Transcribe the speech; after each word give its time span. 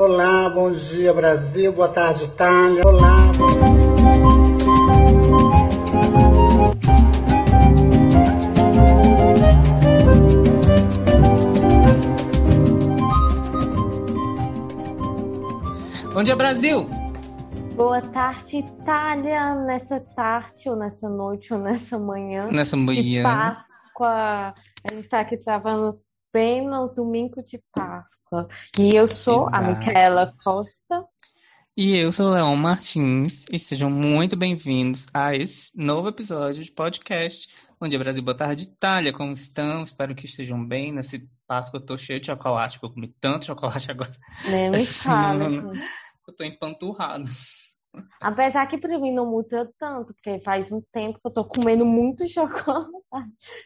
Olá, 0.00 0.48
bom 0.48 0.70
dia 0.70 1.12
Brasil, 1.12 1.70
boa 1.74 1.86
tarde 1.86 2.24
Itália. 2.24 2.80
Olá. 2.86 3.16
Bom 16.14 16.22
dia 16.22 16.34
Brasil. 16.34 16.88
Boa 17.76 18.00
tarde 18.00 18.56
Itália, 18.56 19.54
nessa 19.54 20.00
tarde 20.00 20.70
ou 20.70 20.76
nessa 20.76 21.10
noite 21.10 21.52
ou 21.52 21.60
nessa 21.60 21.98
manhã. 21.98 22.48
Nessa 22.50 22.74
de 22.74 22.82
manhã. 22.82 23.22
Páscoa. 23.22 24.54
A 24.82 24.94
gente 24.94 25.02
está 25.02 25.20
aqui 25.20 25.36
travando 25.36 25.98
bem 26.32 26.66
no 26.66 26.88
domingo 26.88 27.42
de 27.42 27.62
Páscoa. 27.72 28.48
E 28.78 28.94
eu 28.94 29.06
sou 29.06 29.48
a 29.48 29.58
Exato. 29.58 29.78
Micaela 29.78 30.34
Costa. 30.42 31.04
E 31.76 31.96
eu 31.96 32.12
sou 32.12 32.26
o 32.26 32.34
Leon 32.34 32.56
Martins 32.56 33.44
e 33.50 33.58
sejam 33.58 33.90
muito 33.90 34.36
bem-vindos 34.36 35.06
a 35.14 35.34
esse 35.34 35.70
novo 35.74 36.08
episódio 36.08 36.62
de 36.62 36.70
podcast 36.72 37.48
Bom 37.80 37.88
dia 37.88 37.98
Brasil, 37.98 38.22
boa 38.22 38.36
tarde 38.36 38.64
Itália, 38.64 39.10
como 39.10 39.32
estão? 39.32 39.82
Espero 39.82 40.14
que 40.14 40.26
estejam 40.26 40.62
bem. 40.62 40.92
Nessa 40.92 41.18
Páscoa 41.46 41.78
eu 41.80 41.86
tô 41.86 41.96
cheio 41.96 42.20
de 42.20 42.26
chocolate, 42.26 42.78
porque 42.78 42.92
eu 42.92 42.94
comi 42.94 43.16
tanto 43.18 43.46
chocolate 43.46 43.90
agora. 43.90 44.14
Nem 44.46 44.70
me 44.70 44.84
fala. 44.84 45.46
Eu 46.28 46.36
tô 46.36 46.44
empanturrado. 46.44 47.24
Apesar 48.20 48.66
que 48.66 48.78
para 48.78 48.98
mim 48.98 49.14
não 49.14 49.30
muda 49.30 49.70
tanto, 49.78 50.12
porque 50.14 50.40
faz 50.40 50.70
um 50.70 50.80
tempo 50.92 51.18
que 51.20 51.26
eu 51.26 51.30
tô 51.32 51.44
comendo 51.44 51.84
muito 51.86 52.24
chocolate. 52.28 52.90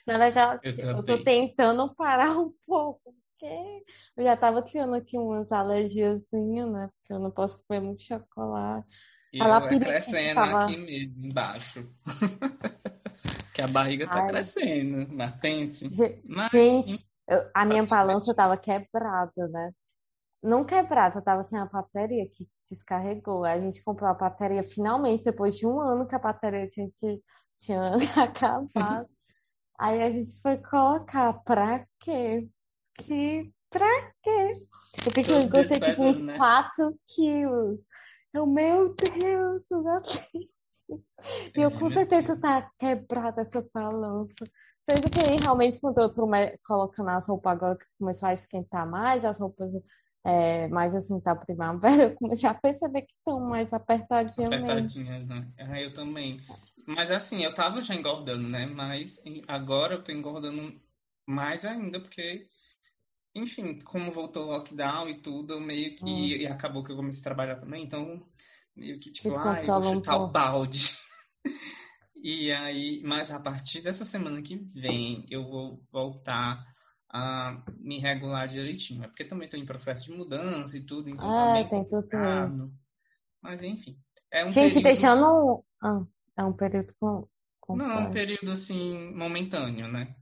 Na 0.06 0.16
verdade, 0.19 0.60
Eu 0.62 0.88
eu 0.91 1.02
tô 1.02 1.23
tentando 1.23 1.95
parar 1.95 2.38
um 2.38 2.52
pouco, 2.66 3.15
porque 3.30 3.84
eu 4.16 4.24
já 4.24 4.37
tava 4.37 4.62
tendo 4.62 4.95
aqui 4.95 5.18
umas 5.18 5.51
alergiazinhas, 5.51 6.70
né? 6.70 6.88
Porque 6.98 7.12
eu 7.12 7.18
não 7.18 7.30
posso 7.30 7.65
comer 7.66 7.80
muito 7.80 8.02
chocolate. 8.02 8.95
E 9.32 9.42
A 9.42 9.46
eu 9.59 9.66
é 9.66 9.79
crescendo 9.80 10.34
tava- 10.37 10.65
aqui 10.65 10.77
mesmo, 10.77 11.27
embaixo. 11.27 11.84
que 13.52 13.60
a 13.60 13.66
barriga 13.66 14.06
tá 14.06 14.21
Ai. 14.23 14.29
crescendo, 14.29 15.12
mas 15.12 15.34
pense. 15.40 15.88
Ge- 15.90 16.21
Mas, 16.29 16.51
Gente, 16.52 17.09
eu- 17.29 17.51
a 17.52 17.65
minha 17.65 17.84
balança 17.84 18.34
tava 18.34 18.56
quebrada, 18.56 19.49
né? 19.49 19.73
Não 20.45 20.62
quebrada, 20.62 21.23
tava 21.23 21.42
sem 21.42 21.59
a 21.59 21.64
bateria 21.64 22.28
que 22.28 22.46
descarregou. 22.70 23.45
A 23.45 23.59
gente 23.59 23.82
comprou 23.82 24.10
a 24.10 24.14
bateria 24.14 24.62
finalmente, 24.62 25.24
depois 25.24 25.56
de 25.56 25.66
um 25.66 25.80
ano 25.80 26.06
que 26.06 26.14
a 26.14 26.18
bateria 26.18 26.68
tinha, 26.68 26.88
tinha- 27.59 27.92
acabado. 28.14 29.09
Aí 29.78 30.02
a 30.02 30.10
gente 30.10 30.40
foi 30.42 30.59
colocar, 30.59 31.32
pra 31.45 31.87
quê? 31.98 32.46
Que, 32.98 33.50
pra 33.70 34.12
quê? 34.22 34.66
Eu 35.06 35.12
fiquei, 35.12 35.24
Todos 35.24 35.50
gostei 35.50 35.80
tipo 35.80 36.02
uns 36.04 36.22
né? 36.22 36.37
4 36.37 36.95
quilos. 37.09 37.80
Eu, 38.32 38.46
meu 38.46 38.95
Deus, 38.95 39.65
eu 39.70 39.82
não 39.82 39.96
acredito. 39.96 40.52
E 41.56 41.62
eu 41.62 41.70
com 41.70 41.88
certeza 41.88 42.37
tá 42.37 42.70
quebrada 42.78 43.40
essa 43.42 43.66
balança. 43.72 44.45
Sendo 44.88 45.10
que 45.10 45.20
aí, 45.20 45.37
realmente, 45.42 45.80
quando 45.80 45.98
eu 45.98 46.12
tô 46.12 46.28
colocando 46.66 47.09
as 47.09 47.26
roupas 47.26 47.52
agora 47.52 47.76
que 47.78 47.87
começou 47.98 48.28
a 48.28 48.34
esquentar 48.34 48.87
mais, 48.88 49.24
as 49.24 49.38
roupas 49.38 49.70
é, 50.25 50.69
mais 50.69 50.95
assim, 50.95 51.21
tá 51.21 51.37
primavera, 51.37 52.05
eu 52.05 52.17
comecei 52.17 52.49
a 52.49 52.55
perceber 52.55 53.03
que 53.03 53.13
estão 53.13 53.41
mais 53.41 53.71
apertadinhas 53.73 54.51
mesmo. 54.51 54.65
Apertadinhas, 54.65 55.27
né? 55.29 55.47
Ah, 55.59 55.80
eu 55.80 55.93
também. 55.93 56.39
Mas 56.87 57.11
assim, 57.11 57.45
eu 57.45 57.53
tava 57.53 57.83
já 57.83 57.95
engordando, 57.95 58.49
né? 58.49 58.67
Mas 58.67 59.23
agora 59.47 59.95
eu 59.95 60.02
tô 60.02 60.13
engordando 60.13 60.80
mais 61.27 61.65
ainda, 61.65 62.01
porque, 62.01 62.49
enfim, 63.35 63.79
como 63.80 64.11
voltou 64.11 64.47
o 64.47 64.50
lockdown 64.50 65.09
e 65.09 65.21
tudo, 65.21 65.55
eu 65.55 65.61
meio 65.61 65.95
que. 65.95 66.05
Hum. 66.05 66.25
E 66.25 66.47
acabou 66.47 66.83
que 66.83 66.93
eu 66.93 66.97
comecei 66.97 67.21
a 67.21 67.25
trabalhar 67.25 67.56
também, 67.56 67.84
então, 67.84 68.22
meio 68.75 68.99
que 68.99 69.12
tipo, 69.12 69.28
ah, 69.28 69.33
eu 69.33 69.43
vou 69.43 69.53
Descontrola 69.55 69.89
um 69.89 69.95
chutar 69.95 70.17
o 70.17 70.28
balde. 70.28 70.97
E 72.27 72.50
aí, 72.50 73.03
mas 73.05 73.31
a 73.31 73.39
partir 73.39 73.83
dessa 73.83 74.06
semana 74.06 74.41
que 74.41 74.57
vem, 74.75 75.27
eu 75.29 75.45
vou 75.45 75.84
voltar 75.93 76.65
a 77.15 77.63
me 77.79 77.99
regular 78.01 78.49
direitinho. 78.49 79.05
É 79.05 79.07
porque 79.07 79.25
também 79.25 79.49
tô 79.49 79.57
em 79.57 79.65
processo 79.65 80.05
de 80.07 80.13
mudança 80.13 80.77
e 80.77 80.85
tudo, 80.85 81.09
então 81.09 81.29
tá 81.29 81.59
É, 81.59 81.65
tem 81.65 81.85
tudo 81.87 82.09
isso. 82.49 82.75
Mas 83.41 83.63
enfim, 83.63 83.97
é 84.33 84.45
um 84.45 84.53
Gente, 84.53 84.75
período. 84.75 84.83
deixando. 84.83 85.65
Ah, 85.81 86.03
é 86.37 86.45
um 86.45 86.53
período 86.53 86.93
com, 86.99 87.29
com 87.61 87.77
Não, 87.77 87.89
é 87.91 87.99
um 87.99 88.11
período 88.11 88.51
assim, 88.51 89.15
momentâneo, 89.15 89.87
né? 89.87 90.13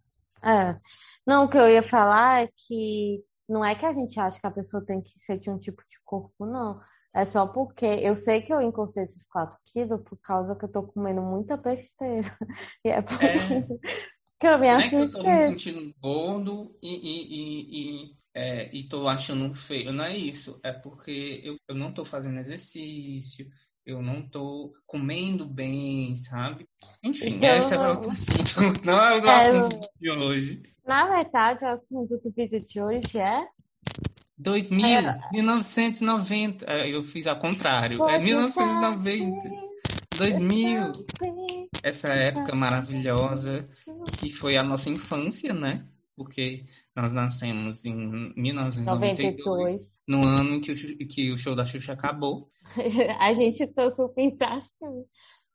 É. 0.45 0.79
Não, 1.27 1.45
o 1.45 1.49
que 1.49 1.57
eu 1.57 1.71
ia 1.71 1.83
falar 1.83 2.43
é 2.43 2.49
que 2.55 3.25
não 3.49 3.65
é 3.65 3.75
que 3.75 3.87
a 3.87 3.93
gente 3.95 4.21
acha 4.21 4.39
que 4.39 4.47
a 4.47 4.51
pessoa 4.51 4.85
tem 4.85 5.01
que 5.01 5.19
ser 5.19 5.39
de 5.39 5.49
um 5.49 5.57
tipo 5.57 5.81
de 5.89 5.97
corpo, 6.05 6.45
não. 6.45 6.79
É 7.15 7.25
só 7.25 7.47
porque 7.47 7.87
eu 7.87 8.17
sei 8.17 8.43
que 8.43 8.53
eu 8.53 8.61
encurtei 8.61 9.05
esses 9.05 9.27
4 9.27 9.59
quilos 9.67 10.01
por 10.03 10.17
causa 10.19 10.57
que 10.57 10.65
eu 10.65 10.69
tô 10.71 10.83
comendo 10.83 11.23
muita 11.23 11.57
besteira. 11.57 12.37
E 12.85 12.89
é 12.91 13.01
por 13.01 13.23
É. 13.23 13.35
isso 13.35 13.79
que 14.43 14.49
eu 14.49 14.59
me 14.59 14.67
Não 14.73 14.81
é 14.81 14.89
que 14.89 14.97
eu 14.97 15.13
tô 15.13 15.23
me 15.23 15.31
assustei. 15.31 15.47
sentindo 15.47 15.95
gordo 16.01 16.77
e, 16.83 16.95
e, 16.95 17.23
e, 17.31 18.03
e, 18.07 18.17
é, 18.35 18.77
e 18.77 18.83
tô 18.83 19.07
achando 19.07 19.55
feio. 19.55 19.93
Não 19.93 20.03
é 20.05 20.17
isso. 20.17 20.59
É 20.65 20.73
porque 20.73 21.41
eu, 21.45 21.57
eu 21.69 21.77
não 21.77 21.93
tô 21.93 22.05
fazendo 22.05 22.41
exercício, 22.41 23.47
eu 23.87 24.03
não 24.03 24.21
tô 24.21 24.75
comendo 24.85 25.47
bem, 25.47 26.17
sabe? 26.17 26.67
Enfim, 27.05 27.37
Então, 27.37 27.57
esse 27.57 27.73
é 27.73 27.89
outro 27.89 28.11
assunto. 28.11 28.83
Não 28.85 28.99
é 29.01 29.21
o 29.21 29.27
É, 29.29 29.59
assunto 29.59 29.89
de 30.01 30.11
hoje. 30.11 30.63
Na 30.85 31.07
verdade, 31.09 31.65
o 31.65 31.69
assunto 31.69 32.19
do 32.19 32.31
vídeo 32.33 32.61
de 32.65 32.81
hoje 32.81 33.19
é 33.21 33.47
2000, 34.37 34.85
É. 34.87 35.21
1990. 35.31 36.65
É, 36.69 36.89
Eu 36.93 37.05
fiz 37.05 37.29
ao 37.29 37.39
contrário. 37.39 37.95
É 37.95 37.99
Pode 37.99 38.25
1990. 38.25 39.72
2000. 40.17 40.93
bem. 41.21 41.69
essa 41.83 42.09
época 42.09 42.55
maravilhosa 42.55 43.69
que 44.19 44.31
foi 44.31 44.57
a 44.57 44.63
nossa 44.63 44.89
infância, 44.91 45.53
né? 45.53 45.87
Porque 46.15 46.65
nós 46.95 47.15
nascemos 47.15 47.85
em 47.87 48.33
1992, 48.37 49.45
92. 49.45 50.01
no 50.07 50.25
ano 50.25 50.55
em 50.57 50.61
que 50.61 50.73
o, 50.73 51.09
que 51.09 51.33
o 51.33 51.37
show 51.37 51.55
da 51.55 51.65
Xuxa 51.65 51.93
acabou. 51.95 52.51
A 53.19 53.33
gente 53.35 53.67
trouxe 53.69 54.03
o 54.03 54.09
pintar. 54.09 54.61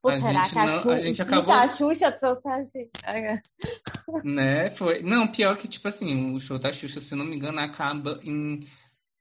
Pô, 0.02 0.10
A 0.10 0.20
será 0.20 0.44
gente 0.44 0.54
que 0.54 0.60
a, 0.60 0.66
não- 0.66 0.82
Xu... 0.82 0.90
a 0.92 0.98
gente 0.98 1.22
acabou- 1.22 1.54
a 1.54 1.68
Xuxa 1.68 2.12
trouxe 2.12 2.48
a 2.48 2.64
gente? 2.64 2.92
Né? 4.24 4.70
Foi... 4.70 5.02
Não, 5.04 5.28
pior 5.28 5.58
que, 5.58 5.68
tipo 5.68 5.88
assim, 5.88 6.34
o 6.34 6.40
show 6.40 6.58
da 6.58 6.72
Xuxa, 6.72 7.02
se 7.02 7.14
não 7.16 7.26
me 7.26 7.36
engano, 7.36 7.60
acaba 7.60 8.20
em, 8.24 8.60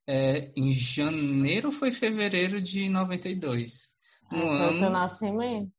é, 0.06 0.53
em 0.56 0.70
janeiro 0.70 1.68
ou 1.68 1.72
foi 1.72 1.91
fevereiro 1.91 2.60
de 2.60 2.88
92. 2.88 3.85
No 4.31 4.41
Foi 4.41 4.66
ano. 4.66 4.91
nascimento. 4.91 5.70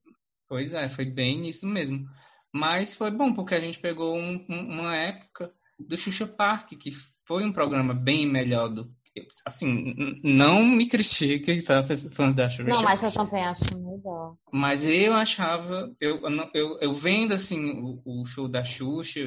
Pois 0.47 0.73
é, 0.73 0.87
foi 0.87 1.05
bem 1.05 1.39
nisso 1.39 1.67
mesmo. 1.67 2.05
Mas 2.53 2.95
foi 2.95 3.11
bom, 3.11 3.33
porque 3.33 3.53
a 3.53 3.59
gente 3.59 3.79
pegou 3.79 4.15
um- 4.17 4.45
um- 4.49 4.79
uma 4.79 4.95
época 4.95 5.53
do 5.77 5.97
Xuxa 5.97 6.25
Park, 6.25 6.69
que 6.79 6.91
foi 7.25 7.43
um 7.43 7.51
programa 7.51 7.93
bem 7.93 8.25
melhor 8.25 8.69
do 8.69 8.85
que. 9.13 9.27
Assim, 9.45 9.93
não 10.23 10.63
me 10.63 10.87
critique, 10.87 11.61
tá, 11.61 11.83
fãs 11.83 12.33
da 12.33 12.49
Xuxa. 12.49 12.69
Não, 12.69 12.81
mas 12.83 13.03
eu 13.03 13.11
também 13.11 13.43
acho 13.43 13.77
melhor. 13.77 14.35
Mas 14.51 14.85
eu 14.85 15.13
achava, 15.13 15.93
eu, 15.99 16.21
eu, 16.53 16.79
eu 16.79 16.93
vendo 16.93 17.33
assim 17.33 17.69
o, 17.71 18.01
o 18.05 18.25
show 18.25 18.47
da 18.47 18.63
Xuxa 18.63 19.19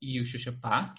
e 0.00 0.20
o 0.20 0.24
Xuxa 0.24 0.52
Park, 0.52 0.98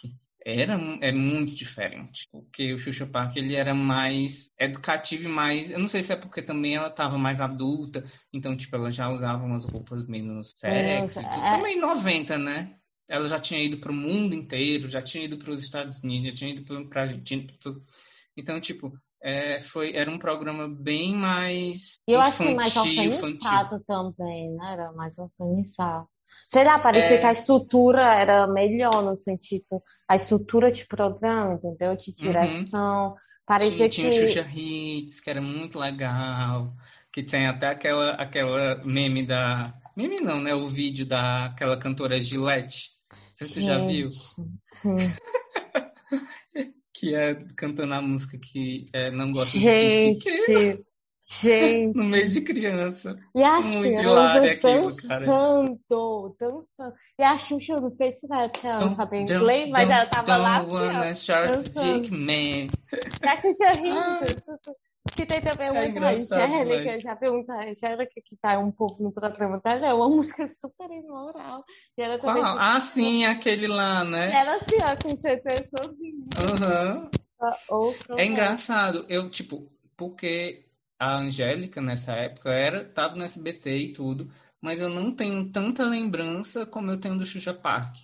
era 0.50 0.74
é 1.02 1.12
muito 1.12 1.54
diferente. 1.54 2.28
Porque 2.32 2.74
o 2.74 2.80
Xuxa 2.80 3.06
Park 3.06 3.36
ele 3.36 3.56
era 3.56 3.74
mais 3.74 4.50
educativo 4.58 5.26
e 5.26 5.28
mais. 5.28 5.72
Eu 5.72 5.80
não 5.80 5.88
sei 5.88 6.02
se 6.02 6.14
é 6.14 6.16
porque 6.16 6.42
também 6.42 6.76
ela 6.76 6.88
estava 6.88 7.18
mais 7.18 7.42
adulta, 7.42 8.04
então, 8.32 8.56
tipo, 8.56 8.76
ela 8.76 8.90
já 8.90 9.10
usava 9.10 9.44
umas 9.44 9.66
roupas 9.66 10.08
menos 10.08 10.52
sexy. 10.56 11.20
é- 11.20 11.50
Também 11.58 11.80
90, 11.80 12.38
né? 12.38 12.74
Ela 13.10 13.28
já 13.28 13.40
tinha 13.40 13.62
ido 13.62 13.78
para 13.78 13.92
o 13.92 13.96
mundo 13.96 14.36
inteiro, 14.36 14.90
já 14.90 15.02
tinha 15.02 15.24
ido 15.26 15.38
para 15.38 15.52
os 15.52 15.62
Estados 15.64 16.00
Unidos, 16.00 16.30
já 16.32 16.36
tinha 16.36 16.52
ido 16.52 16.88
para 16.88 17.02
a 17.02 17.04
Argentina, 17.04 17.46
tudo. 17.62 17.82
Então, 18.36 18.60
tipo, 18.62 18.92
é, 19.22 19.60
foi, 19.60 19.96
era 19.96 20.10
um 20.12 20.20
programa 20.20 20.68
bem 20.70 21.16
mais 21.16 22.00
eu 22.08 22.22
acho 22.22 22.38
que 22.38 22.54
mais 22.54 22.70
infantil, 22.76 23.04
infantil. 23.04 23.28
organizado 23.50 23.84
também, 23.86 24.52
né? 24.52 24.74
Era 24.74 24.92
mais 24.94 25.18
organizado. 25.18 26.08
Sei 26.52 26.64
lá, 26.64 26.80
parecia 26.80 27.16
É. 27.16 27.20
que 27.20 27.26
a 27.26 27.32
estrutura 27.32 28.14
era 28.14 28.48
melhor 28.48 29.04
no 29.04 29.18
sentido, 29.18 29.82
a 30.08 30.16
estrutura 30.16 30.72
de 30.72 30.86
programa, 30.86 31.54
entendeu? 31.56 31.96
De 31.96 32.14
direção. 32.14 33.16
Parecia 33.46 33.88
Tinha, 33.90 34.10
tinha 34.10 34.12
que. 34.12 34.26
o 34.26 34.28
Xuxa 34.28 34.48
Hits, 34.54 35.20
que 35.22 35.30
era 35.30 35.42
muito 35.42 35.80
legal. 35.80 36.74
Que 37.12 37.24
tem 37.24 37.48
até 37.48 37.68
aquela, 37.68 38.12
aquela 38.12 38.84
meme 38.86 39.26
da. 39.26 39.64
Meme 39.96 40.20
não, 40.20 40.40
né? 40.42 40.54
O 40.54 40.68
vídeo 40.68 41.06
daquela 41.06 41.78
cantora 41.78 42.20
Gillette. 42.20 42.90
Não 43.12 43.18
sei 43.36 43.48
se 43.48 43.54
tu 43.54 43.62
já 43.62 43.78
viu. 43.86 44.10
Sim. 44.74 44.96
Que 47.00 47.14
é 47.14 47.36
cantando 47.56 47.94
a 47.94 48.02
música 48.02 48.40
que 48.40 48.88
é, 48.92 49.12
não 49.12 49.32
gosta 49.32 49.52
de 49.52 49.64
Gente. 49.64 50.84
Gente. 51.30 51.96
no 51.98 52.06
meio 52.06 52.28
de 52.28 52.42
criança. 52.42 53.18
E 53.36 53.44
as 53.44 53.66
Muito 53.66 54.00
aquilo, 54.00 54.96
cara. 54.96 55.26
dançando, 55.26 56.36
dançando. 56.40 56.94
E 57.20 57.24
a 57.24 57.38
Xuxa, 57.38 57.74
eu 57.74 57.82
não 57.82 57.92
sei 57.92 58.12
se 58.14 58.28
na 58.28 58.44
época 58.44 58.68
ela 58.70 58.80
não 58.80 58.96
sabia 58.96 59.20
Don't- 59.26 59.34
inglês, 59.36 59.70
mas 59.70 59.90
ela 59.90 60.06
tava 60.06 60.24
don't 60.24 60.42
lá 60.42 60.58
assim, 60.58 60.76
ó. 60.76 60.80
wanna 60.80 61.14
short 61.16 61.52
dançando. 61.52 62.02
dick 62.02 62.12
man. 62.14 62.28
E 63.24 63.28
a 63.28 63.42
Xuxa 63.42 63.72
rindo. 63.76 64.76
Que 65.16 65.26
tem 65.26 65.42
também 65.42 65.72
uma 65.72 65.80
É 65.80 65.88
engraçado 65.88 66.34
Angélica, 66.44 66.82
demais. 66.84 67.02
já 67.02 67.16
pergunta 67.16 67.52
a 67.54 67.64
Angélica 67.70 68.12
que 68.24 68.38
cai 68.40 68.56
um 68.58 68.72
pouco 68.72 69.02
no 69.02 69.12
programa 69.12 69.60
dela, 69.64 69.88
é 69.88 69.94
uma 69.94 70.08
música 70.10 70.48
super 70.48 70.92
imoral. 70.92 71.64
E 71.98 72.02
ela 72.04 72.20
também 72.20 72.44
Qual? 72.44 72.58
Ah, 72.60 72.80
sim, 72.80 73.26
aquele 73.26 73.68
lá, 73.68 74.04
né? 74.06 74.32
Ela 74.32 74.58
assim, 74.58 74.76
ó, 74.84 74.96
com 74.98 75.16
CT 75.18 75.70
sozinha. 75.72 76.26
Aham. 76.38 77.12
Outra 77.70 78.22
É 78.22 78.26
engraçado, 78.26 79.06
eu, 79.10 79.28
tipo, 79.28 79.72
porque 79.96 80.67
a 81.00 81.18
Angélica 81.18 81.82
nessa 81.82 82.14
época 82.14 82.52
era, 82.52 82.86
tava 82.86 83.16
no 83.16 83.24
SBT 83.24 83.78
e 83.78 83.94
tudo, 83.94 84.30
mas 84.62 84.82
eu 84.82 84.90
não 84.90 85.12
tenho 85.16 85.52
tanta 85.52 85.84
lembrança 85.84 86.66
como 86.66 86.92
eu 86.92 87.00
tenho 87.00 87.18
do 87.18 87.26
Xuxa 87.26 87.54
Park. 87.54 87.96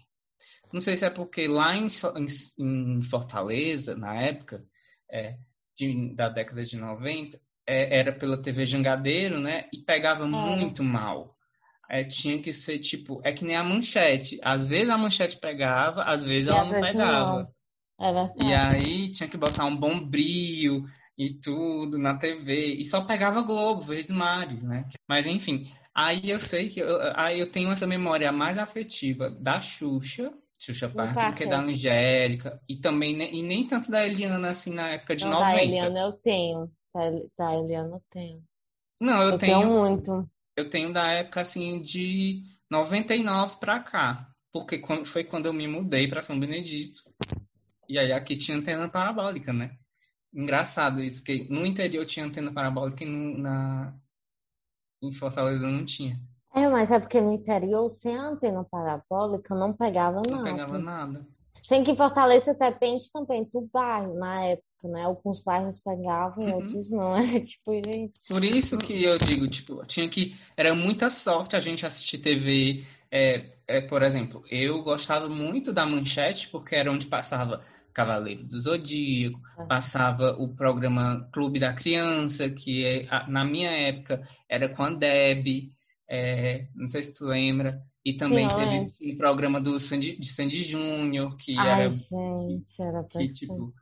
Não 0.72 0.80
sei 0.82 0.96
se 0.96 1.06
é 1.06 1.10
porque 1.10 1.48
lá 1.48 1.76
em, 1.76 1.88
em- 2.18 2.98
em 2.98 3.02
Fortaleza, 3.04 3.96
na 3.96 4.16
época, 4.22 4.66
é, 5.12 5.38
de- 5.78 6.14
da 6.16 6.30
década 6.30 6.64
de 6.64 6.78
90, 6.78 7.40
é, 7.68 7.98
era 8.00 8.12
pela 8.14 8.42
TV 8.42 8.66
Jangadeiro, 8.66 9.40
né? 9.40 9.68
E 9.74 9.80
pegava 9.80 10.26
muito 10.28 10.84
mal. 10.84 11.38
É, 11.90 12.04
tinha 12.04 12.42
que 12.42 12.52
ser 12.54 12.80
tipo, 12.80 13.22
é 13.24 13.32
que 13.34 13.46
nem 13.46 13.56
a 13.56 13.64
manchete. 13.64 14.40
Às 14.44 14.68
vezes 14.68 14.90
a 14.90 14.98
manchete 14.98 15.38
pegava, 15.40 16.04
às 16.04 16.26
vezes 16.26 16.48
E 16.48 16.52
ela 16.52 16.62
às 16.62 16.68
não 16.68 16.72
vezes 16.72 16.88
pegava. 16.88 17.38
não. 17.38 17.54
É. 18.40 18.44
E 18.48 18.54
aí 18.54 19.12
tinha 19.12 19.30
que 19.30 19.38
botar 19.38 19.66
um 19.66 19.76
bom 19.78 20.00
brilho 20.00 20.84
e 21.18 21.34
tudo 21.34 21.98
na 21.98 22.18
TV. 22.18 22.76
E 22.76 22.86
só 22.86 23.02
pegava 23.06 23.42
Globo, 23.42 23.82
Verdes 23.82 24.12
Mares, 24.12 24.64
né? 24.64 24.88
Mas 25.08 25.28
enfim, 25.28 25.64
aí 25.94 26.30
eu 26.30 26.40
sei 26.40 26.70
que 26.70 26.80
eu, 26.80 26.98
aí 27.16 27.40
eu 27.40 27.50
tenho 27.52 27.72
essa 27.72 27.88
memória 27.88 28.32
mais 28.32 28.58
afetiva 28.58 29.30
da 29.30 29.62
Xuxa, 29.62 30.34
Xuxa 30.60 30.90
Park, 30.90 31.30
do 31.30 31.36
que 31.36 31.46
da 31.46 31.60
Angélica. 31.60 32.60
E 32.68 32.76
também 32.78 33.22
e 33.22 33.42
nem 33.44 33.68
tanto 33.68 33.92
da 33.92 34.06
Eliana 34.06 34.50
assim 34.50 34.74
na 34.74 34.90
época 34.90 35.16
de 35.16 35.26
Não, 35.26 35.40
da 35.40 35.50
90. 35.50 35.62
Eliana 35.64 36.00
eu 36.00 36.14
tenho. 36.14 36.72
Da, 36.94 37.10
da 37.38 37.56
Eliana 37.56 37.96
eu 37.96 38.04
tenho. 38.10 38.44
Não, 39.02 39.22
eu 39.22 39.32
Eu 39.32 39.38
tenho 39.38 39.60
tenho, 39.60 39.72
muito. 39.72 40.30
eu 40.56 40.70
tenho 40.70 40.94
da 40.94 41.12
época 41.12 41.42
assim 41.42 41.82
de 41.82 42.44
99 42.70 43.58
pra 43.60 43.80
cá. 43.80 44.30
Porque 44.52 44.80
foi 45.06 45.24
quando 45.24 45.48
eu 45.48 45.54
me 45.54 45.68
mudei 45.68 46.08
pra 46.08 46.22
São 46.22 46.40
Benedito. 46.40 47.02
E 47.90 47.98
aí 47.98 48.12
aqui 48.12 48.38
tinha 48.38 48.56
antena 48.56 48.88
parabólica, 48.88 49.52
né? 49.52 49.76
Engraçado 50.34 51.02
isso, 51.04 51.24
que 51.24 51.48
no 51.50 51.66
interior 51.66 52.06
tinha 52.06 52.26
antena 52.26 52.52
parabólica 52.52 53.04
e 53.04 53.08
no- 53.08 53.38
na, 53.38 53.94
em 55.02 55.12
Fortaleza 55.12 55.68
não 55.68 55.86
tinha. 55.86 56.20
É, 56.56 56.68
mas 56.70 56.92
é 56.92 57.00
porque 57.00 57.20
no 57.20 57.32
interior, 57.32 57.90
sem 57.90 58.16
a 58.16 58.28
antena 58.30 58.64
parabólica, 58.64 59.56
não 59.56 59.74
pegava 59.74 60.22
Não 60.28 60.38
nada. 60.38 60.44
pegava 60.44 60.78
nada. 60.80 61.28
Sem 61.68 61.84
que 61.84 61.96
Fortaleza 61.96 62.54
depende 62.54 63.12
também 63.12 63.50
do 63.52 63.62
bairro, 63.74 64.14
na 64.16 64.44
época, 64.44 64.66
né? 64.86 65.04
Alguns 65.04 65.42
bairros 65.42 65.80
pegavam, 65.80 66.44
Uhum. 66.46 66.54
outros 66.56 66.92
não. 66.92 67.16
É 67.38 67.40
tipo, 67.40 67.74
gente. 67.74 68.14
Por 68.28 68.44
isso 68.44 68.78
que 68.78 69.02
eu 69.04 69.18
digo, 69.18 69.48
tipo, 69.48 69.84
tinha 69.86 70.08
que. 70.10 70.36
Era 70.58 70.76
muita 70.76 71.10
sorte 71.10 71.56
a 71.56 71.60
gente 71.60 71.86
assistir 71.86 72.20
TV. 72.20 72.86
É, 73.14 73.54
é, 73.68 73.82
por 73.82 74.02
exemplo, 74.02 74.44
eu 74.50 74.82
gostava 74.84 75.30
muito 75.30 75.72
da 75.72 75.86
Manchete, 75.86 76.50
porque 76.50 76.76
era 76.76 76.92
onde 76.92 77.06
passava 77.06 77.60
Cavaleiros 77.94 78.50
do 78.50 78.60
Zodíaco, 78.62 79.40
É. 79.60 79.66
passava 79.68 80.32
o 80.40 80.56
programa 80.56 81.30
Clube 81.32 81.60
da 81.60 81.74
Criança, 81.74 82.50
que 82.50 82.84
é, 82.86 83.08
na 83.28 83.46
minha 83.46 83.70
época 83.72 84.22
era 84.50 84.68
com 84.68 84.84
a 84.84 84.90
Deb, 84.90 85.72
é, 86.10 86.68
não 86.76 86.88
sei 86.88 87.04
se 87.04 87.14
tu 87.16 87.26
lembra. 87.26 87.82
E 88.06 88.14
também 88.16 88.50
Sim, 88.50 88.56
teve 88.56 89.14
um 89.14 89.18
programa 89.18 89.62
do 89.62 89.80
Sandy, 89.80 90.18
de 90.20 90.28
Sandy 90.28 90.64
Júnior, 90.64 91.38
que 91.38 91.56
Ai, 91.58 91.70
era 91.70 91.90
gente, 91.92 92.82
era 92.82 93.04
que, 93.04 93.30
tipo, 93.32 93.74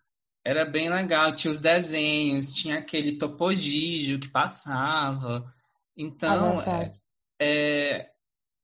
era 0.46 0.66
bem 0.66 0.90
legal. 0.90 1.34
Tinha 1.36 1.52
os 1.52 1.60
desenhos, 1.60 2.54
tinha 2.54 2.80
aquele 2.80 3.18
Topogígio 3.18 4.20
que 4.20 4.30
passava. 4.30 5.46
É 5.48 6.04
Então, 6.04 6.40
verdade. 6.40 7.02
é, 7.40 8.11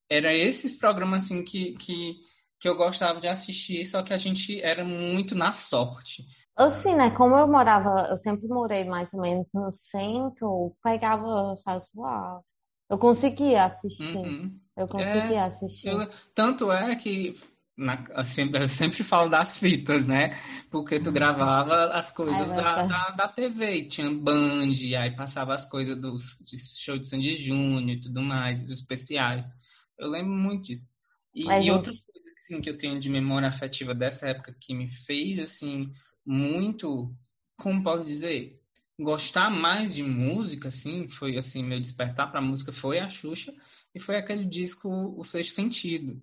era 0.10 0.34
esses 0.34 0.78
programas, 0.78 1.26
assim, 1.26 1.44
que, 1.44 1.74
que, 1.74 2.20
que 2.60 2.68
eu 2.68 2.76
gostava 2.76 3.20
de 3.20 3.28
assistir, 3.28 3.86
só 3.86 4.02
que 4.04 4.14
a 4.14 4.18
gente 4.18 4.62
era 4.62 4.84
muito 4.84 5.36
na 5.36 5.52
sorte. 5.52 6.26
Assim, 6.56 6.96
né? 6.96 7.12
Como 7.12 7.36
eu 7.38 7.48
morava, 7.48 8.08
eu 8.10 8.18
sempre 8.18 8.48
morei 8.48 8.84
mais 8.84 9.14
ou 9.14 9.22
menos 9.22 9.48
no 9.54 9.72
centro, 9.72 10.76
pegava 10.84 11.56
razoável. 11.66 12.44
Eu 12.90 12.98
conseguia 12.98 13.66
assistir. 13.66 14.04
Uhum. 14.04 14.60
Eu 14.76 14.88
conseguia 14.88 15.46
assistir. 15.46 15.90
Eu- 15.90 16.08
tanto 16.34 16.72
é 16.72 16.96
que 16.96 17.36
na, 17.78 18.04
assim, 18.16 18.50
eu 18.52 18.68
sempre 18.68 19.04
falo 19.04 19.30
das 19.30 19.58
fitas, 19.58 20.08
né? 20.08 20.36
Porque 20.72 21.00
tu 21.00 21.12
gravava 21.12 21.94
as 21.94 22.10
coisas 22.10 22.52
É 22.52 22.56
da, 22.56 22.76
verdade. 22.76 22.90
da, 22.90 23.10
da 23.12 23.28
TV, 23.28 23.76
e 23.76 23.88
tinha 23.88 24.10
Band, 24.12 24.72
aí 25.00 25.16
passava 25.16 25.54
as 25.54 25.70
coisas 25.70 25.96
dos 25.96 26.40
de 26.44 26.58
show 26.58 26.98
de 26.98 27.06
Sandy 27.06 27.36
Júnior 27.36 27.98
e 27.98 28.02
tudo 28.02 28.22
mais, 28.22 28.62
dos 28.62 28.80
especiais. 28.80 29.48
Eu 29.98 30.10
lembro 30.10 30.32
muito 30.32 30.66
disso. 30.66 30.92
E, 31.34 31.46
Mas, 31.46 31.66
e 31.66 31.72
outra 31.72 31.92
coisa 31.92 32.30
assim, 32.38 32.62
que 32.62 32.70
eu 32.70 32.78
tenho 32.78 33.00
de 33.00 33.10
memória 33.10 33.48
afetiva 33.48 33.94
dessa 33.94 34.28
época 34.28 34.56
que 34.60 34.74
me 34.74 34.88
fez 34.88 35.40
assim 35.40 35.92
muito, 36.26 37.14
como 37.58 37.84
posso 37.84 38.06
dizer, 38.06 38.60
gostar 39.00 39.50
mais 39.50 39.94
de 39.96 40.04
música, 40.04 40.70
assim, 40.70 41.08
foi 41.08 41.38
assim, 41.38 41.64
meu 41.64 41.80
despertar 41.80 42.32
para 42.32 42.42
música 42.42 42.72
foi 42.74 43.00
a 43.00 43.08
Xuxa 43.08 43.54
e 43.94 44.00
foi 44.00 44.18
aquele 44.18 44.46
disco 44.46 44.90
O 45.18 45.24
Sexto 45.24 45.54
Sentido. 45.54 46.22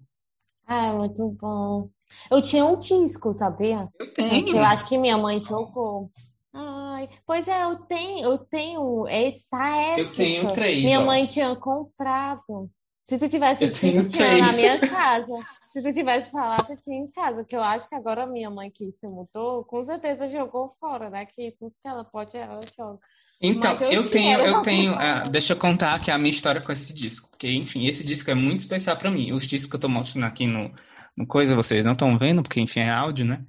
Ah, 0.67 0.87
é 0.87 0.93
muito 0.93 1.29
bom. 1.31 1.91
Eu 2.31 2.43
tinha 2.43 2.65
um 2.65 2.77
disco, 2.77 3.33
sabia? 3.33 3.89
Eu 3.99 4.13
Que 4.13 4.15
tenho. 4.15 4.57
eu 4.57 4.65
acho 4.65 4.89
que 4.89 4.99
minha 4.99 5.17
mãe 5.19 5.41
jogou. 5.41 6.11
Ai, 6.53 7.09
pois 7.27 7.47
é, 7.49 7.65
eu 7.65 7.77
tenho, 7.87 8.25
eu 8.25 8.39
tenho 8.39 9.09
esse 9.09 9.45
da 9.51 9.99
Eu 9.99 10.13
tenho 10.15 10.53
três, 10.53 10.85
Minha 10.85 11.01
ó. 11.01 11.07
mãe 11.07 11.27
tinha 11.27 11.55
comprado. 11.57 12.71
Se 13.05 13.19
tu 13.19 13.29
tivesse 13.29 13.65
Eu 13.65 13.73
tinha 13.73 14.03
na 14.03 14.53
minha 14.53 14.81
casa. 14.81 15.33
Se 15.71 15.83
tu 15.83 15.93
tivesse 15.93 16.31
falado, 16.31 16.71
eu 16.71 16.77
tinha 16.77 16.99
em 16.99 17.11
casa. 17.11 17.45
Que 17.45 17.55
eu 17.55 17.63
acho 17.63 17.87
que 17.89 17.95
agora 17.95 18.27
minha 18.27 18.51
mãe 18.51 18.71
que 18.71 18.91
se 18.93 19.07
mudou, 19.07 19.65
com 19.65 19.85
certeza 19.85 20.27
jogou 20.29 20.75
fora, 20.81 21.11
né? 21.11 21.27
Que 21.27 21.55
tudo 21.59 21.75
que 21.83 21.89
ela 21.89 22.05
pode, 22.05 22.37
ela 22.37 22.61
joga. 22.77 22.99
Então, 23.41 23.77
eu 23.79 23.91
eu 23.91 24.09
tenho, 24.09 24.39
eu 24.41 24.63
tenho, 24.63 24.95
ah, 24.95 25.25
deixa 25.25 25.53
eu 25.53 25.59
contar 25.59 25.93
aqui 25.95 26.09
a 26.11 26.17
minha 26.17 26.31
história 26.31 26.63
com 26.63 26.73
esse 26.73 26.95
disco, 26.95 27.29
porque, 27.31 27.51
enfim, 27.51 27.85
esse 27.87 28.03
disco 28.05 28.31
é 28.31 28.35
muito 28.35 28.61
especial 28.61 28.97
pra 28.97 29.11
mim. 29.11 29.33
Os 29.33 29.47
discos 29.47 29.69
que 29.69 29.77
eu 29.77 29.81
tô 29.81 29.89
mostrando 29.89 30.25
aqui 30.25 30.47
no, 30.47 30.73
no 31.17 31.27
coisa, 31.27 31.55
vocês 31.55 31.85
não 31.85 31.93
estão 31.93 32.17
vendo, 32.17 32.43
porque, 32.43 32.59
enfim, 32.61 32.81
é 32.81 32.91
áudio, 32.91 33.27
né? 33.27 33.45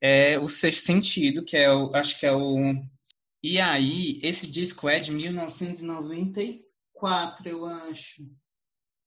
É 0.00 0.38
o 0.38 0.48
Sexto 0.48 0.84
Sentido, 0.84 1.44
que 1.44 1.58
é 1.58 1.70
o, 1.70 1.90
acho 1.94 2.18
que 2.18 2.24
é 2.24 2.32
o... 2.32 2.56
E 3.42 3.60
aí, 3.60 4.18
esse 4.22 4.50
disco 4.50 4.88
é 4.88 4.98
de 4.98 5.12
1994, 5.12 7.48
eu 7.48 7.66
acho. 7.66 8.22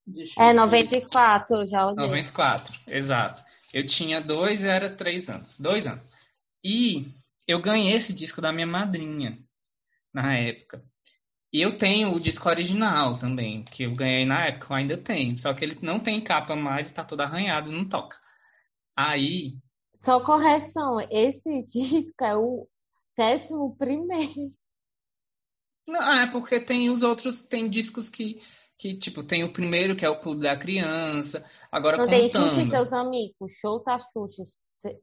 Deixa 0.08 0.42
É 0.42 0.54
ver. 0.54 0.54
94, 0.54 1.56
eu 1.58 1.68
já 1.68 1.86
olhei. 1.86 1.98
94, 1.98 2.80
exato. 2.88 3.44
Eu 3.74 3.86
tinha 3.86 4.22
dois, 4.22 4.64
era 4.64 4.90
três 4.90 5.30
anos. 5.30 5.56
Dois 5.60 5.86
anos. 5.86 6.06
E 6.64 7.06
eu 7.48 7.62
ganhei 7.62 7.94
esse 7.96 8.14
disco 8.14 8.42
da 8.42 8.52
minha 8.52 8.68
madrinha 8.68 9.38
na 10.14 10.36
época. 10.38 10.84
E 11.52 11.62
eu 11.62 11.78
tenho 11.78 12.14
o 12.14 12.20
disco 12.20 12.50
original 12.50 13.14
também, 13.18 13.64
que 13.64 13.84
eu 13.84 13.96
ganhei 13.96 14.26
na 14.26 14.46
época, 14.48 14.68
eu 14.72 14.76
ainda 14.78 14.98
tenho. 14.98 15.38
Só 15.38 15.54
que 15.54 15.64
ele 15.66 15.78
não 15.82 16.00
tem 16.00 16.22
capa 16.24 16.56
mais 16.56 16.90
e 16.90 16.94
tá 16.94 17.04
todo 17.04 17.22
arranhado, 17.22 17.72
não 17.72 17.88
toca. 17.88 18.18
Aí, 18.96 19.58
Só 20.02 20.24
correção, 20.24 21.00
esse 21.12 21.64
disco 21.68 22.24
é 22.24 22.36
o 22.36 22.68
décimo 23.18 23.76
primeiro. 23.78 24.54
não, 25.88 26.02
ah, 26.02 26.22
é 26.24 26.28
porque 26.28 26.60
tem 26.60 26.90
os 26.90 27.02
outros, 27.04 27.42
tem 27.42 27.70
discos 27.70 28.10
que, 28.10 28.40
que, 28.78 28.96
tipo, 28.98 29.24
tem 29.24 29.44
o 29.44 29.52
primeiro, 29.52 29.96
que 29.96 30.06
é 30.06 30.10
o 30.10 30.20
Clube 30.20 30.42
da 30.44 30.56
Criança. 30.56 31.44
Agora 31.72 31.98
Não 31.98 32.06
tem 32.08 32.30
Xuxa 32.30 32.38
e 32.46 32.50
contando. 32.50 32.70
seus 32.70 32.94
amigos, 32.94 33.54
show 33.60 33.84
da 33.84 33.98
Xuxa, 33.98 34.44
se- 34.78 35.00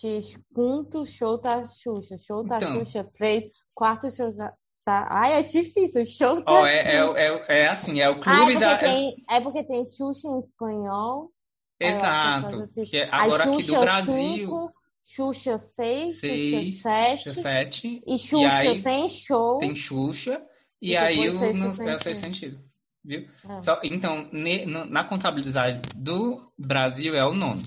X-Punto, 0.00 1.06
show 1.06 1.38
da 1.40 1.64
Xuxa, 1.68 2.18
show 2.18 2.44
da 2.44 2.56
Então. 2.56 2.84
Xuxa, 2.84 3.04
três, 3.12 3.44
quarto 3.74 4.10
show 4.10 4.30
da... 4.36 4.52
da- 4.86 5.06
Ai, 5.10 5.32
é 5.34 5.42
difícil, 5.42 6.04
show 6.06 6.36
da 6.42 6.52
Ó, 6.52 6.66
é, 6.66 6.82
Xuxa. 6.82 7.18
é, 7.18 7.26
é, 7.26 7.62
é 7.62 7.68
assim, 7.68 8.00
é 8.00 8.08
o 8.08 8.14
Ah, 8.14 8.16
é 8.16 8.20
Clube 8.44 8.58
da. 8.58 8.78
tem, 8.78 9.14
é 9.28 9.40
porque 9.40 9.64
tem 9.64 9.84
Xuxa 9.84 10.28
em 10.28 10.38
espanhol, 10.38 11.30
que 11.78 11.86
é 11.86 11.90
Exato. 11.90 12.68
Que 12.90 12.96
é, 12.96 13.02
Aí 13.04 13.08
agora 13.12 13.44
aqui 13.44 13.62
do 13.62 13.68
Xuxa 13.68 13.80
Brasil, 13.80 14.48
5, 14.48 14.72
Xuxa 15.04 15.58
6, 15.58 16.18
seis, 16.20 16.74
Xuxa 16.76 16.82
7, 16.82 17.18
Xuxa 17.22 17.32
7, 17.42 18.02
e 18.06 18.18
Xuxa 18.18 18.48
aí 18.52 18.82
sem 18.82 19.08
show. 19.08 19.58
tem 19.58 19.74
Xuxa, 19.74 20.44
e, 20.80 20.90
E 20.92 20.96
aí 20.96 21.16
depois 21.16 21.34
o, 21.34 21.38
Sexto 21.38 21.82
no, 21.82 21.88
é 21.88 21.94
o 21.94 21.98
sentido. 22.14 22.65
Viu? 23.06 23.24
É. 23.48 23.60
Só, 23.60 23.80
então, 23.84 24.28
ne- 24.32 24.66
na 24.66 25.04
contabilidade 25.04 25.80
do 25.94 26.52
Brasil 26.58 27.14
é 27.14 27.24
o 27.24 27.32
nono. 27.32 27.62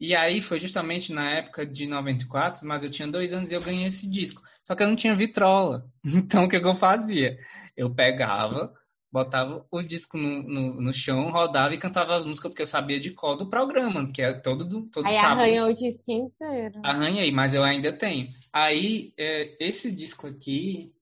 E 0.00 0.16
aí 0.16 0.40
foi 0.40 0.58
justamente 0.58 1.12
na 1.12 1.30
época 1.30 1.64
de 1.64 1.86
94, 1.86 2.66
mas 2.66 2.82
eu 2.82 2.90
tinha 2.90 3.06
dois 3.06 3.32
anos 3.32 3.52
e 3.52 3.54
eu 3.54 3.60
ganhei 3.60 3.86
esse 3.86 4.10
disco. 4.10 4.42
Só 4.64 4.74
que 4.74 4.82
eu 4.82 4.88
não 4.88 4.96
tinha 4.96 5.14
vitrola. 5.14 5.86
Então 6.04 6.44
o 6.44 6.48
que, 6.48 6.56
eu 6.56 6.74
fazia? 6.74 7.38
Eu 7.76 7.94
pegava, 7.94 8.74
botava 9.12 9.64
o 9.70 9.80
disco 9.80 10.18
no, 10.18 10.42
no, 10.42 10.80
no, 10.80 10.92
chão, 10.92 11.30
rodava 11.30 11.72
e 11.72 11.78
cantava 11.78 12.16
as 12.16 12.24
músicas 12.24 12.50
porque 12.50 12.62
eu 12.62 12.66
sabia 12.66 12.98
de 12.98 13.12
cor 13.12 13.36
do 13.36 13.48
programa, 13.48 14.10
que 14.10 14.20
é 14.20 14.32
todo, 14.32 14.64
do, 14.64 14.82
todo 14.90 15.06
aí 15.06 15.14
sábado. 15.14 15.42
arranhou 15.42 15.70
o 15.70 15.74
disco 15.74 16.10
inteiro. 16.10 16.80
Arranhei, 16.82 17.30
mas 17.30 17.54
eu 17.54 17.62
ainda 17.62 17.92
tenho. 17.92 18.28
Aí, 18.52 19.12
é, 19.16 19.56
esse 19.60 19.94
disco 19.94 20.26
aqui 20.26 20.92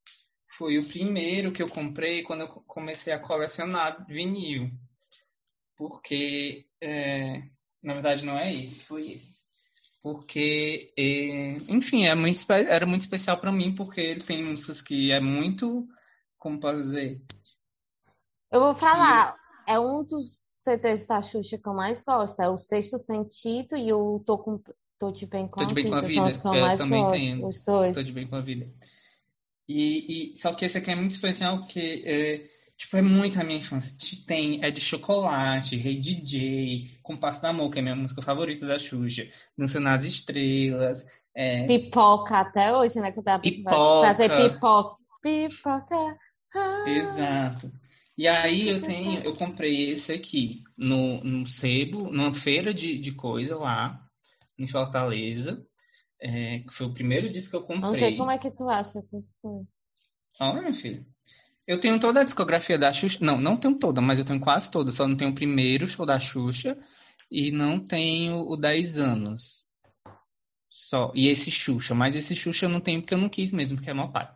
foi 0.60 0.76
o 0.76 0.86
primeiro 0.86 1.52
que 1.52 1.62
eu 1.62 1.68
comprei 1.70 2.22
quando 2.22 2.42
eu 2.42 2.48
comecei 2.66 3.14
a 3.14 3.18
colecionar 3.18 4.04
vinil. 4.06 4.70
Porque, 5.74 6.66
é, 6.78 7.44
na 7.82 7.94
verdade, 7.94 8.26
não 8.26 8.36
é 8.36 8.54
esse, 8.54 8.84
foi 8.84 9.12
esse. 9.12 9.40
Porque, 10.02 10.92
é, 10.98 11.56
enfim, 11.66 12.04
é 12.04 12.14
muito, 12.14 12.38
era 12.52 12.84
muito 12.84 13.00
especial 13.00 13.38
para 13.38 13.50
mim, 13.50 13.74
porque 13.74 14.02
ele 14.02 14.20
tem 14.20 14.44
músicas 14.44 14.82
que 14.82 15.10
é 15.10 15.18
muito, 15.18 15.88
como 16.38 16.60
posso 16.60 16.76
dizer, 16.76 17.22
eu 18.52 18.60
vou 18.60 18.74
falar, 18.74 19.36
é 19.66 19.78
um 19.78 20.04
dos 20.04 20.50
CDs 20.52 21.06
da 21.06 21.22
Xuxa 21.22 21.56
que 21.56 21.66
eu 21.66 21.72
mais 21.72 22.02
gosto. 22.02 22.42
É 22.42 22.50
o 22.50 22.58
Sexto 22.58 22.98
Sentido 22.98 23.76
e 23.76 23.92
o 23.94 24.18
Tô, 24.26 24.36
com, 24.36 24.60
Tô 24.98 25.10
de 25.10 25.24
Bem 25.24 25.48
com 25.48 25.56
Tô 25.56 25.64
de 25.64 25.72
Bem 25.72 25.88
com 25.88 25.94
a 25.94 26.00
Vida. 26.02 26.22
São 26.22 26.32
os 26.32 26.38
que 26.38 26.48
eu 26.48 26.54
é, 26.54 26.60
mais 26.60 26.78
também 26.78 27.02
gosto, 27.02 27.14
tenho. 27.14 27.46
os 27.46 27.62
dois. 27.62 27.96
Tô 27.96 28.02
de 28.02 28.12
Bem 28.12 28.26
com 28.26 28.36
a 28.36 28.40
Vida. 28.40 28.68
E, 29.72 30.32
e, 30.32 30.36
só 30.36 30.52
que 30.52 30.64
esse 30.64 30.76
aqui 30.76 30.90
é 30.90 30.96
muito 30.96 31.12
especial 31.12 31.58
porque 31.58 32.02
é, 32.04 32.42
tipo, 32.76 32.96
é 32.96 33.02
muito 33.02 33.40
a 33.40 33.44
minha 33.44 33.60
infância. 33.60 33.96
Tem 34.26 34.58
É 34.64 34.68
de 34.68 34.80
Chocolate, 34.80 35.76
Rei 35.76 35.92
hey 35.92 36.00
DJ, 36.00 36.98
Compasso 37.04 37.40
da 37.40 37.50
Amor, 37.50 37.70
que 37.70 37.78
é 37.78 37.80
a 37.80 37.84
minha 37.84 37.94
música 37.94 38.20
favorita 38.20 38.66
da 38.66 38.80
Xuxa, 38.80 39.28
Dança 39.56 39.78
nas 39.78 40.04
Estrelas. 40.04 41.06
É... 41.36 41.68
Pipoca 41.68 42.40
até 42.40 42.76
hoje, 42.76 42.98
né? 42.98 43.12
Que 43.12 43.20
eu 43.20 43.22
tava 43.22 43.40
pipoca. 43.40 44.08
fazer 44.08 44.28
pipoca. 44.28 44.96
Pipoca. 45.22 46.18
Ah. 46.52 46.84
Exato. 46.88 47.70
E 48.18 48.26
aí 48.26 48.70
eu 48.70 48.82
tenho, 48.82 49.22
eu 49.22 49.34
comprei 49.34 49.92
esse 49.92 50.12
aqui 50.12 50.58
no, 50.76 51.20
no 51.22 51.46
sebo, 51.46 52.10
numa 52.10 52.34
feira 52.34 52.74
de, 52.74 52.98
de 52.98 53.12
coisa 53.12 53.56
lá, 53.56 54.00
em 54.58 54.66
Fortaleza. 54.66 55.64
É, 56.20 56.58
que 56.58 56.72
foi 56.72 56.86
o 56.86 56.92
primeiro 56.92 57.30
disco 57.30 57.50
que 57.50 57.56
eu 57.56 57.62
comprei. 57.62 57.90
Não 57.90 57.96
sei 57.96 58.16
como 58.16 58.30
é 58.30 58.38
que 58.38 58.50
tu 58.50 58.68
acha 58.68 58.98
essas 58.98 59.32
coisas. 59.40 59.66
Olha, 60.38 60.72
filha. 60.72 61.06
Eu 61.66 61.80
tenho 61.80 61.98
toda 62.00 62.20
a 62.20 62.24
discografia 62.24 62.78
da 62.78 62.92
Xuxa. 62.92 63.18
Não, 63.22 63.40
não 63.40 63.56
tenho 63.56 63.78
toda, 63.78 64.00
mas 64.00 64.18
eu 64.18 64.24
tenho 64.24 64.40
quase 64.40 64.70
toda. 64.70 64.92
Só 64.92 65.06
não 65.06 65.16
tenho 65.16 65.30
o 65.30 65.34
primeiro 65.34 65.88
show 65.88 66.04
da 66.04 66.18
Xuxa 66.18 66.76
e 67.30 67.50
não 67.50 67.78
tenho 67.78 68.40
o 68.40 68.56
10 68.56 68.98
anos. 68.98 69.66
Só. 70.68 71.12
E 71.14 71.28
esse 71.28 71.50
Xuxa. 71.50 71.94
Mas 71.94 72.16
esse 72.16 72.36
Xuxa 72.36 72.66
eu 72.66 72.70
não 72.70 72.80
tenho 72.80 73.00
porque 73.00 73.14
eu 73.14 73.18
não 73.18 73.28
quis 73.28 73.52
mesmo, 73.52 73.76
porque 73.76 73.90
é 73.90 73.94
meu 73.94 74.10
pai. 74.10 74.28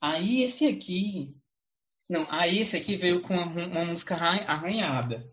Aí 0.00 0.42
esse 0.42 0.66
aqui 0.66 1.34
não, 2.08 2.26
aí 2.30 2.58
esse 2.60 2.76
aqui 2.76 2.96
veio 2.96 3.20
com 3.20 3.34
uma, 3.34 3.66
uma 3.66 3.84
música 3.84 4.16
arranhada. 4.16 5.30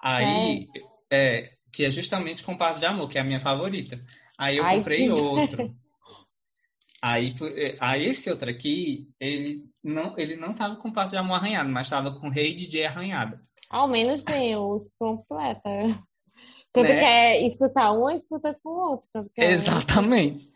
Aí, 0.00 0.68
é. 1.10 1.40
é. 1.40 1.52
que 1.72 1.84
é 1.84 1.90
justamente 1.90 2.44
Compasso 2.44 2.78
de 2.78 2.86
Amor, 2.86 3.08
que 3.08 3.18
é 3.18 3.20
a 3.20 3.24
minha 3.24 3.40
favorita. 3.40 4.02
Aí 4.38 4.56
eu 4.56 4.64
Ai, 4.64 4.78
comprei 4.78 5.06
que... 5.06 5.10
outro. 5.10 5.74
Aí, 7.04 7.34
é, 7.56 7.76
aí 7.80 8.04
esse 8.04 8.30
outro 8.30 8.48
aqui, 8.48 9.10
ele 9.18 9.64
não, 9.82 10.16
ele 10.16 10.36
não 10.36 10.54
tava 10.54 10.76
com 10.76 10.92
Passo 10.92 11.10
de 11.10 11.18
Amor 11.18 11.34
arranhado, 11.34 11.68
mas 11.68 11.90
tava 11.90 12.12
com 12.12 12.28
Rei 12.28 12.54
DJ 12.54 12.86
arranhada. 12.86 13.42
Ao 13.68 13.88
menos 13.88 14.22
tem 14.22 14.54
os 14.54 14.88
completa. 14.96 15.68
Quando 16.72 16.86
né? 16.86 17.00
quer 17.00 17.42
escutar 17.42 17.92
um, 17.92 18.08
escuta 18.08 18.56
com 18.62 18.70
o 18.70 18.90
outro. 18.90 19.28
Exatamente. 19.36 20.48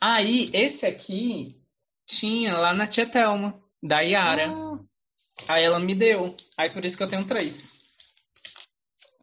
Aí, 0.00 0.50
esse 0.54 0.86
aqui 0.86 1.60
tinha 2.06 2.56
lá 2.56 2.72
na 2.72 2.86
Tia 2.86 3.06
Thelma, 3.06 3.62
da 3.82 4.00
Yara. 4.00 4.50
Ah. 4.50 4.78
Aí 5.48 5.64
ela 5.64 5.78
me 5.78 5.94
deu. 5.94 6.34
Aí 6.56 6.70
por 6.70 6.82
isso 6.82 6.96
que 6.96 7.02
eu 7.02 7.08
tenho 7.08 7.26
três. 7.26 7.83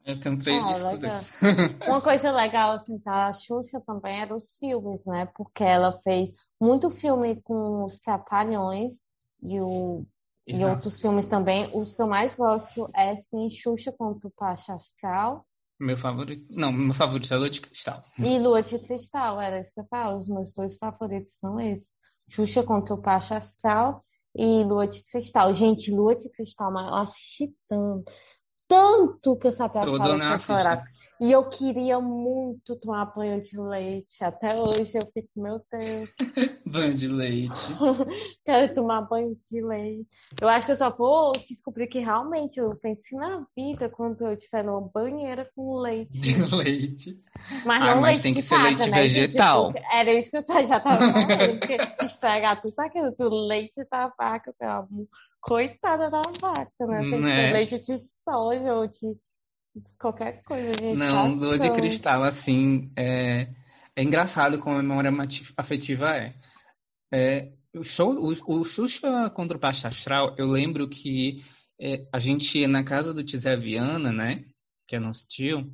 Eu 0.05 0.19
tenho 0.19 0.39
três 0.39 0.63
ah, 0.63 0.73
discos 0.73 0.99
desses. 0.99 1.41
Uma 1.87 2.01
coisa 2.01 2.31
legal, 2.31 2.71
assim, 2.71 2.97
tá? 2.99 3.27
A 3.27 3.33
Xuxa 3.33 3.79
também 3.85 4.19
era 4.19 4.35
os 4.35 4.57
filmes, 4.57 5.05
né? 5.05 5.27
Porque 5.35 5.63
ela 5.63 5.99
fez 6.03 6.31
muito 6.59 6.89
filme 6.89 7.39
com 7.41 7.85
os 7.85 7.99
Trapalhões 7.99 8.93
e, 9.41 9.59
o... 9.61 10.05
e 10.47 10.63
outros 10.65 10.99
filmes 10.99 11.27
também. 11.27 11.69
Os 11.73 11.93
que 11.95 12.01
eu 12.01 12.07
mais 12.07 12.35
gosto 12.35 12.89
é, 12.95 13.15
sim, 13.15 13.49
Xuxa 13.49 13.91
contra 13.91 14.27
o 14.27 14.31
Pacha 14.31 14.73
Astral. 14.73 15.45
Meu 15.79 15.97
favorito. 15.97 16.45
Não, 16.51 16.71
meu 16.71 16.93
favorito 16.93 17.33
é 17.33 17.37
Lua 17.37 17.49
de 17.49 17.61
Cristal. 17.61 18.01
E 18.17 18.39
Lua 18.39 18.61
de 18.61 18.79
Cristal, 18.79 19.39
era 19.39 19.59
isso 19.59 19.73
que 19.73 19.81
eu 19.81 19.87
falo. 19.87 20.17
Os 20.17 20.27
meus 20.27 20.53
dois 20.53 20.77
favoritos 20.77 21.37
são 21.37 21.59
esses. 21.59 21.89
Xuxa 22.29 22.63
contra 22.63 22.93
o 22.93 23.01
Pacha 23.01 23.37
Astral 23.37 23.99
e 24.35 24.63
Lua 24.63 24.87
de 24.87 25.03
Cristal. 25.03 25.53
Gente, 25.53 25.91
Lua 25.91 26.15
de 26.15 26.29
Cristal, 26.29 26.71
mas 26.71 26.87
eu 26.87 26.95
assisti 26.95 27.53
tanto, 27.67 28.11
tanto 28.71 29.35
que 29.35 29.47
eu 29.47 29.51
sabia 29.51 29.81
as 29.81 30.45
falas 30.45 30.83
E 31.19 31.29
eu 31.29 31.49
queria 31.49 31.99
muito 31.99 32.73
tomar 32.77 33.13
banho 33.13 33.41
de 33.41 33.59
leite. 33.59 34.23
Até 34.23 34.55
hoje 34.55 34.97
eu 34.97 35.05
fico, 35.13 35.29
meu 35.35 35.61
Deus. 35.69 36.09
banho 36.65 36.93
de 36.93 37.09
leite. 37.09 37.67
Quero 38.45 38.73
tomar 38.73 39.01
banho 39.01 39.37
de 39.51 39.61
leite. 39.61 40.07
Eu 40.39 40.47
acho 40.47 40.65
que 40.65 40.71
eu 40.71 40.77
só 40.77 40.89
vou 40.89 41.33
descobrir 41.33 41.87
que 41.87 41.99
realmente 41.99 42.61
eu 42.61 42.73
pensei 42.77 43.19
na 43.19 43.45
vida 43.55 43.89
quando 43.89 44.25
eu 44.25 44.33
estiver 44.33 44.63
numa 44.63 44.81
banheira 44.81 45.51
com 45.53 45.75
leite. 45.75 46.17
De 46.17 46.33
leite. 46.55 47.21
Mas 47.65 47.83
ah, 47.83 47.95
não 47.95 48.01
mas 48.01 48.03
leite 48.03 48.21
tem 48.21 48.33
que 48.33 48.41
ser 48.41 48.57
leite 48.57 48.89
né? 48.89 49.01
vegetal. 49.01 49.73
Era 49.91 50.13
isso 50.13 50.31
que 50.31 50.37
eu 50.37 50.67
já 50.67 50.79
tava 50.79 51.11
falando. 51.11 52.05
Estragar 52.05 52.61
tudo 52.61 52.79
aquilo 52.79 53.11
do 53.11 53.27
leite 53.27 53.85
da 53.91 54.07
vaca, 54.17 54.53
pelo 54.57 54.71
amor. 54.71 55.07
Coitada 55.41 56.09
da 56.09 56.21
vaca, 56.39 56.85
né? 56.87 57.01
Tem 57.01 57.11
que 57.11 57.17
ser 57.17 57.29
é. 57.29 57.53
leite 57.53 57.79
de 57.79 57.97
soja 57.97 58.73
ou 58.73 58.87
de 58.87 59.17
qualquer 59.99 60.43
coisa. 60.43 60.71
Gente. 60.79 60.95
Não, 60.95 61.33
lua 61.33 61.57
de 61.57 61.69
cristal, 61.71 62.23
assim, 62.23 62.91
é, 62.95 63.47
é 63.95 64.03
engraçado 64.03 64.59
como 64.59 64.77
a 64.77 64.83
memória 64.83 65.11
afetiva 65.57 66.15
é. 66.15 66.35
é 67.11 67.51
o 67.73 67.83
show, 67.83 68.13
o, 68.13 68.59
o 68.59 68.65
Xuxa 68.65 69.29
contra 69.29 69.57
o 69.57 69.59
Pacha 69.59 69.87
Astral, 69.87 70.35
eu 70.37 70.45
lembro 70.47 70.89
que 70.89 71.37
é, 71.79 72.05
a 72.13 72.19
gente 72.19 72.59
ia 72.59 72.67
na 72.67 72.83
casa 72.83 73.13
do 73.13 73.23
Tizé 73.23 73.55
Viana, 73.55 74.11
né? 74.11 74.43
Que 74.87 74.97
é 74.97 74.99
nosso 74.99 75.25
tio, 75.27 75.71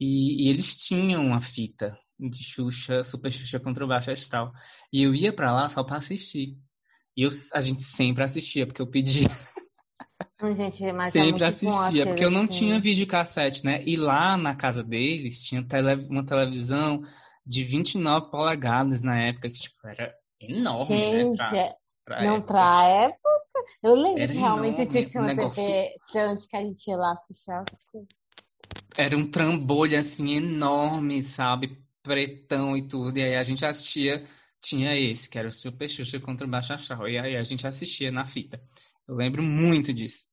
e, 0.00 0.46
e 0.46 0.48
eles 0.48 0.76
tinham 0.76 1.26
uma 1.26 1.40
fita 1.40 1.98
de 2.18 2.42
Xuxa, 2.42 3.02
Super 3.02 3.30
Xuxa 3.30 3.58
contra 3.60 3.84
o 3.84 3.88
Baixo 3.88 4.10
Astral. 4.10 4.52
E 4.92 5.02
eu 5.02 5.14
ia 5.14 5.32
para 5.32 5.52
lá 5.52 5.68
só 5.68 5.82
para 5.84 5.96
assistir. 5.96 6.56
E 7.20 7.22
eu, 7.22 7.30
a 7.52 7.60
gente 7.60 7.82
sempre 7.82 8.24
assistia, 8.24 8.66
porque 8.66 8.80
eu 8.80 8.86
pedia. 8.86 9.28
Gente, 10.56 10.82
é 10.82 11.10
Sempre 11.10 11.44
é 11.44 11.48
assistia, 11.48 12.06
porque 12.06 12.24
eu 12.24 12.30
não 12.30 12.44
assim. 12.44 12.60
tinha 12.60 12.80
videocassete, 12.80 13.62
né? 13.62 13.82
E 13.84 13.94
lá 13.94 14.38
na 14.38 14.54
casa 14.54 14.82
deles 14.82 15.42
tinha 15.42 15.62
tele, 15.62 16.06
uma 16.08 16.24
televisão 16.24 17.02
de 17.44 17.62
29 17.62 18.30
polegadas 18.30 19.02
na 19.02 19.20
época, 19.20 19.50
que 19.50 19.60
tipo, 19.60 19.86
era 19.86 20.14
enorme, 20.40 20.96
né, 20.96 21.24
Gente, 21.24 21.36
né? 21.36 21.44
Pra, 21.50 21.58
é, 21.58 21.74
pra 22.06 22.22
não, 22.22 22.36
época. 22.36 22.46
pra 22.54 22.84
época. 22.84 23.28
Eu 23.82 23.94
lembro 23.96 24.22
era 24.22 24.32
que 24.32 24.38
realmente 24.38 24.80
enorme, 24.80 25.06
tinha 25.06 25.22
uma 25.22 25.34
negócio... 25.34 25.62
TV 25.62 26.26
onde 26.26 26.48
que 26.48 26.56
a 26.56 26.60
gente 26.60 26.90
ia 26.90 26.96
lá 26.96 27.12
assistir. 27.12 27.52
Era 28.96 29.14
um 29.14 29.30
trambolho 29.30 29.98
assim 29.98 30.36
enorme, 30.36 31.22
sabe? 31.22 31.84
Pretão 32.02 32.74
e 32.78 32.88
tudo. 32.88 33.18
E 33.18 33.22
aí 33.22 33.36
a 33.36 33.42
gente 33.42 33.66
assistia, 33.66 34.24
tinha 34.60 34.96
esse, 34.96 35.28
que 35.28 35.38
era 35.38 35.48
o 35.48 35.52
Super 35.52 35.88
Xuxa 35.88 36.20
contra 36.20 36.46
o 36.46 36.54
Astral. 36.54 37.08
E 37.08 37.18
aí 37.18 37.36
a 37.36 37.42
gente 37.42 37.66
assistia 37.66 38.12
na 38.12 38.26
fita. 38.26 38.60
Eu 39.08 39.14
lembro 39.14 39.42
muito 39.42 39.92
disso. 39.92 40.26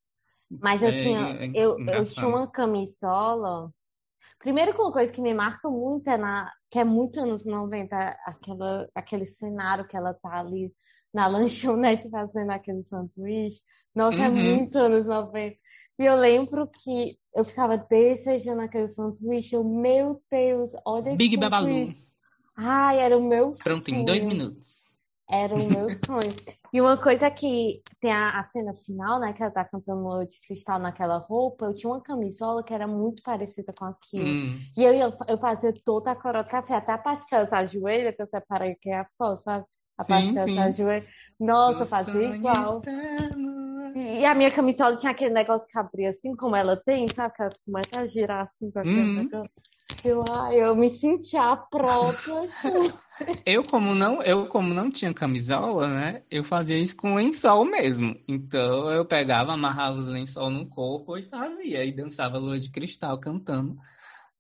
Mas 0.50 0.82
é 0.82 0.88
assim, 0.88 1.16
é, 1.16 1.46
é 1.46 1.52
eu, 1.54 1.80
eu 1.80 2.06
tinha 2.06 2.28
uma 2.28 2.48
camisola. 2.48 3.72
Primeiro 4.40 4.74
que 4.74 4.82
uma 4.82 4.92
coisa 4.92 5.12
que 5.12 5.22
me 5.22 5.34
marca 5.34 5.70
muito 5.70 6.08
é 6.10 6.18
na, 6.18 6.52
que 6.70 6.80
é 6.80 6.84
muito 6.84 7.20
anos 7.20 7.46
90, 7.46 7.96
aquela, 8.26 8.88
aquele 8.94 9.26
cenário 9.26 9.88
que 9.88 9.98
ela 9.98 10.14
tá 10.14 10.40
ali 10.40 10.72
na 11.14 11.28
lanchonete 11.28 12.08
fazendo 12.12 12.52
aquele 12.52 12.84
sanduíche. 12.84 13.62
Nossa, 13.96 14.18
é 14.18 14.30
uhum. 14.30 14.38
é 14.38 14.42
muito 14.42 14.78
anos 14.78 15.08
90. 15.08 15.58
E 16.00 16.06
eu 16.06 16.16
lembro 16.16 16.68
que 16.68 17.18
eu 17.34 17.44
ficava 17.44 17.78
desejando 17.78 18.62
aquele 18.62 18.90
sanduíche. 18.90 19.56
Eu, 19.56 19.64
meu 19.64 20.22
Deus, 20.30 20.72
olha 20.86 21.10
esse 21.10 21.18
Big 21.18 21.38
Babalu. 21.38 21.94
Ai, 22.58 23.00
era 23.00 23.16
o 23.16 23.22
meu 23.22 23.54
Pronto, 23.64 23.86
sonho. 23.86 24.02
em 24.02 24.06
dois 24.06 24.26
minutos. 24.26 24.88
Era 25.30 25.54
o 25.54 25.68
meu 25.68 25.90
sonho. 26.06 26.36
E 26.74 26.82
uma 26.82 26.98
coisa 26.98 27.30
que 27.30 27.82
tem 28.02 28.12
a, 28.12 28.40
a, 28.40 28.44
cena 28.46 28.74
final, 28.74 29.20
né? 29.20 29.32
Que 29.32 29.44
ela 29.44 29.52
tá 29.52 29.64
cantando 29.64 30.02
Lua 30.02 30.26
de 30.26 30.42
Cristal 30.42 30.80
naquela 30.80 31.18
roupa. 31.18 31.66
Eu 31.66 31.76
tinha 31.76 31.92
uma 31.92 32.02
camisola 32.02 32.64
que 32.64 32.74
era 32.74 32.88
muito 32.88 33.22
parecida 33.22 33.72
com 33.72 33.86
aquilo. 33.86 34.28
Hum. 34.28 34.60
E 34.76 34.84
eu, 34.84 34.94
eu, 34.94 35.14
eu 35.28 35.38
fazia 35.38 35.74
toda 35.86 36.12
a 36.12 36.16
coreografia, 36.16 36.78
até 36.78 36.92
a 36.92 36.98
parte 36.98 37.26
que 37.26 37.36
ela 37.36 37.48
ajoelha, 37.52 38.12
que 38.12 38.22
eu 38.22 38.28
separei 38.28 38.76
que 38.76 38.90
é 38.90 39.00
a 39.00 39.08
foto, 39.18 39.42
sabe? 39.42 39.66
A 39.98 40.04
parte 40.04 40.28
sim, 40.28 40.34
que 40.34 40.40
ela 40.40 40.64
ajoelha. 40.64 41.08
Nossa, 41.40 41.84
eu 41.84 41.88
fazia 41.88 42.36
igual. 42.36 42.82
E, 43.96 44.26
a 44.26 44.34
minha 44.34 44.52
camisola 44.52 44.98
tinha 44.98 45.12
aquele 45.12 45.34
negócio 45.34 45.68
que 45.68 45.78
abria 45.78 46.10
assim, 46.10 46.36
como 46.36 46.56
ela 46.56 46.76
tem, 46.76 47.08
sabe? 47.08 47.36
Que 47.36 47.42
ela 47.44 47.52
começa 47.66 48.00
a 48.00 48.08
girar 48.08 48.48
assim 48.48 48.72
aquele 48.76 49.00
hum. 49.00 49.46
Ai, 50.32 50.56
eu 50.62 50.76
me 50.76 50.90
senti 50.90 51.36
a 51.38 51.56
própria. 51.56 52.42
Eu 53.46 53.64
como 53.64 53.96
não, 53.96 54.22
eu 54.22 54.48
como 54.48 54.74
não 54.74 54.90
tinha 54.90 55.14
camisola, 55.14 55.88
né? 55.88 56.24
Eu 56.30 56.44
fazia 56.44 56.78
isso 56.78 56.96
com 56.98 57.16
lençol 57.16 57.66
mesmo. 57.66 58.16
Então 58.28 58.92
eu 58.92 59.06
pegava, 59.06 59.54
amarrava 59.54 59.98
os 59.98 60.08
lençol 60.08 60.50
no 60.50 60.68
corpo 60.68 61.18
e 61.18 61.24
fazia 61.24 61.84
e 61.84 61.92
dançava 61.92 62.38
lua 62.38 62.60
de 62.60 62.70
cristal 62.70 63.18
cantando 63.20 63.78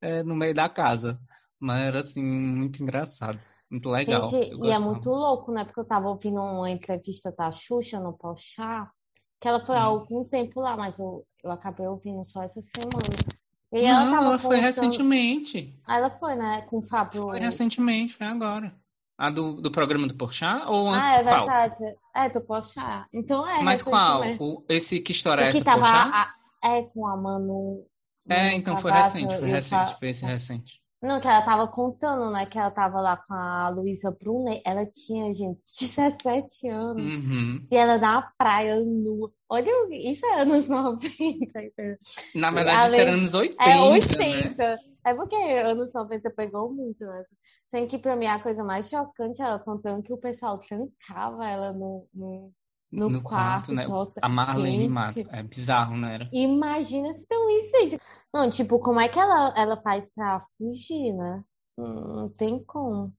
é, 0.01 0.23
no 0.23 0.35
meio 0.35 0.53
da 0.53 0.69
casa. 0.69 1.19
Mas 1.59 1.87
era 1.87 1.99
assim 2.01 2.21
muito 2.23 2.83
engraçado, 2.83 3.39
muito 3.71 3.89
legal. 3.89 4.29
Gente, 4.29 4.53
e 4.53 4.69
é 4.69 4.77
muito 4.77 5.09
louco, 5.09 5.51
né? 5.51 5.65
Porque 5.65 5.79
eu 5.79 5.85
tava 5.85 6.09
ouvindo 6.09 6.39
uma 6.39 6.69
entrevista 6.69 7.31
da 7.31 7.51
Xuxa 7.51 7.99
no 7.99 8.13
Pochá, 8.13 8.91
que 9.39 9.47
ela 9.47 9.65
foi 9.65 9.75
há 9.77 9.83
Hum. 9.83 9.85
algum 9.85 10.23
tempo 10.25 10.59
lá, 10.59 10.75
mas 10.77 10.99
eu, 10.99 11.25
eu 11.43 11.51
acabei 11.51 11.87
ouvindo 11.87 12.23
só 12.23 12.43
essa 12.43 12.61
semana. 12.61 13.36
E 13.73 13.79
ela 13.85 14.05
Não, 14.05 14.11
tava 14.13 14.25
ela 14.27 14.39
foi 14.39 14.49
contando- 14.57 14.61
recentemente. 14.65 15.73
Ela 15.87 16.09
foi, 16.09 16.35
né? 16.35 16.61
Com 16.69 16.77
o 16.77 16.81
Fábio. 16.81 17.23
Foi 17.23 17.39
recentemente, 17.39 18.13
foi 18.13 18.25
agora. 18.27 18.73
A 19.17 19.29
do, 19.29 19.59
do 19.61 19.71
programa 19.71 20.07
do 20.07 20.13
Porchat 20.15 20.63
ou 20.67 20.89
Ah, 20.89 21.13
é 21.15 21.23
qual? 21.23 21.47
verdade. 21.47 21.95
É, 22.15 22.29
do 22.29 22.39
Pochá. 22.41 23.07
Então 23.11 23.47
é. 23.47 23.61
Mas 23.63 23.81
qual? 23.81 24.21
O, 24.39 24.63
esse 24.69 24.99
que 24.99 25.11
história 25.11 25.41
é 25.41 25.49
essa, 25.49 25.63
tava. 25.63 25.79
Porchat? 25.81 26.11
a- 26.13 26.33
é 26.63 26.83
com 26.83 27.07
a 27.07 27.17
Manu. 27.17 27.85
É, 28.29 28.53
então 28.53 28.77
foi 28.77 28.91
recente, 28.91 29.35
foi 29.37 29.47
recente, 29.47 29.97
foi 29.99 30.09
esse 30.09 30.25
recente. 30.25 30.81
Não, 31.01 31.21
que 31.21 31.27
ela 31.27 31.43
tava 31.43 31.67
contando, 31.67 32.31
né? 32.31 32.45
Que 32.47 32.57
ela 32.57 32.71
tava 32.71 32.99
lá 32.99 33.17
com 33.17 33.33
a 33.33 33.69
Luísa 33.69 34.09
Brunet. 34.09 34.61
Ela 34.65 34.85
tinha, 34.85 35.33
gente, 35.33 35.63
17 35.79 36.67
anos. 36.69 37.01
Uhum. 37.01 37.67
E 37.69 37.75
ela 37.75 37.97
na 37.97 38.21
praia 38.37 38.79
nua. 38.83 39.31
Olha, 39.47 39.71
isso 39.91 40.25
é 40.25 40.41
anos 40.41 40.65
90, 40.69 41.13
entendeu? 41.61 41.97
Na 42.33 42.51
verdade, 42.51 42.87
isso 42.87 42.95
era 42.95 43.11
anos 43.11 43.33
80, 43.33 43.63
É 43.63 43.75
né? 43.75 43.81
80. 43.81 44.79
É 45.05 45.13
porque 45.13 45.35
anos 45.35 45.93
90 45.93 46.29
pegou 46.31 46.73
muito, 46.73 47.05
né? 47.05 47.23
Tem 47.71 47.87
que, 47.87 47.97
pra 47.97 48.15
mim, 48.15 48.25
a 48.25 48.41
coisa 48.41 48.63
mais 48.63 48.89
chocante, 48.89 49.41
ela 49.41 49.59
contando 49.59 50.01
que 50.01 50.13
o 50.13 50.17
pessoal 50.17 50.57
trancava 50.57 51.45
ela 51.47 51.73
no, 51.73 52.07
no, 52.13 52.51
no 52.91 53.09
No 53.09 53.21
quarto, 53.21 53.67
quarto, 53.67 53.73
né? 53.73 53.85
tota- 53.85 54.21
A 54.23 54.29
Marlene 54.29 54.77
Gente. 54.83 54.89
Matos. 54.89 55.25
É 55.31 55.43
bizarro, 55.43 55.97
né? 55.97 56.13
Era? 56.15 56.29
Imagina 56.31 57.13
se 57.13 57.25
tem 57.27 57.37
um 57.37 57.49
incêndio. 57.49 57.99
Não, 58.33 58.49
tipo, 58.49 58.79
como 58.79 58.99
é 58.99 59.07
que 59.09 59.19
ela, 59.19 59.53
ela 59.57 59.77
faz 59.81 60.07
pra 60.13 60.39
fugir, 60.57 61.13
né? 61.13 61.43
Não, 61.77 61.93
não 62.15 62.29
tem 62.29 62.63
como. 62.63 63.13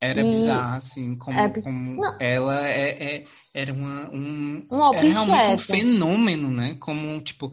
Era 0.00 0.20
E- 0.20 0.30
bizarro, 0.30 0.76
assim, 0.76 1.16
como, 1.16 1.38
É 1.38 1.48
biz- 1.48 1.64
como 1.64 1.96
Não. 2.00 2.16
ela 2.20 2.66
é, 2.68 3.16
é- 3.16 3.24
era 3.54 3.72
uma, 3.72 4.10
um, 4.10 4.66
Um 4.70 4.92
era 4.92 5.00
realmente 5.00 5.50
um 5.52 5.58
fenômeno, 5.58 6.50
né? 6.50 6.74
Como, 6.80 7.20
tipo, 7.22 7.50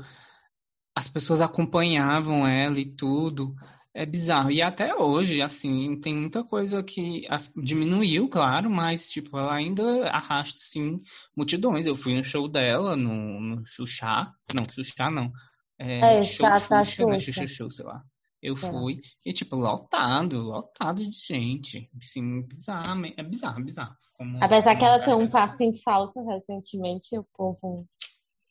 as 0.96 1.08
pessoas 1.08 1.40
acompanhavam 1.42 2.46
ela 2.48 2.80
e 2.80 2.86
tudo. 2.96 3.56
É 3.96 4.06
bizarro. 4.06 4.50
E 4.50 4.60
até 4.62 4.96
hoje, 4.96 5.40
assim, 5.42 6.00
tem 6.00 6.16
muita 6.16 6.44
coisa 6.44 6.82
que 6.84 7.28
diminuiu, 7.56 8.28
claro, 8.28 8.70
mas, 8.70 9.08
tipo, 9.08 9.38
ela 9.38 9.54
ainda 9.54 10.10
arrasta, 10.10 10.58
assim, 10.60 10.98
multidões. 11.36 11.86
Eu 11.86 11.96
fui 11.96 12.16
no 12.16 12.24
show 12.24 12.48
dela, 12.48 12.96
no, 12.96 13.40
no 13.40 13.66
Xuxá. 13.66 14.34
Não, 14.56 14.68
Xuxá 14.68 15.12
não. 15.12 15.32
É, 15.78 16.18
É, 16.20 16.24
show 16.24 16.48
Xuxa, 16.60 17.06
né? 17.06 17.20
Xuxa. 17.20 17.20
Xuxa 17.20 17.48
Show, 17.48 17.70
sei 17.70 17.86
lá. 17.86 18.04
Eu 18.42 18.56
lá. 18.56 18.60
fui 18.72 19.00
e, 19.26 19.32
tipo, 19.32 19.56
lotado, 19.56 20.42
lotado 20.42 21.04
de 21.08 21.12
gente. 21.12 21.88
Assim, 21.98 22.42
bizarro, 22.42 23.06
é 23.16 23.24
bizarro, 23.24 23.64
bizarro. 23.64 23.96
Como, 24.18 24.38
Apesar 24.42 24.76
que 24.76 24.84
ela 24.84 25.00
tem 25.00 25.14
um 25.14 25.28
carrega. 25.28 25.32
passinho 25.32 25.74
falso 25.84 26.20
recentemente, 26.26 27.18
o 27.18 27.24
povo 27.36 27.88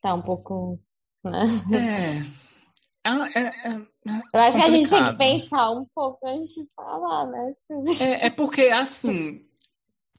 tá 0.00 0.14
um 0.14 0.22
pouco, 0.22 0.80
né? 1.24 1.46
É. 1.74 2.51
Ah, 3.04 3.28
é, 3.34 3.40
é, 3.70 3.72
Eu 4.32 4.40
acho 4.40 4.56
que 4.56 4.62
a 4.62 4.70
gente 4.70 4.88
tem 4.90 5.04
que 5.04 5.16
pensar 5.16 5.70
um 5.70 5.84
pouco 5.94 6.26
antes 6.26 6.54
de 6.54 6.62
falar, 6.74 7.26
né? 7.26 7.50
É, 8.00 8.26
é 8.26 8.30
porque, 8.30 8.62
assim, 8.68 9.44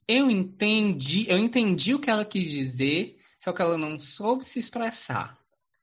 eu 0.07 0.29
entendi, 0.29 1.25
eu 1.29 1.37
entendi 1.37 1.93
o 1.93 1.99
que 1.99 2.09
ela 2.09 2.25
quis 2.25 2.49
dizer, 2.49 3.17
só 3.39 3.53
que 3.53 3.61
ela 3.61 3.77
não 3.77 3.97
soube 3.99 4.43
se 4.45 4.59
expressar. 4.59 5.37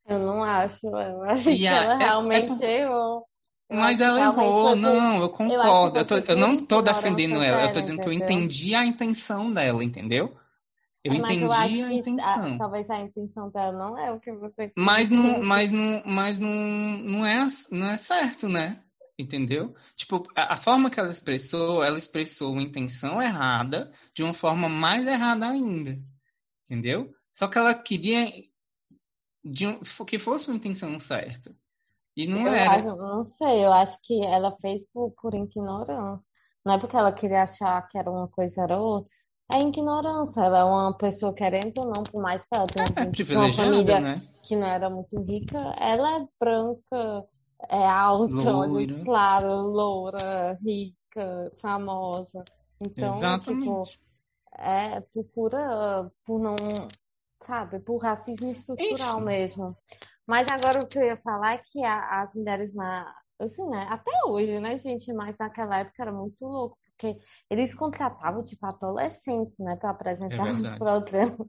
Eu 0.06 0.18
não 0.18 0.42
acho, 0.42 0.86
eu 0.86 1.22
acho 1.24 1.50
E 1.50 1.58
que 1.58 1.66
a- 1.66 1.80
ela 1.82 1.92
é- 1.94 1.96
é 1.96 1.98
realmente 1.98 2.62
errou. 2.64 3.26
Eu 3.68 3.76
Mas 3.76 4.00
ela 4.00 4.20
errou, 4.20 4.74
não, 4.76 5.22
eu 5.22 5.28
concordo. 5.30 5.98
Eu, 5.98 6.04
tô- 6.06 6.16
foi 6.16 6.24
eu 6.28 6.36
não 6.36 6.56
tô 6.66 6.82
defendendo 6.82 7.42
ela, 7.42 7.62
eu 7.62 7.72
tô 7.72 7.80
dizendo 7.80 8.00
que 8.00 8.08
eu 8.08 8.12
entendeu? 8.12 8.38
entendi 8.38 8.74
a 8.74 8.84
intenção 8.84 9.50
dela, 9.50 9.84
entendeu? 9.84 10.36
Eu 11.02 11.14
É, 11.14 11.18
mas 11.18 11.30
entendi 11.30 11.80
eu 11.80 11.84
a 11.84 11.92
intenção. 11.92 12.58
talvez 12.58 12.90
a 12.90 12.98
intenção 13.00 13.50
dela 13.50 13.72
não 13.72 13.98
é 13.98 14.12
o 14.12 14.20
que 14.20 14.32
você 14.32 14.72
Mas 14.76 15.10
não, 15.10 15.42
mas 15.42 15.70
não, 15.70 16.02
mas 16.04 16.38
não, 16.38 16.50
não 16.50 17.26
é, 17.26 17.46
não 17.70 17.90
é 17.90 17.96
certo, 17.96 18.48
né? 18.48 18.82
Entendeu? 19.18 19.74
Tipo, 19.96 20.22
a, 20.34 20.54
a 20.54 20.56
forma 20.56 20.90
que 20.90 20.98
ela 20.98 21.10
expressou, 21.10 21.82
ela 21.84 21.98
expressou 21.98 22.52
uma 22.52 22.62
intenção 22.62 23.20
errada 23.20 23.90
de 24.14 24.22
uma 24.22 24.32
forma 24.32 24.68
mais 24.68 25.06
errada 25.06 25.46
ainda. 25.48 25.98
Entendeu? 26.64 27.12
Só 27.32 27.48
que 27.48 27.58
ela 27.58 27.74
queria 27.74 28.30
de 29.44 29.66
um- 29.66 29.80
que 30.06 30.18
fosse 30.18 30.48
uma 30.48 30.56
intenção 30.56 30.98
certa. 30.98 31.54
E 32.16 32.26
não 32.26 32.46
Eu 32.46 32.54
era. 32.54 32.78
acho, 32.78 32.96
não 32.96 33.22
sei, 33.24 33.64
eu 33.64 33.72
acho 33.72 33.98
que 34.02 34.24
ela 34.24 34.56
fez 34.60 34.84
por, 34.92 35.12
por 35.20 35.34
ignorância. 35.34 36.28
Não 36.64 36.74
é 36.74 36.78
porque 36.80 36.96
ela 36.96 37.12
queria 37.12 37.42
achar 37.42 37.80
que 37.88 37.98
era 37.98 38.10
uma 38.10 38.28
coisa 38.28 38.62
era 38.62 38.78
outra. 38.78 39.10
É 39.52 39.60
ignorância. 39.60 40.40
Ela 40.42 40.60
é 40.60 40.64
uma 40.64 40.96
pessoa 40.96 41.34
querendo 41.34 41.78
ou 41.78 41.86
não, 41.86 42.04
por 42.04 42.22
mais 42.22 42.44
que 42.44 42.54
ela 42.54 42.68
tenha 42.68 42.86
É 42.86 43.10
de 43.10 43.36
uma 43.36 43.52
família 43.52 44.00
né? 44.00 44.22
que 44.42 44.56
não 44.56 44.66
era 44.66 44.88
muito 44.88 45.20
rica, 45.22 45.58
ela 45.78 46.16
é 46.20 46.26
branca, 46.38 47.24
é 47.68 47.86
alta, 47.86 48.34
olhos 48.34 48.72
Loira. 48.72 49.04
claros, 49.04 49.66
loura, 49.66 50.58
rica, 50.64 51.52
famosa. 51.60 52.46
Então, 52.80 53.10
tipo, 53.10 53.16
Exatamente. 53.16 54.00
é 54.56 55.00
por 55.00 55.24
pura, 55.34 56.10
por 56.24 56.40
não, 56.40 56.56
sabe, 57.44 57.80
por 57.80 57.98
racismo 57.98 58.50
estrutural 58.50 59.16
Enfim. 59.16 59.24
mesmo. 59.26 59.76
Mas 60.26 60.46
agora 60.50 60.82
o 60.82 60.86
que 60.86 60.98
eu 60.98 61.04
ia 61.04 61.16
falar 61.18 61.54
é 61.54 61.58
que 61.58 61.84
a- 61.84 62.22
as 62.22 62.32
mulheres 62.34 62.72
na, 62.74 63.12
assim, 63.38 63.68
né, 63.68 63.86
até 63.90 64.10
hoje, 64.26 64.58
né, 64.60 64.78
gente, 64.78 65.12
mas 65.12 65.36
naquela 65.38 65.78
época 65.80 66.02
era 66.02 66.12
muito 66.12 66.36
louco, 66.40 66.78
porque 67.00 67.16
eles 67.48 67.74
contratavam, 67.74 68.44
tipo, 68.44 68.64
adolescentes, 68.66 69.58
né, 69.58 69.76
para 69.76 69.90
apresentar 69.90 70.28
os 70.54 70.60
verdade. 70.60 70.78
programas. 70.78 71.48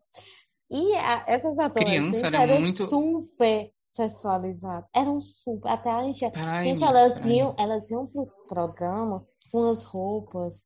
E 0.70 0.96
a- 0.96 1.26
essas 1.28 1.60
adolescentes 1.60 2.24
era 2.24 2.44
eram 2.44 2.62
muito- 2.62 2.86
super 2.88 3.74
sexualizadas, 3.94 4.90
eram 4.96 5.22
super, 5.22 5.68
até 5.70 5.90
a 5.90 6.00
Angélica. 6.00 6.32
Peraí, 6.40 6.70
Gente, 6.70 6.84
elas 6.84 7.26
iam, 7.26 7.54
elas 7.60 7.92
iam 7.92 8.08
pro 8.08 8.26
programa 8.48 9.28
com 9.52 9.70
as 9.70 9.84
roupas, 9.84 10.64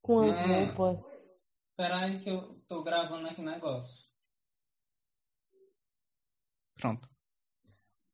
com 0.00 0.20
as 0.30 0.40
Não. 0.40 0.66
roupas. 0.66 1.04
Peraí 1.76 2.20
que 2.20 2.30
eu 2.30 2.54
tô 2.68 2.84
gravando 2.84 3.26
aqui 3.26 3.42
negócio. 3.42 4.04
Pronto. 6.80 7.08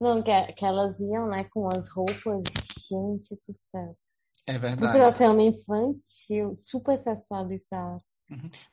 Não, 0.01 0.23
que, 0.23 0.53
que 0.55 0.65
elas 0.65 0.99
iam, 0.99 1.29
né, 1.29 1.45
com 1.53 1.69
as 1.69 1.89
roupas, 1.91 2.43
gente 2.89 3.37
do 3.47 3.53
céu. 3.53 3.99
É 4.47 4.59
verdade. 4.59 4.99
programa 4.99 5.43
infantil, 5.43 6.57
super 6.59 6.99
sexualizado. 6.99 8.03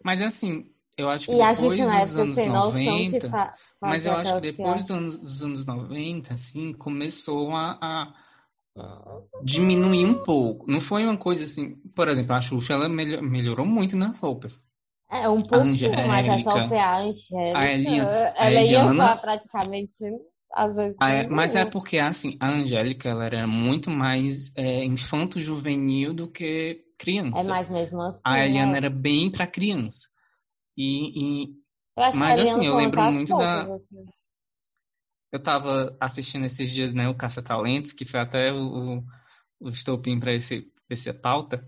Mas 0.04 0.22
assim, 0.22 0.72
eu 0.98 1.10
acho 1.10 1.28
que 1.28 1.36
E 1.36 1.42
a 1.42 1.52
depois 1.54 1.78
gente 1.78 1.86
dos 1.88 1.96
época 1.96 2.22
anos 2.22 2.36
sem 2.36 2.50
noção 2.50 2.74
que 2.74 2.86
90, 2.86 3.30
fa 3.30 3.54
mas 3.82 4.06
eu 4.06 4.14
acho 4.14 4.34
que 4.36 4.42
depois 4.42 4.84
dos 4.84 4.96
anos, 4.96 5.20
dos 5.20 5.44
anos 5.44 5.66
90, 5.66 6.34
assim, 6.34 6.74
começou 6.74 7.52
a, 7.56 7.78
a 7.82 8.14
diminuir 9.44 10.06
um 10.06 10.24
pouco. 10.24 10.70
Não 10.70 10.80
foi 10.82 11.04
uma 11.04 11.18
coisa 11.18 11.46
assim, 11.46 11.76
por 11.96 12.08
exemplo, 12.10 12.34
a 12.34 12.42
Xuxa 12.42 12.74
ela 12.74 12.88
melho- 12.90 13.24
melhorou 13.24 13.66
muito 13.66 13.96
nas 13.96 14.20
roupas. 14.20 14.64
É, 15.10 15.28
um 15.30 15.40
pouquinho, 15.42 15.90
mas 16.08 16.28
é 16.28 16.44
só 16.44 16.68
ver 16.68 16.80
a 16.80 16.98
Angélica. 16.98 17.58
a 17.60 17.66
Eliana- 17.72 18.34
a 18.36 18.46
Ela 18.46 18.50
ia 18.56 18.62
Eliana- 18.62 19.08
pra 19.08 19.18
praticamente, 19.18 19.98
às 20.54 20.76
vezes, 20.76 20.98
Ah, 21.00 21.24
com 21.28 21.36
mas 21.36 21.56
é 21.56 21.66
porque 21.66 21.98
assim, 21.98 22.38
a 22.40 22.50
Angélica 22.50 23.10
ela 23.10 23.26
era 23.26 23.48
muito 23.48 23.90
mais 23.92 24.52
é, 24.56 24.84
infanto-juvenil 24.84 26.14
do 26.14 26.28
que 26.30 26.44
É 26.44 26.98
criança. 26.98 27.50
mais 27.50 27.70
mesmo 27.70 28.02
assim, 28.02 28.22
A 28.26 28.46
Eliana 28.46 28.72
né? 28.74 28.78
era 28.78 28.90
bem 28.90 29.32
para 29.32 29.46
criança. 29.48 30.08
E, 30.76 31.46
e 31.46 31.56
Eu 31.96 32.04
mas, 32.14 32.40
assim, 32.40 32.66
eu 32.66 32.76
lembro 32.76 33.02
muito 33.04 33.36
da- 33.36 33.64
poucas, 33.64 33.82
assim. 33.82 34.06
eu 35.32 35.42
tava 35.42 35.96
assistindo 36.00 36.46
esses 36.46 36.72
dias, 36.72 36.94
né, 36.94 37.08
o 37.10 37.16
Caça-Talentos, 37.16 37.92
que 37.92 38.06
foi 38.06 38.20
até 38.20 38.52
o, 38.52 39.04
o, 39.60 39.70
estopim 39.70 40.20
para 40.20 40.34
esse, 40.34 40.72
essa 40.90 41.14
pauta. 41.14 41.68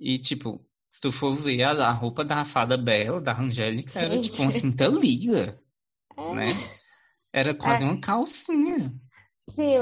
E, 0.00 0.18
tipo, 0.18 0.64
se 0.90 1.00
tu 1.00 1.10
for 1.12 1.34
ver 1.34 1.62
a, 1.64 1.70
a 1.72 1.92
roupa 1.92 2.24
da 2.24 2.44
Fada 2.44 2.76
Bela, 2.76 3.20
da 3.20 3.38
Angélica, 3.38 3.98
era 3.98 4.18
tipo 4.18 4.40
uma 4.42 4.50
cinta 4.50 4.86
liga, 4.86 5.54
É. 6.16 6.34
né? 6.34 6.52
Era 7.32 7.54
quase 7.54 7.82
É. 7.82 7.86
uma 7.86 8.00
calcinha. 8.00 8.92
Sim. 9.50 9.78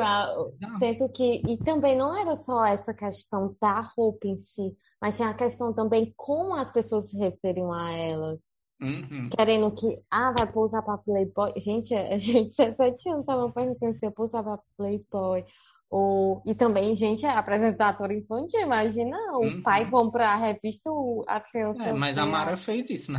Sinto 0.78 1.08
que, 1.12 1.42
e 1.46 1.56
também 1.58 1.96
não 1.96 2.16
era 2.16 2.34
só 2.36 2.64
essa 2.64 2.94
questão 2.94 3.54
da 3.60 3.80
roupa 3.80 4.26
em 4.26 4.38
si, 4.38 4.74
mas 5.00 5.16
tinha 5.16 5.28
a 5.28 5.34
questão 5.34 5.72
também 5.72 6.12
como 6.16 6.54
as 6.54 6.70
pessoas 6.70 7.10
se 7.10 7.16
referiam 7.18 7.72
a 7.72 7.90
elas. 7.92 8.38
Uhum. 8.80 9.28
Querendo 9.36 9.74
que, 9.74 10.02
ah, 10.10 10.32
vai 10.32 10.50
pousar 10.50 10.82
pra 10.82 10.96
Playboy. 10.96 11.52
Gente, 11.58 11.94
a 11.94 12.16
gente, 12.16 12.56
17 12.56 13.08
anos, 13.10 13.26
tava 13.26 13.50
perguntando 13.52 13.94
se 13.94 14.04
ia 14.06 14.10
pousar 14.10 14.42
pra 14.42 14.58
Playboy. 14.76 15.44
O, 15.90 16.40
e 16.46 16.54
também, 16.54 16.94
gente, 16.96 17.26
é 17.26 17.30
apresentadora 17.30 18.14
infantil. 18.14 18.60
Imagina 18.60 19.16
o 19.34 19.44
Uhum. 19.44 19.62
pai 19.62 19.90
comprar 19.90 20.32
a 20.32 20.36
revista, 20.36 20.88
o- 20.90 21.22
a 21.28 21.40
criança. 21.40 21.82
É, 21.82 21.92
mas 21.92 22.16
a 22.16 22.24
Mara 22.24 22.56
fez 22.56 22.88
isso, 22.88 23.12
né? 23.12 23.18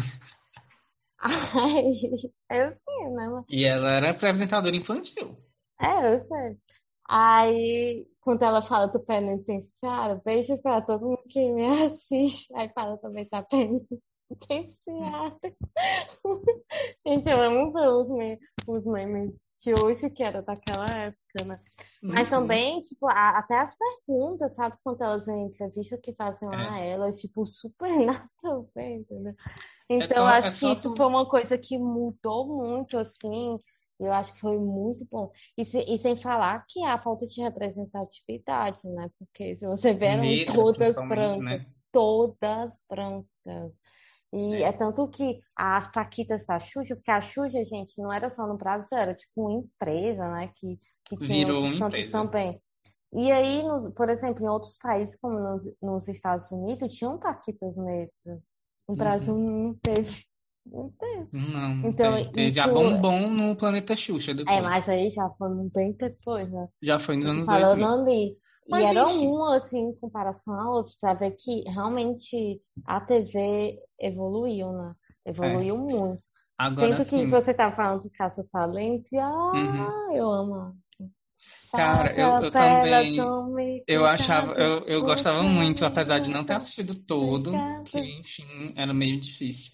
Ai, 1.21 1.91
eu 2.49 2.73
sei, 2.73 3.09
né? 3.11 3.43
E 3.49 3.63
ela 3.65 3.93
era 3.93 4.09
apresentadora 4.09 4.75
infantil. 4.75 5.37
É, 5.79 6.15
eu 6.15 6.25
sei. 6.27 6.57
Aí, 7.07 8.07
quando 8.21 8.43
ela 8.43 8.61
fala 8.61 8.87
do 8.87 8.99
penitenciário, 8.99 10.21
beijo 10.23 10.57
pra 10.61 10.81
todo 10.81 11.05
mundo 11.05 11.23
que 11.29 11.51
me 11.51 11.65
assiste. 11.85 12.47
Aí 12.55 12.69
fala 12.73 12.97
também 12.97 13.27
da 13.29 13.43
penitenciária. 13.43 15.37
Gente, 17.05 17.29
eu 17.29 17.41
amo 17.41 17.71
ver 17.71 17.89
os, 17.89 18.09
me 18.11 18.39
os 18.67 18.85
memes 18.85 19.33
de 19.61 19.75
hoje, 19.75 20.09
que 20.09 20.23
era 20.23 20.41
daquela 20.41 20.89
época, 20.89 21.43
né? 21.45 21.55
Mas 22.03 22.27
Uhum. 22.27 22.31
também, 22.31 22.81
tipo, 22.83 23.07
a- 23.07 23.37
até 23.37 23.59
as 23.59 23.75
perguntas, 23.75 24.55
sabe? 24.55 24.75
Quando 24.83 25.01
elas 25.03 25.27
em 25.27 25.45
entrevista 25.45 25.97
que 25.97 26.13
fazem 26.13 26.49
a 26.49 26.79
É. 26.79 26.89
elas, 26.91 27.19
tipo, 27.19 27.45
super 27.45 27.89
nada 28.27 28.29
a 28.43 28.59
ver, 28.75 28.97
entendeu? 28.97 29.33
Então, 29.89 30.17
tão- 30.17 30.27
acho 30.27 30.47
é 30.47 30.59
que 30.59 30.71
isso 30.73 30.95
foi 30.95 31.05
uma 31.05 31.25
coisa 31.27 31.57
que 31.57 31.77
mudou 31.77 32.47
muito, 32.47 32.97
assim. 32.97 33.59
Eu 33.99 34.11
acho 34.11 34.33
que 34.33 34.39
foi 34.39 34.57
muito 34.57 35.05
bom. 35.11 35.31
E, 35.55 35.63
se- 35.63 35.85
e 35.87 35.97
sem 35.97 36.15
falar 36.15 36.65
que 36.67 36.83
a 36.83 36.97
falta 36.97 37.27
de 37.27 37.39
representatividade, 37.41 38.87
né? 38.89 39.09
Porque 39.19 39.55
se 39.57 39.67
você 39.67 39.93
ver, 39.93 40.07
eram 40.07 40.23
Negra, 40.23 40.53
todas 40.55 40.95
brancas, 40.95 41.37
né? 41.37 41.65
todas 41.91 42.71
brancas. 42.89 43.27
E 44.33 44.55
É. 44.55 44.63
é 44.63 44.71
tanto 44.71 45.07
que 45.09 45.39
as 45.55 45.91
paquitas 45.91 46.45
da 46.45 46.59
Xuxa, 46.59 46.95
porque 46.95 47.11
a 47.11 47.19
Xuxa, 47.21 47.63
gente, 47.65 48.01
não 48.01 48.11
era 48.13 48.29
só 48.29 48.47
no 48.47 48.57
Brasil, 48.57 48.97
era 48.97 49.13
tipo 49.13 49.31
uma 49.35 49.59
empresa, 49.59 50.27
né? 50.29 50.49
Que, 50.55 50.77
que 51.05 51.17
tinha 51.17 51.45
Virou 51.45 51.61
outros 51.63 51.79
cantos 51.79 52.09
também. 52.09 52.61
E 53.13 53.29
aí, 53.29 53.61
nos- 53.63 53.89
por 53.93 54.07
exemplo, 54.09 54.41
em 54.43 54.47
outros 54.47 54.77
países, 54.77 55.17
como 55.19 55.37
nos, 55.37 55.63
nos 55.81 56.07
Estados 56.07 56.49
Unidos, 56.51 56.93
tinham 56.93 57.17
paquitas 57.17 57.75
negras. 57.75 58.11
No 58.87 58.93
Uhum. 58.93 58.95
Brasil 58.95 59.35
não 59.37 59.73
teve. 59.75 60.23
Não 60.65 60.87
teve. 60.91 61.27
Não, 61.33 61.89
Então, 61.89 62.13
teve. 62.17 62.31
Teve 62.31 62.59
a 62.59 62.67
Bombom 62.67 63.27
no 63.31 63.55
Planeta 63.55 63.95
Xuxa 63.95 64.33
depois. 64.33 64.55
É, 64.57 64.61
mas 64.61 64.87
aí 64.87 65.09
já 65.09 65.27
foi 65.31 65.49
bem 65.73 65.91
depois, 65.93 66.49
né? 66.49 66.67
Já 66.81 66.99
foi 66.99 67.17
nos 67.17 67.25
anos 67.25 67.45
Falando 67.47 67.79
2000. 67.79 67.87
ali. 67.89 68.37
E 68.71 68.73
Mas, 68.73 68.85
era 68.85 69.03
enfim. 69.05 69.27
uma, 69.27 69.55
assim, 69.55 69.79
em 69.79 69.95
comparação 69.95 70.53
a 70.59 70.69
outros, 70.71 70.95
pra 70.95 71.13
ver 71.13 71.31
que 71.31 71.61
realmente 71.69 72.61
a 72.85 73.01
TV 73.01 73.79
evoluiu, 73.99 74.71
né? 74.71 74.95
Evoluiu 75.25 75.77
muito. 75.77 76.15
É. 76.15 76.19
Agora 76.57 76.89
Tanto 76.95 77.05
que 77.09 77.11
sim, 77.15 77.29
você 77.29 77.53
tá 77.53 77.71
falando 77.71 78.03
do 78.03 78.09
Caça 78.11 78.45
Talento, 78.51 79.07
e 79.11 79.17
ah, 79.19 80.07
eu 80.13 80.29
amo. 80.29 80.75
Cara, 81.71 82.13
eu- 82.19 82.43
eu 82.45 82.51
também- 82.51 83.17
eu 83.87 84.05
achava, 84.05 84.53
eu, 84.53 84.85
eu 84.85 85.01
gostava 85.01 85.41
muito, 85.43 85.85
apesar 85.85 86.19
de 86.19 86.29
não 86.29 86.43
ter 86.45 86.53
assistido 86.53 86.95
todo, 87.05 87.51
que 87.85 87.99
enfim, 88.19 88.73
era 88.75 88.93
meio 88.93 89.19
difícil, 89.19 89.71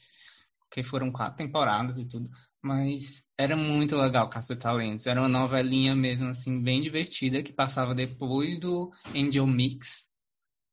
porque 0.62 0.84
foram 0.84 1.12
quatro 1.12 1.38
temporadas 1.38 1.98
e 1.98 2.08
tudo, 2.08 2.30
mas 2.62 3.24
era 3.38 3.56
muito 3.56 3.96
legal 3.96 4.30
Caça-Talentos, 4.30 5.06
era 5.08 5.22
uma 5.22 5.30
novelinha 5.30 5.96
mesmo, 5.96 6.30
assim, 6.30 6.62
bem 6.62 6.82
divertida, 6.82 7.44
que 7.44 7.54
passava 7.54 7.94
depois 7.94 8.58
do 8.60 8.88
Angel 9.16 9.46
Mix, 9.46 10.10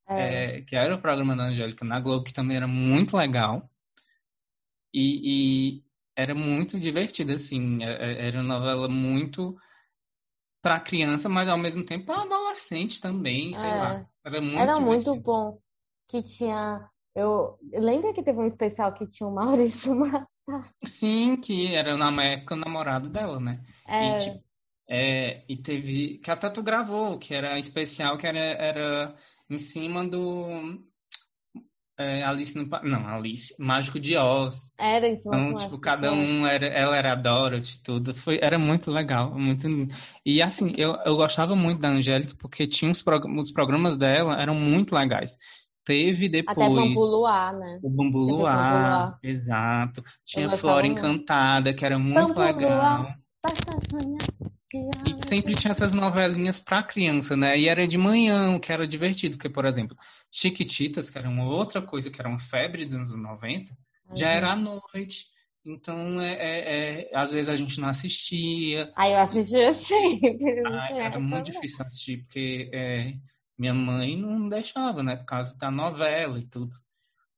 É. 0.09 0.57
é, 0.59 0.61
que 0.63 0.75
era 0.77 0.95
o 0.95 1.01
programa 1.01 1.37
da 1.37 1.45
Angélica 1.45 1.85
na 1.85 2.01
Globo, 2.01 2.25
que 2.25 2.33
também 2.33 2.57
era 2.57 2.67
muito 2.67 3.17
legal. 3.17 3.69
E, 4.93 5.79
e 5.79 5.85
era 6.17 6.35
muito 6.35 6.79
divertida, 6.79 7.35
assim. 7.35 7.83
É- 7.83 8.13
é- 8.13 8.29
Era 8.29 8.41
uma 8.41 8.59
novela 8.59 8.89
muito 8.89 9.57
para 10.63 10.81
criança, 10.81 11.29
mas 11.29 11.49
ao 11.49 11.59
mesmo 11.59 11.85
tempo 11.85 12.07
para 12.07 12.23
adolescente 12.23 13.01
também, 13.01 13.53
sei 13.53 13.69
É. 13.69 13.75
lá. 13.75 14.07
Era 14.25 14.41
muito 14.41 14.59
Era 14.59 14.81
muito 14.81 15.01
divertido. 15.05 15.23
bom. 15.25 15.59
Que 16.09 16.23
tinha. 16.23 16.89
Eu 17.15 17.59
lembra 17.73 18.13
que 18.13 18.23
teve 18.23 18.39
um 18.39 18.47
especial 18.47 18.93
que 18.95 19.07
tinha 19.07 19.29
o 19.29 19.35
Maurício 19.35 19.95
Matar? 19.95 20.27
Sim, 20.85 21.37
que 21.41 21.75
era 21.75 21.97
na 21.97 22.23
época 22.25 22.55
o 22.55 22.59
namorado 22.59 23.09
dela, 23.09 23.41
né? 23.41 23.65
É, 23.87 23.99
E, 23.99 24.15
tipo, 24.15 24.43
é, 24.89 25.45
e 25.49 25.57
teve. 25.57 26.19
Que 26.19 26.31
até 26.31 26.51
tu 26.51 26.63
gravou, 26.63 27.19
que 27.19 27.35
era 27.35 27.59
especial, 27.59 28.19
que 28.19 28.27
era, 28.27 28.39
era 28.39 29.15
em 29.49 29.59
cima 29.59 30.07
do. 30.07 30.79
é, 31.99 32.23
Alice 32.25 32.57
no. 32.57 32.65
Não, 32.83 33.07
Alice, 33.09 33.55
Mágico 33.59 33.99
de 34.01 34.17
Oz. 34.17 34.73
era 34.79 35.09
em 35.09 35.17
cima 35.19 35.39
Então, 35.39 35.55
tipo, 35.55 35.79
cada 35.81 36.13
um 36.13 36.47
era, 36.47 36.67
ela 36.67 36.97
era 36.97 37.13
a 37.13 37.15
Dorothy, 37.17 37.83
tudo. 37.83 38.15
Foi, 38.15 38.39
era 38.43 38.59
muito 38.59 38.91
legal, 38.91 39.39
muito. 39.39 39.67
E 40.25 40.43
assim, 40.43 40.73
eu, 40.77 40.95
eu 41.05 41.17
gostava 41.17 41.57
muito 41.57 41.81
da 41.81 41.89
Angélica 41.91 42.35
porque 42.39 42.67
tinha 42.69 42.91
os, 42.93 43.03
prog- 43.03 43.27
os 43.39 43.53
programas 43.53 43.97
dela 43.97 44.41
eram 44.41 44.55
muito 44.55 44.95
legais. 44.95 45.37
Teve 45.85 46.27
Até 46.27 46.69
depois 46.69 46.75
Bambu 46.87 47.05
Luar, 47.05 47.57
né? 47.59 47.79
o 47.83 47.91
Bambu 47.91 48.19
Luar, 48.19 49.19
exato. 49.23 50.03
Tinha 50.25 50.49
Flora. 50.49 50.87
Encantada, 50.87 51.75
que 51.75 51.85
era 51.85 51.99
muito 51.99 52.33
Bambu 52.35 52.41
legal. 52.41 53.03
Luar. 53.03 53.19
E 55.07 55.27
sempre 55.29 55.55
tinha 55.55 55.71
essas 55.71 55.95
novelinhas 55.95 56.59
pra 56.59 56.83
criança, 56.83 57.37
né? 57.37 57.57
E 57.59 57.69
era 57.69 57.87
de 57.87 57.99
manhã, 57.99 58.55
o 58.57 58.61
que 58.61 58.73
era 58.73 58.87
divertido, 58.87 59.37
porque, 59.37 59.49
por 59.49 59.67
exemplo, 59.67 59.97
Chiquititas, 60.33 61.11
que 61.11 61.19
era 61.19 61.29
uma 61.29 61.45
outra 61.45 61.81
coisa, 61.83 62.11
que 62.11 62.21
era 62.21 62.29
uma 62.29 62.39
febre 62.41 62.85
dos 62.85 62.95
anos 62.95 63.17
90, 63.17 63.71
já 64.17 64.27
Uhum. 64.29 64.33
era 64.33 64.53
à 64.53 64.57
noite. 64.57 65.27
Então, 65.67 66.21
é, 66.21 66.33
é- 66.35 67.11
é- 67.13 67.17
às 67.17 67.33
vezes 67.33 67.49
a 67.49 67.57
gente 67.57 67.81
não 67.81 67.89
assistia. 67.89 68.93
Aí 68.97 69.13
eu 69.13 69.19
assistia 69.19 69.73
sempre. 69.75 70.63
não 70.63 70.75
Ah, 70.79 70.87
tinha 70.89 70.99
era 71.05 71.19
muito 71.21 71.31
problema. 71.31 71.43
difícil 71.45 71.85
assistir, 71.87 72.19
porque 72.25 72.71
é, 72.73 73.13
minha 73.59 73.75
mãe 73.75 74.17
não 74.17 74.49
deixava, 74.49 75.03
né? 75.03 75.17
Por 75.17 75.25
causa 75.27 75.57
da 75.59 75.71
novela 75.71 76.39
e 76.39 76.47
tudo. 76.47 76.75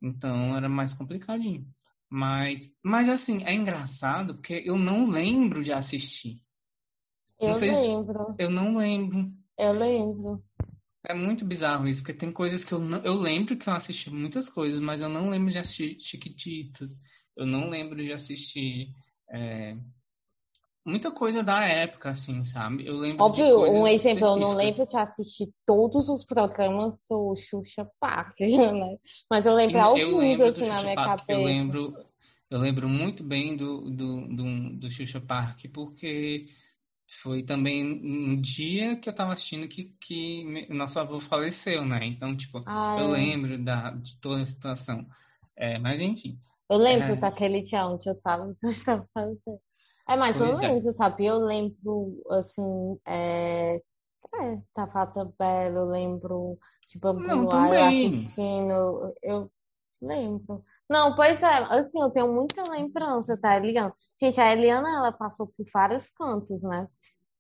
Então, 0.03 0.57
era 0.57 0.69
mais 0.69 0.93
complicadinho. 0.93 1.67
Mas, 2.09 2.71
mas 2.83 3.09
assim, 3.09 3.43
é 3.45 3.53
engraçado, 3.53 4.35
porque 4.35 4.63
eu 4.65 4.79
não 4.79 5.11
lembro 5.11 5.63
de 5.63 5.73
assistir. 5.73 6.41
Eu 7.39 7.49
Não 7.51 7.59
lembro, 7.61 8.35
Eu 8.39 8.51
não 8.51 8.77
lembro. 8.77 9.33
eu 9.59 9.73
lembro. 9.73 10.43
É 11.09 11.15
muito 11.15 11.45
bizarro 11.45 11.87
isso, 11.87 12.01
porque 12.03 12.15
tem 12.19 12.33
coisas 12.33 12.65
que 12.65 12.73
eu 12.73 12.79
não. 12.79 12.99
Eu 13.05 13.15
lembro 13.15 13.57
que 13.57 13.69
eu 13.69 13.73
assisti 13.75 14.11
muitas 14.11 14.49
coisas, 14.49 14.81
mas 14.81 15.03
eu 15.03 15.09
não 15.09 15.29
lembro 15.29 15.51
de 15.53 15.59
assistir 15.59 15.99
Chiquititas. 16.01 16.99
Eu 17.37 17.47
não 17.47 17.69
lembro 17.69 18.03
de 18.03 18.13
assistir. 18.13 18.93
é, 19.31 19.77
muita 20.87 21.11
coisa 21.13 21.43
da 21.43 21.63
época, 21.65 22.11
assim, 22.11 22.43
sabe? 22.45 22.87
Eu 22.87 22.97
lembro 22.97 23.31
de 23.31 23.43
Óbvio, 23.43 23.59
um 23.73 23.87
exemplo, 23.87 24.27
eu 24.27 24.37
não 24.37 24.53
específicas. 24.53 24.57
lembro 24.57 24.87
de 24.87 24.97
assistir 24.97 25.53
todos 25.67 26.09
os 26.09 26.25
programas 26.25 26.99
do 27.09 27.35
Xuxa 27.37 27.89
Park, 28.01 28.39
né? 28.41 28.99
Mas 29.31 29.47
eu 29.47 29.55
lembro 29.55 29.79
Eu 29.79 29.83
alguns, 29.83 30.19
lembro 30.19 30.53
do 30.53 30.61
assim, 30.61 30.69
na 30.69 30.83
minha 30.83 30.95
Park, 30.95 31.21
eu 31.29 31.39
cabeça. 31.39 31.45
lembro, 31.45 31.95
eu 32.51 32.59
lembro 32.59 32.89
muito 32.89 33.25
bem 33.25 33.57
do, 33.57 33.91
do, 33.91 34.29
do, 34.29 34.77
do 34.79 34.91
Xuxa 34.91 35.21
Park, 35.21 35.65
porque 35.73 36.47
foi 37.23 37.43
também 37.45 37.85
um 37.85 38.41
dia 38.41 38.97
que 38.97 39.09
eu 39.09 39.15
tava 39.15 39.33
assistindo 39.33 39.69
que, 39.69 39.95
que 40.01 40.67
nosso 40.71 40.99
avô 41.01 41.21
faleceu, 41.21 41.85
né? 41.85 42.05
Então, 42.07 42.37
tipo, 42.37 42.61
Ah, 42.67 42.97
eu 42.99 43.07
é. 43.07 43.11
lembro 43.13 43.59
da, 43.63 43.91
de 43.93 44.19
toda 44.21 44.43
a 44.43 44.47
situação. 44.47 45.07
É, 45.57 45.79
mas 45.79 46.01
enfim, 46.01 46.39
Eu 46.71 46.79
lembro 46.79 47.15
É. 47.15 47.17
daquele 47.17 47.63
dia 47.63 47.87
onde 47.87 48.09
eu 48.09 48.15
tava, 48.21 48.55
que 48.55 48.59
eu 48.67 48.71
estava 48.71 49.09
fazendo. 49.15 49.61
É, 50.09 50.17
mas 50.17 50.39
eu 50.41 50.47
Pois 50.47 50.63
é. 50.63 50.69
lembro, 50.69 50.93
sabe? 50.93 51.27
Eu 51.27 51.39
lembro, 51.39 52.23
assim, 52.31 52.99
é... 53.07 53.77
é, 53.77 53.81
da 54.75 54.87
Fata 54.87 55.25
Bela, 55.39 55.79
eu 55.81 55.85
lembro 55.87 56.59
de 56.89 56.99
Bambu 56.99 57.23
Não, 57.27 57.49
também. 57.49 58.09
assistindo, 58.09 59.15
eu 59.23 59.51
lembro. 60.01 60.65
Não, 60.89 61.15
pois 61.17 61.43
é, 61.43 61.49
assim, 61.71 62.01
eu 62.01 62.11
tenho 62.11 62.33
muita 62.33 62.63
lembrança, 62.71 63.37
tá 63.37 63.59
ligado? 63.59 63.93
Gente, 64.21 64.41
a 64.41 64.53
Eliana, 64.53 64.89
ela 64.89 65.13
passou 65.13 65.49
por 65.49 65.67
vários 65.73 66.11
cantos, 66.11 66.63
né? 66.63 66.87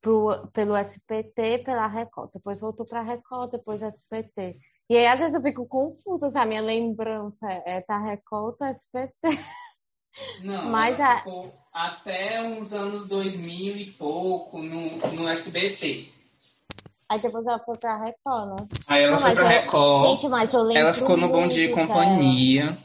Pro, 0.00 0.48
pelo 0.52 0.76
SPT, 0.76 1.58
pela 1.64 1.86
Record, 1.86 2.30
depois 2.32 2.60
voltou 2.60 2.86
pra 2.86 3.02
Record, 3.02 3.50
depois 3.50 3.82
SPT. 3.82 4.58
E 4.88 4.96
aí, 4.96 5.06
às 5.06 5.18
vezes, 5.18 5.34
eu 5.34 5.42
fico 5.42 5.66
confusa, 5.66 6.40
a 6.40 6.46
minha 6.46 6.62
lembrança 6.62 7.46
é 7.50 7.84
da 7.86 7.98
Record 7.98 8.56
ou 8.60 8.66
SPT. 8.68 9.14
Não, 10.44 10.70
Mas 10.70 10.98
ela 10.98 11.14
a- 11.14 11.18
ficou 11.18 11.52
até 11.76 12.40
uns 12.42 12.72
anos 12.72 13.06
2000 13.06 13.76
e 13.76 13.90
pouco 13.92 14.62
no, 14.62 14.96
no 15.12 15.28
SBT. 15.28 16.08
Aí 17.08 17.20
depois 17.20 17.46
ela 17.46 17.58
foi 17.58 17.76
pra 17.76 18.02
Record, 18.02 18.48
né? 18.60 18.66
Aí 18.88 19.02
ela 19.04 19.12
Não, 19.16 19.20
foi 19.20 19.34
pra 19.34 19.42
eu- 19.42 19.48
Record, 19.48 20.08
Gente, 20.08 20.28
mas 20.30 20.52
eu 20.54 20.62
lembro 20.62 20.82
ela 20.82 20.94
ficou 20.94 21.16
no 21.18 21.28
Bom 21.28 21.46
Dia 21.46 21.66
e 21.66 21.74
dela. 21.74 21.86
Companhia. 21.86 22.78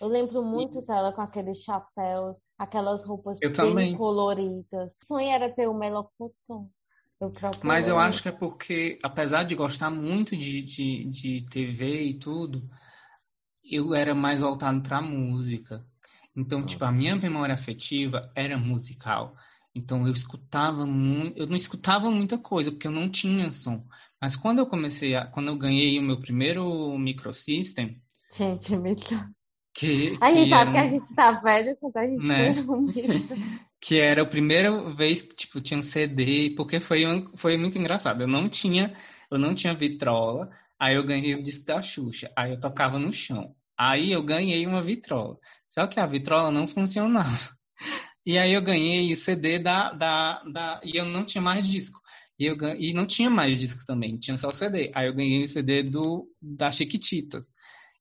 Eu 0.00 0.08
lembro 0.08 0.42
muito 0.42 0.80
dela 0.80 1.12
com 1.12 1.20
aqueles 1.20 1.58
chapéus, 1.62 2.36
aquelas 2.58 3.04
roupas 3.06 3.38
Eu 3.42 3.50
bem 3.50 3.56
também. 3.56 3.96
coloridas. 3.96 4.90
O 5.02 5.04
sonho 5.04 5.28
era 5.30 5.50
ter 5.50 5.68
o 5.68 5.74
melocotão. 5.74 6.70
Mas 7.64 7.88
eu 7.88 7.98
acho 7.98 8.22
que 8.22 8.28
é 8.28 8.32
porque, 8.32 8.96
apesar 9.02 9.42
de 9.42 9.56
gostar 9.56 9.90
muito 9.90 10.36
de, 10.36 10.62
de, 10.62 11.04
de 11.06 11.44
TV 11.50 12.02
e 12.04 12.14
tudo, 12.14 12.62
eu 13.64 13.92
era 13.92 14.14
mais 14.14 14.40
voltado 14.40 14.80
pra 14.82 15.02
música. 15.02 15.84
Então, 16.38 16.64
tipo, 16.64 16.84
a 16.84 16.92
minha 16.92 17.16
memória 17.16 17.54
afetiva 17.54 18.30
era 18.34 18.56
musical. 18.58 19.34
Então 19.74 20.06
eu 20.06 20.12
escutava 20.12 20.86
muito, 20.86 21.38
eu 21.38 21.46
não 21.46 21.56
escutava 21.56 22.10
muita 22.10 22.38
coisa 22.38 22.70
porque 22.72 22.86
eu 22.86 22.92
não 22.92 23.08
tinha 23.10 23.50
som. 23.52 23.86
Mas 24.20 24.36
quando 24.36 24.58
eu 24.60 24.66
comecei 24.66 25.14
a, 25.16 25.26
quando 25.26 25.48
eu 25.48 25.58
ganhei 25.58 25.98
o 25.98 26.02
meu 26.02 26.18
primeiro 26.20 26.96
microsystem, 26.98 28.00
Gente, 28.36 28.76
melhor. 28.76 29.28
que, 29.74 30.16
A 30.22 30.32
gente 30.32 30.50
sabe 30.50 30.52
era 30.52 30.72
que 30.72 30.78
a 30.78 30.84
um- 30.84 30.88
gente 30.88 31.14
tá 31.14 31.32
velho 31.40 31.76
quando 31.76 31.96
a 31.96 32.06
gente 32.06 32.26
Né? 32.26 32.50
um 32.68 32.82
micro. 32.82 33.38
que 33.80 33.96
era 33.98 34.22
a 34.22 34.26
primeira 34.26 34.94
vez 34.94 35.22
que 35.22 35.34
tipo 35.34 35.60
tinha 35.60 35.78
um 35.78 35.82
CD, 35.82 36.50
porque 36.56 36.80
foi 36.80 37.06
um- 37.06 37.36
foi 37.36 37.56
muito 37.56 37.78
engraçado. 37.78 38.22
Eu 38.22 38.28
não 38.28 38.48
tinha, 38.48 38.94
eu 39.30 39.38
não 39.38 39.54
tinha 39.54 39.74
vitrola. 39.74 40.50
Aí 40.78 40.94
eu 40.96 41.04
ganhei 41.04 41.34
o 41.34 41.42
disco 41.42 41.66
da 41.66 41.82
Xuxa. 41.82 42.30
Aí 42.36 42.52
eu 42.52 42.60
tocava 42.60 42.98
no 42.98 43.12
chão. 43.12 43.54
Aí 43.78 44.10
eu 44.10 44.22
ganhei 44.22 44.66
uma 44.66 44.82
vitrola. 44.82 45.38
Só 45.64 45.86
que 45.86 46.00
a 46.00 46.06
vitrola 46.06 46.50
não 46.50 46.66
funcionava. 46.66 47.56
E 48.26 48.36
aí 48.36 48.52
eu 48.52 48.60
ganhei 48.60 49.12
o 49.12 49.16
CD 49.16 49.58
da, 49.58 49.92
da, 49.92 50.42
da 50.42 50.80
e 50.84 50.96
eu 50.96 51.04
não 51.06 51.24
tinha 51.24 51.40
mais 51.40 51.66
disco. 51.66 51.98
E, 52.38 52.44
eu, 52.44 52.56
e 52.76 52.92
não 52.92 53.06
tinha 53.06 53.30
mais 53.30 53.58
disco 53.58 53.84
também, 53.86 54.18
tinha 54.18 54.36
só 54.36 54.50
CD. 54.50 54.90
Aí 54.94 55.06
eu 55.06 55.14
ganhei 55.14 55.42
o 55.42 55.48
CD 55.48 55.82
do, 55.82 56.28
da 56.40 56.70
Chiquititas. 56.70 57.50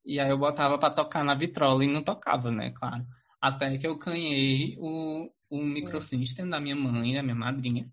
E 0.06 0.20
aí 0.20 0.30
eu 0.30 0.38
botava 0.38 0.78
pra 0.78 0.90
tocar 0.90 1.24
na 1.24 1.34
vitrola 1.36 1.86
e 1.86 1.88
não 1.88 2.04
tocava, 2.04 2.52
né? 2.52 2.72
Claro. 2.76 3.06
Até 3.42 3.78
que 3.78 3.88
eu 3.88 3.98
ganhei 3.98 4.76
o, 4.80 5.30
o 5.50 5.64
microsystem 5.64 6.50
da 6.50 6.60
minha 6.60 6.76
mãe, 6.76 7.14
da 7.14 7.24
minha 7.24 7.36
madrinha. 7.36 7.90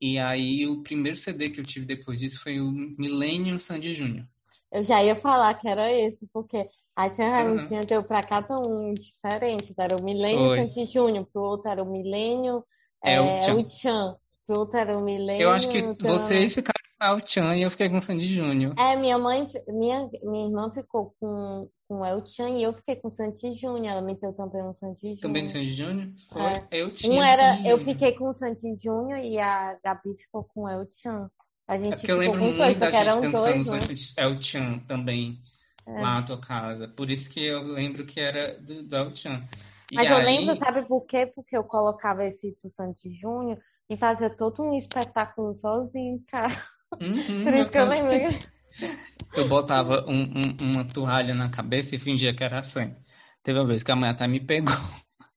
E 0.00 0.18
aí 0.18 0.66
o 0.66 0.82
primeiro 0.82 1.16
CD 1.16 1.48
que 1.48 1.60
eu 1.60 1.64
tive 1.64 1.86
depois 1.86 2.18
disso 2.18 2.42
foi 2.42 2.60
o 2.60 2.72
Millennium 2.72 3.58
Sandy 3.58 3.92
Júnior. 3.92 4.26
Eu 4.72 4.82
já 4.82 5.02
ia 5.04 5.14
falar 5.14 5.54
que 5.54 5.68
era 5.68 5.92
esse, 5.92 6.26
porque 6.32 6.66
a 6.96 7.08
tia 7.10 7.24
Uhum. 7.24 7.30
Raimundinha 7.30 7.80
deu 7.82 8.02
pra 8.04 8.22
cada 8.22 8.58
um 8.58 8.92
diferente. 8.94 9.74
Era 9.78 9.96
o 9.96 10.02
Milênio 10.04 10.46
Foi. 10.46 10.58
Santi 10.58 10.86
Júnior, 10.86 11.26
pro 11.32 11.42
outro 11.42 11.70
era 11.70 11.82
o 11.82 11.90
Milênio 11.90 12.64
É, 13.04 13.20
o 13.20 13.38
Tchan. 13.38 13.54
o 13.56 13.64
Tchan, 13.64 14.16
pro 14.46 14.58
outro 14.60 14.78
era 14.78 14.96
o 14.96 15.02
Milênio. 15.02 15.42
Eu 15.42 15.50
acho 15.50 15.68
que 15.70 15.80
Tchan. 15.80 15.94
vocês 16.08 16.54
ficaram 16.54 16.80
com 17.00 17.16
o 17.16 17.26
Chan 17.26 17.56
e 17.56 17.62
eu 17.62 17.70
fiquei 17.70 17.88
com 17.88 17.96
o 17.96 18.00
Sandy 18.00 18.26
Júnior. 18.26 18.74
É, 18.78 18.94
minha 18.96 19.18
mãe, 19.18 19.48
minha, 19.68 20.08
minha 20.22 20.46
irmã 20.46 20.70
ficou 20.72 21.14
com, 21.18 21.68
com 21.88 22.00
o 22.00 22.04
El 22.06 22.24
Chan 22.26 22.50
e 22.50 22.62
eu 22.62 22.72
fiquei 22.74 22.94
com 22.96 23.08
o 23.08 23.10
Santi 23.10 23.54
Júnior. 23.58 23.92
Ela 23.94 24.02
meteu 24.02 24.32
também 24.34 24.62
um 24.62 24.72
Santi 24.72 25.16
Também 25.20 25.44
do 25.44 25.48
Júnior. 25.50 25.64
Sandy 25.66 25.72
Júnior? 25.72 26.08
Foi. 26.30 26.42
É. 26.42 26.66
Eu 26.70 26.90
tinha 26.92 27.12
Um 27.12 27.18
o 27.18 27.22
era, 27.22 27.56
Sandy 27.56 27.68
eu 27.68 27.78
Júnior. 27.78 27.84
fiquei 27.84 28.12
com 28.12 28.28
o 28.28 28.32
Santi 28.32 28.76
Júnior 28.76 29.18
e 29.18 29.38
a 29.38 29.76
Gabi 29.84 30.14
ficou 30.16 30.44
com 30.44 30.62
o 30.64 30.68
El 30.68 30.84
Chan. 30.86 31.28
A 31.66 31.78
gente 31.78 31.92
É 31.94 31.96
porque 31.96 32.12
eu 32.12 32.18
lembro 32.18 32.38
muito 32.40 32.58
dois, 32.58 32.76
da 32.76 32.90
gente 32.90 33.04
dançando 33.04 33.32
dois, 33.32 33.66
né? 33.70 33.80
Sandy 33.80 33.94
El 34.16 34.42
Chan 34.42 34.78
também, 34.86 35.38
É. 35.86 35.92
lá 36.00 36.14
na 36.14 36.22
tua 36.22 36.40
casa. 36.40 36.86
Por 36.88 37.10
isso 37.10 37.28
que 37.30 37.44
eu 37.44 37.62
lembro 37.62 38.04
que 38.06 38.20
era 38.20 38.58
do, 38.60 38.82
do 38.82 38.96
El 38.96 39.16
Chan. 39.16 39.44
E 39.90 39.96
Mas 39.96 40.08
eu 40.10 40.16
aí- 40.16 40.24
lembro, 40.24 40.54
sabe 40.56 40.82
por 40.86 41.04
quê? 41.06 41.26
Porque 41.26 41.56
eu 41.56 41.64
colocava 41.64 42.24
esse 42.24 42.56
do 42.62 42.68
Santi 42.68 43.12
Júnior 43.20 43.58
e 43.90 43.96
fazia 43.96 44.30
todo 44.30 44.62
um 44.62 44.76
espetáculo 44.76 45.52
sozinho, 45.52 46.22
cara. 46.28 46.54
Uhum, 47.00 47.44
Por 47.44 47.54
isso 47.54 47.70
que 47.70 47.78
eu 47.78 47.86
lembrei. 47.86 48.28
Eu 49.34 49.48
botava 49.48 50.04
um- 50.08 50.32
um- 50.38 50.56
uma 50.72 50.84
toalha 50.84 51.34
na 51.34 51.50
cabeça 51.50 51.94
e 51.94 51.98
fingia 51.98 52.34
que 52.34 52.44
era 52.44 52.62
sangue. 52.62 52.96
Teve 53.42 53.58
uma 53.58 53.66
vez 53.66 53.82
que 53.82 53.90
a 53.90 53.96
mãe 53.96 54.10
até 54.10 54.26
me 54.28 54.40
pegou 54.40 54.74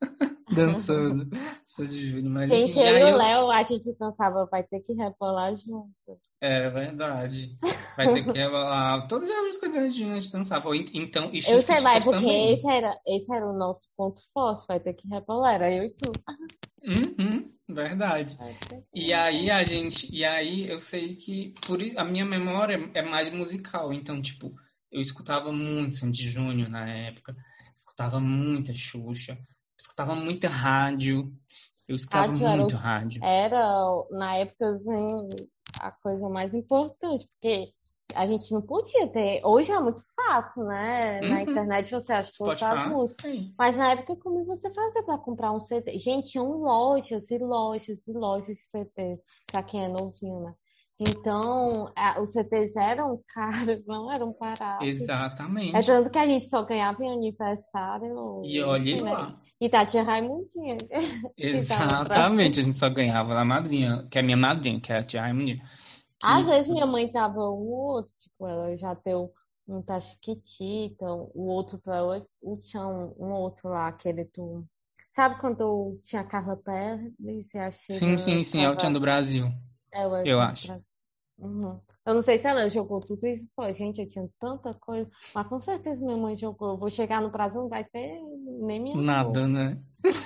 dançando 0.54 1.28
Sandy 1.66 2.08
Júnior, 2.08 2.34
mas 2.34 2.50
Gente, 2.50 2.78
eu 2.78 2.98
e 3.00 3.04
o 3.04 3.08
eu- 3.10 3.18
Léo, 3.18 3.52
a 3.52 3.64
gente 3.64 3.96
dançava, 4.00 4.46
vai 4.52 4.64
ter 4.64 4.80
que 4.82 4.94
rebolar 4.94 5.56
junto. 5.56 5.90
É 6.42 6.70
verdade. 6.70 7.58
Vai 7.98 8.14
ter 8.14 8.24
que 8.26 8.38
rebolar. 8.38 9.08
Todas 9.08 9.30
as 9.30 9.46
músicas 9.46 9.74
Sandy 9.74 9.90
Júnior 10.00 10.18
a 10.18 10.20
gente 10.20 10.32
dançava. 10.34 10.70
Então, 10.94 11.30
e 11.34 11.38
Eu 11.38 11.62
sei, 11.62 11.80
mas 11.82 12.04
porque 12.04 12.20
também. 12.20 12.54
esse 12.54 12.68
era, 12.68 12.96
esse 13.08 13.34
era 13.34 13.48
o 13.48 13.54
nosso 13.58 13.88
ponto 13.98 14.22
forte, 14.34 14.66
vai 14.68 14.80
ter 14.80 14.94
que 14.94 15.08
rebolar, 15.08 15.56
era 15.56 15.72
eu 15.72 15.84
e 15.86 15.90
tu. 15.92 16.12
Uhum, 16.84 17.52
verdade. 17.70 18.36
Vai 18.38 18.56
E 18.94 19.12
aí 19.14 19.50
a 19.50 19.64
gente, 19.64 20.08
e 20.14 20.24
aí 20.24 20.70
eu 20.70 20.78
sei 20.80 21.16
que 21.16 21.54
por 21.66 21.80
a 21.98 22.04
minha 22.06 22.26
memória 22.26 22.90
é 22.94 23.02
mais 23.02 23.32
musical, 23.32 23.92
então 23.92 24.22
tipo, 24.22 24.54
eu 24.92 25.02
escutava 25.02 25.52
muito 25.52 25.96
Sandy 25.96 26.30
Júnior 26.30 26.70
na 26.70 26.88
época, 26.88 27.36
escutava 27.76 28.20
muita 28.20 28.72
Xuxa, 28.74 29.38
escutava 29.96 30.14
muita 30.16 30.50
rádio, 30.50 31.32
eu 31.88 31.96
escutava 31.96 32.28
Rádio 32.28 32.46
era 32.46 32.54
o- 32.56 32.58
muito 32.60 32.76
rádio. 32.76 33.24
Era, 33.24 34.06
na 34.12 34.36
época, 34.36 34.68
assim, 34.70 35.30
a 35.80 35.90
coisa 35.92 36.28
mais 36.28 36.54
importante, 36.54 37.30
porque 37.32 37.70
a 38.14 38.28
gente 38.28 38.52
não 38.52 38.62
podia 38.62 39.08
ter. 39.08 39.42
Hoje 39.46 39.72
é 39.72 39.80
muito 39.80 40.04
fácil, 40.16 40.66
né? 40.66 41.22
Na 41.22 41.36
Uhum. 41.38 41.42
internet 41.42 41.92
você 41.92 42.12
acha 42.12 42.32
todas 42.38 42.62
as 42.62 42.86
músicas. 42.92 43.26
Aí. 43.32 43.54
Mas 43.58 43.78
na 43.78 43.92
época, 43.94 44.18
como 44.18 44.44
você 44.44 44.72
fazia 44.74 45.02
para 45.04 45.18
comprar 45.18 45.54
um 45.54 45.62
CD? 45.62 45.98
Gente, 45.98 46.28
tinham 46.30 46.52
lojas 46.58 47.32
e 47.32 47.38
lojas 47.38 48.06
e 48.06 48.12
lojas 48.12 48.48
de 48.48 48.64
CDs, 48.64 49.20
para 49.50 49.64
quem 49.64 49.86
é 49.86 49.88
novinho, 49.88 50.42
né? 50.42 50.54
Então, 51.00 51.92
a- 51.96 52.20
os 52.22 52.32
CDs 52.34 52.76
eram 52.76 53.22
caros, 53.28 53.86
não 53.86 54.12
eram 54.12 54.36
baratos. 54.40 54.88
Exatamente. 54.88 55.76
É 55.76 55.82
tanto 55.82 56.10
que 56.10 56.18
a 56.18 56.28
gente 56.28 56.50
só 56.50 56.64
ganhava 56.64 57.02
em 57.04 57.12
aniversário. 57.12 58.42
E 58.46 58.60
assim, 58.62 59.02
né? 59.04 59.14
lá. 59.14 59.42
E 59.62 59.70
Tati 59.70 59.98
Raimundinha. 60.04 60.78
Exatamente, 61.38 62.60
a 62.60 62.64
gente 62.64 62.76
só 62.76 62.90
ganhava 62.90 63.34
na 63.34 63.46
madrinha, 63.46 64.08
que 64.10 64.18
é 64.18 64.22
a 64.22 64.24
minha 64.24 64.38
madrinha, 64.38 64.80
que 64.80 64.92
é 64.92 64.98
a 64.98 65.04
tia 65.04 65.22
Raimundinha. 65.22 65.58
que- 65.58 65.66
Às 66.28 66.48
vezes 66.48 66.72
minha 66.72 66.86
mãe 66.86 67.12
dava 67.12 67.40
um 67.40 67.44
ou 67.44 67.68
outro, 67.96 68.14
tipo, 68.18 68.48
ela 68.48 68.76
já 68.78 68.94
deu 68.94 69.34
um 69.68 69.82
tá 69.82 70.00
chiquitita, 70.00 71.06
o 71.06 71.48
outro 71.48 71.78
tu 71.78 71.92
é 71.92 72.02
o, 72.02 72.28
o 72.42 72.58
tinha 72.58 72.86
um, 72.86 73.32
outro 73.32 73.70
lá, 73.70 73.88
aquele 73.88 74.26
tu. 74.26 74.66
Sabe 75.16 75.40
quando 75.40 75.94
tinha 76.04 76.22
a 76.22 76.26
Carla 76.26 76.58
Pérez 76.58 77.14
e 77.54 77.58
a 77.58 77.72
Sim, 77.72 78.18
Sheila 78.18 78.18
sim, 78.18 78.44
sim, 78.44 78.60
é 78.60 78.70
o 78.70 78.76
tava- 78.76 78.78
Tchan 78.78 78.94
do 78.94 79.00
Brasil. 79.00 79.52
É, 79.92 80.06
o 80.08 80.16
eu 80.18 80.40
Elton 80.40 80.42
acho. 80.42 80.82
Uhum. 81.38 81.80
Eu 82.06 82.14
não 82.14 82.22
sei 82.22 82.38
se 82.38 82.48
ela 82.48 82.70
jogou 82.70 83.00
tudo 83.02 83.26
isso. 83.28 83.48
Pô, 83.56 83.72
gente, 83.74 84.00
eu 84.02 84.08
tinha 84.08 84.30
tanta 84.40 84.74
coisa. 84.76 85.10
Mas 85.34 85.48
com 85.48 85.60
certeza 85.60 86.04
minha 86.06 86.18
mãe 86.18 86.38
jogou. 86.38 86.70
Eu 86.72 86.78
vou 86.78 86.90
chegar 86.90 87.22
no 87.22 87.32
Brasil, 87.32 87.62
não 87.62 87.70
vai 87.70 87.84
ter 87.84 88.20
nem 88.62 88.80
minha 88.80 89.02
Nada, 89.02 89.48
né? 89.48 89.78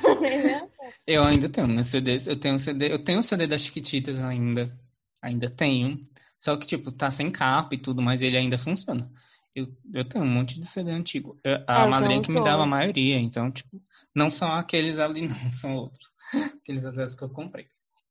cor, 0.01 0.19
nem 0.21 0.39
minha. 0.43 0.69
Eu 1.07 1.23
ainda 1.23 1.49
tenho 1.49 1.67
meus 1.67 1.87
CDs, 1.87 2.27
eu 2.27 2.39
tenho 2.39 2.55
um 2.55 2.59
CD, 2.59 2.91
eu 2.91 3.03
tenho 3.03 3.19
o 3.19 3.23
CD 3.23 3.47
das 3.47 3.61
Chiquititas 3.61 4.19
ainda, 4.19 4.77
ainda 5.21 5.49
tenho, 5.49 6.07
só 6.37 6.55
que 6.55 6.67
tipo, 6.67 6.91
tá 6.91 7.09
sem 7.09 7.31
capa 7.31 7.73
e 7.75 7.77
tudo, 7.77 8.01
mas 8.01 8.21
ele 8.21 8.37
ainda 8.37 8.57
funciona. 8.57 9.11
Eu, 9.55 9.67
eu 9.93 10.05
tenho 10.05 10.23
um 10.23 10.27
monte 10.29 10.59
de 10.59 10.67
CD 10.67 10.91
antigo. 10.91 11.39
Eu- 11.43 11.63
a 11.67 11.85
É, 11.85 11.87
madrinha 11.87 12.21
que 12.21 12.31
me 12.31 12.41
dava 12.43 12.63
a 12.63 12.65
maioria, 12.67 13.17
então, 13.19 13.51
tipo, 13.51 13.81
não 14.15 14.29
são 14.29 14.51
aqueles 14.53 14.99
ali, 14.99 15.27
não, 15.27 15.51
são 15.51 15.75
outros. 15.75 16.13
Aqueles 16.61 16.85
atletas 16.85 17.15
que 17.15 17.23
eu 17.23 17.29
comprei. 17.29 17.67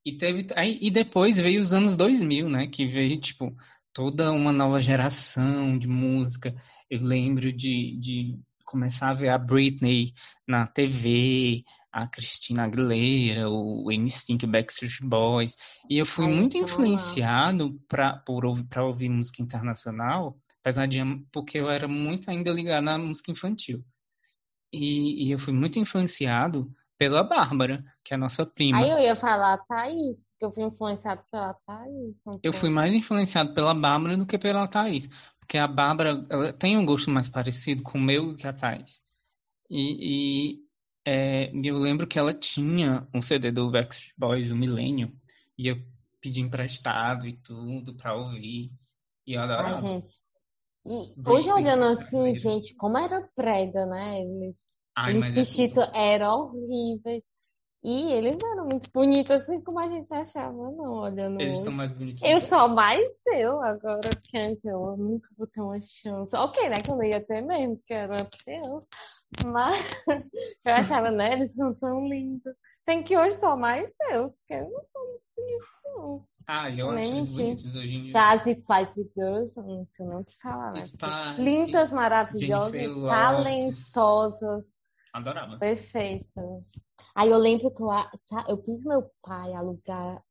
E 0.09 0.17
teve, 0.17 0.47
aí, 0.57 0.79
e 0.81 0.91
depois 0.91 1.39
veio 1.39 1.61
os 1.61 1.75
anos 1.75 1.95
2000, 1.95 2.49
né, 2.49 2.67
que 2.67 2.87
veio, 2.87 3.21
tipo, 3.21 3.55
toda 3.93 4.33
uma 4.33 4.51
nova 4.51 4.81
geração 4.81 5.79
de 5.79 5.87
música. 5.87 6.55
Eu 6.89 7.03
lembro 7.03 7.53
de, 7.53 7.95
de 7.99 8.39
começar 8.65 9.11
a 9.11 9.15
ver 9.15 9.29
a 9.29 9.37
Britney 9.37 10.15
na 10.47 10.67
TV, 10.67 11.63
a 11.93 12.07
Christina 12.07 12.65
Aguilera, 12.65 13.51
o 13.51 13.93
NSYNC, 13.93 14.47
Backstreet 14.47 15.01
Boys, 15.03 15.55
e 15.91 15.99
eu 15.99 16.07
fui 16.07 16.25
Ai, 16.25 16.33
muito 16.33 16.57
lá. 16.57 16.65
influenciado 16.65 17.79
para 17.87 18.17
por 18.17 18.47
ouvir, 18.47 18.65
para 18.65 18.87
ouvir 18.87 19.11
música 19.11 19.43
internacional, 19.43 20.39
apesar 20.63 20.87
de 20.87 21.01
porque 21.31 21.59
eu 21.59 21.69
era 21.69 21.87
muito 21.87 22.31
ainda 22.31 22.51
ligado 22.51 22.85
na 22.85 22.97
música 22.97 23.31
infantil. 23.31 23.85
E, 24.73 25.27
e 25.27 25.33
eu 25.33 25.39
fui 25.39 25.53
muito 25.53 25.79
influenciado 25.79 26.75
pela 26.99 27.23
Bárbara, 27.23 27.83
que 28.05 28.13
é 28.13 28.17
a 28.17 28.19
nossa 28.19 28.45
prima. 28.45 28.79
Aí 28.79 28.91
eu 28.91 28.99
ia 28.99 29.15
falar 29.15 29.65
Thaís, 29.67 30.27
porque 30.27 30.45
eu 30.45 30.53
fui 30.53 30.65
influenciado 30.65 31.23
pela 31.31 31.55
Thaís. 31.67 32.17
Eu 32.43 32.53
fui 32.53 32.69
mais 32.69 32.93
influenciado 32.93 33.55
pela 33.55 33.73
Bárbara 33.73 34.17
do 34.17 34.27
que 34.27 34.37
pela 34.37 34.67
Thaís, 34.67 35.09
porque 35.39 35.57
a 35.57 35.69
Bárbara 35.69 36.27
ela 36.29 36.53
tem 36.53 36.77
um 36.77 36.85
gosto 36.85 37.11
mais 37.11 37.29
parecido 37.29 37.83
com 37.83 37.99
o 37.99 38.03
meu 38.03 38.35
que 38.35 38.47
a 38.47 38.53
Thaís. 38.53 39.01
E, 39.71 40.57
e, 40.57 40.69
é, 41.07 41.51
eu 41.65 41.79
lembro 41.79 42.07
que 42.07 42.19
ela 42.19 42.35
tinha 42.35 43.07
um 43.15 43.23
CD 43.23 43.53
do 43.53 43.71
Backstreet 43.71 44.15
Boys, 44.19 44.51
o 44.51 44.57
Millennium, 44.57 45.13
e 45.57 45.69
eu 45.69 45.77
pedi 46.21 46.41
emprestado 46.41 47.27
e 47.27 47.37
tudo 47.37 47.95
pra 47.95 48.17
ouvir, 48.17 48.73
e 49.27 49.35
eu 49.35 49.41
Ai, 49.41 49.45
adorava. 49.45 49.81
gente. 49.81 50.09
E 50.85 51.15
hoje 51.27 51.51
olhando 51.51 51.85
assim, 51.85 52.35
Spears. 52.35 52.41
gente, 52.41 52.75
como 52.75 52.99
era 52.99 53.21
prega, 53.37 53.85
né? 53.87 54.21
Eles, 54.21 54.57
Ai, 55.01 55.13
eles 55.13 55.21
mas 55.21 55.59
é 55.59 56.15
eram 56.15 56.53
horríveis. 56.53 57.23
E 57.85 58.13
eles 58.13 58.37
eram 58.43 58.67
muito 58.67 58.91
bonitos, 58.91 59.31
assim 59.31 59.61
como 59.61 59.79
a 59.79 59.89
gente 59.89 60.13
achava, 60.13 60.53
não, 60.53 60.95
olhando 60.95 61.41
Eles 61.41 61.59
estão 61.59 61.73
mais 61.73 61.93
bonitinhos. 61.93 62.35
Eu 62.35 62.41
sou 62.41 62.69
mais 62.69 63.09
eu 63.33 63.63
agora, 63.63 64.11
antes 64.35 64.65
eu 64.65 64.97
nunca 64.97 65.29
vou 65.39 65.47
ter 65.47 65.61
uma 65.61 65.79
chance. 65.81 66.35
Ok, 66.35 66.69
né? 66.69 66.77
Que 66.83 66.91
eu 66.91 66.97
não 66.97 67.05
ia 67.05 67.25
ter 67.25 67.41
mesmo, 67.41 67.77
porque 67.77 67.95
eu 67.95 67.99
era 67.99 68.29
criança. 68.45 68.89
Mas 69.45 69.87
eu 70.67 70.75
achava, 70.75 71.13
né? 71.13 71.35
Eles 71.35 71.55
são 71.55 71.73
tão 71.75 72.09
lindos. 72.09 72.53
Tem 72.85 73.05
que 73.05 73.17
hoje 73.17 73.37
sou 73.37 73.57
mais 73.57 73.89
eu, 74.11 74.33
porque 74.33 74.55
eu 74.55 74.71
não 74.71 74.83
sou 74.93 75.07
muito 75.07 75.23
bonita, 75.37 75.67
não. 75.85 76.25
Ah, 76.49 76.71
eu 76.71 76.91
Nem 76.91 77.05
acho 77.05 77.15
eles 77.15 77.29
bonitos 77.29 77.75
hoje 77.77 77.95
em 77.95 78.03
dia. 78.05 78.13
Já 78.13 78.33
as 78.33 78.43
Spice 78.43 79.13
Girls, 79.15 79.57
não 79.57 79.87
tenho 79.97 80.09
nem 80.09 80.19
o 80.19 80.25
que 80.25 80.37
falar, 80.43 80.73
né? 80.73 80.81
Spice, 80.81 81.41
Lindas, 81.41 81.93
maravilhosas, 81.93 82.95
talentosas. 83.07 84.65
Adorava. 85.19 85.59
Perfeitos. 85.59 86.71
Aí 87.15 87.31
eu 87.31 87.39
lembro 87.39 87.71
que 87.71 87.83
eu, 87.83 87.89
eu 88.49 88.63
fiz 88.63 88.85
meu 88.85 89.11
pai 89.23 89.53
alugar 89.53 90.23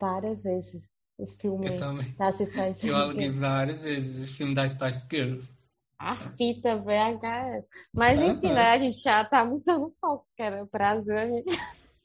várias 0.00 0.42
vezes 0.42 0.82
o 1.16 1.26
filme 1.26 1.66
Eu 1.68 1.76
também. 1.76 2.14
das 2.16 2.36
Spice 2.36 2.86
Eu 2.86 2.96
aluguei 2.96 3.26
Girls. 3.26 3.40
várias 3.40 3.84
vezes 3.84 4.30
o 4.30 4.36
filme 4.36 4.54
da 4.54 4.68
Spice 4.68 5.06
Girls. 5.10 5.52
A 5.98 6.16
fita 6.36 6.76
VHS. 6.76 7.66
Mas 7.94 8.20
enfim, 8.20 8.52
né? 8.52 8.70
A 8.72 8.78
gente 8.78 9.00
já 9.00 9.24
tá 9.24 9.44
mudando 9.44 9.94
foco, 10.00 10.26
que 10.36 10.42
era 10.42 10.62
o 10.62 10.66
Brasil. 10.66 11.16
A 11.16 11.26
gente... 11.26 11.44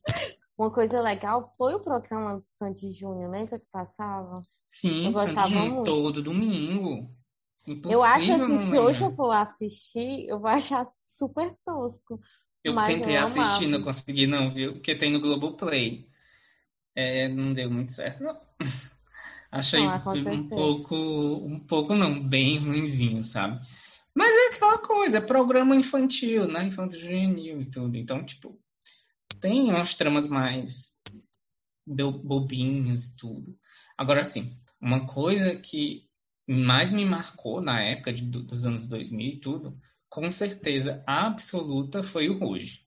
Uma 0.58 0.72
coisa 0.72 1.00
legal 1.02 1.50
foi 1.58 1.74
o 1.74 1.80
programa 1.80 2.36
do 2.36 2.44
Sandy 2.46 2.92
Júnior, 2.92 3.32
lembra 3.32 3.58
que 3.58 3.66
passava? 3.72 4.42
Sim, 4.68 5.06
Eu 5.08 5.14
Sandy 5.14 5.50
Júnior, 5.50 5.84
todo 5.86 6.22
domingo. 6.22 7.10
Eu 7.90 8.04
acho 8.04 8.32
Impossível 8.32 8.56
assim, 8.56 8.72
se 8.72 8.80
hoje 8.80 9.04
eu 9.04 9.16
for 9.16 9.32
assistir, 9.32 10.28
eu 10.28 10.40
vou 10.40 10.50
achar 10.50 10.88
super 11.06 11.56
tosco. 11.66 12.20
Eu 12.64 12.76
tentei 12.76 13.16
eu 13.18 13.22
assistir, 13.22 13.68
não 13.68 13.82
consegui 13.82 14.28
não, 14.28 14.50
viu? 14.50 14.74
Porque 14.74 14.96
tem 14.96 15.12
no 15.12 15.20
Globoplay. 15.22 16.08
É, 16.96 17.28
não 17.30 17.54
deu 17.54 17.70
muito 17.72 17.94
certo, 17.94 18.22
não. 18.24 18.40
Achei 19.52 19.80
Ah, 19.80 20.04
um 20.16 20.48
pouco, 20.48 20.96
um 20.96 21.60
pouco 21.60 21.96
não, 21.96 22.22
bem 22.22 22.58
ruinzinho, 22.60 23.24
sabe? 23.24 23.60
Mas 24.14 24.36
é 24.36 24.56
aquela 24.56 24.78
coisa, 24.80 25.18
é 25.18 25.22
programa 25.22 25.76
infantil, 25.76 26.48
né? 26.48 26.66
Infanto 26.66 26.96
juvenil 26.96 27.62
e 27.62 27.66
tudo. 27.66 27.96
Então, 27.96 28.24
tipo, 28.24 28.60
tem 29.40 29.70
umas 29.70 29.96
tramas 29.96 30.28
mais 30.28 30.92
bo- 31.86 32.12
bobinhas 32.12 33.06
e 33.06 33.16
tudo. 33.16 33.58
Agora, 33.98 34.22
assim, 34.22 34.58
uma 34.82 35.08
coisa 35.08 35.56
que 35.56 36.09
mais 36.50 36.92
me 36.92 37.06
marcou 37.06 37.62
na 37.62 37.82
época 37.82 38.12
de- 38.12 38.26
do- 38.26 38.44
dos 38.44 38.66
anos 38.66 38.88
2000 38.88 39.28
e 39.28 39.40
tudo, 39.40 39.78
com 40.10 40.30
certeza 40.32 41.04
absoluta 41.06 42.02
foi 42.04 42.30
o 42.30 42.40
Ruge. 42.40 42.82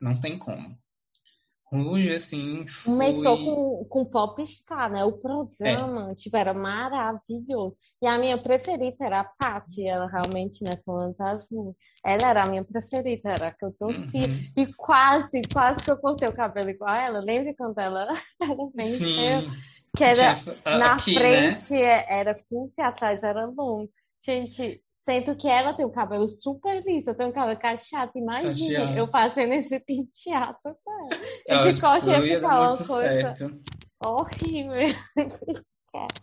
Não 0.00 0.18
tem 0.18 0.38
como. 0.38 0.76
Ruge, 1.72 2.10
assim, 2.10 2.66
foi... 2.66 2.92
Começou 2.92 3.36
com, 3.44 3.84
com 3.84 4.04
Popstar, 4.04 4.90
né? 4.90 5.04
O 5.04 5.12
programa, 5.12 6.12
tipo, 6.16 6.36
era 6.36 6.52
maravilhoso. 6.52 7.76
E 8.02 8.08
a 8.08 8.18
minha 8.18 8.36
preferida 8.36 8.96
era 9.04 9.20
a 9.20 9.24
Paty, 9.24 9.86
ela 9.86 10.08
realmente, 10.08 10.64
né, 10.64 10.76
falando 10.84 11.16
das 11.16 11.46
músicas. 11.48 11.76
Ela 12.04 12.28
era 12.30 12.42
a 12.42 12.48
minha 12.48 12.64
preferida, 12.64 13.30
era 13.30 13.48
a 13.48 13.52
que 13.52 13.64
eu 13.64 13.70
torcia. 13.72 14.26
Uhum. 14.26 14.52
E 14.56 14.66
quase, 14.74 15.42
quase 15.52 15.84
que 15.84 15.90
eu 15.92 15.96
cortei 15.98 16.28
o 16.28 16.34
cabelo 16.34 16.70
igual 16.70 16.90
a 16.90 17.00
ela. 17.00 17.20
Lembra 17.20 17.54
quando 17.56 17.78
ela 17.78 18.08
feia? 18.74 18.88
Sim, 18.88 19.50
Que 19.96 20.04
era 20.04 20.34
tinha 20.34 20.78
na 20.78 20.94
aqui, 20.94 21.14
né? 21.14 21.20
frente 21.20 21.74
é- 21.74 22.06
era 22.20 22.40
e 22.78 22.80
atrás 22.82 23.22
era 23.22 23.44
longo. 23.46 23.90
Gente, 24.24 24.82
sinto 25.08 25.36
que 25.36 25.48
ela 25.48 25.74
tem 25.74 25.84
o 25.84 25.90
cabelo 25.90 26.28
super 26.28 26.82
liso, 26.84 27.10
eu 27.10 27.14
tenho 27.16 27.30
o 27.30 27.32
cabelo 27.32 27.58
cacheado. 27.58 28.12
Imagina 28.14 28.50
Cacheado. 28.78 28.98
eu 28.98 29.06
fazendo 29.08 29.52
esse 29.54 29.80
penteado. 29.80 30.58
Eu 31.46 31.66
Esse 31.66 31.80
corte 31.80 32.08
ia 32.08 32.22
ficar 32.22 32.60
uma 32.60 32.76
coisa 32.76 32.86
certo. 33.34 33.60
horrível. 34.04 34.94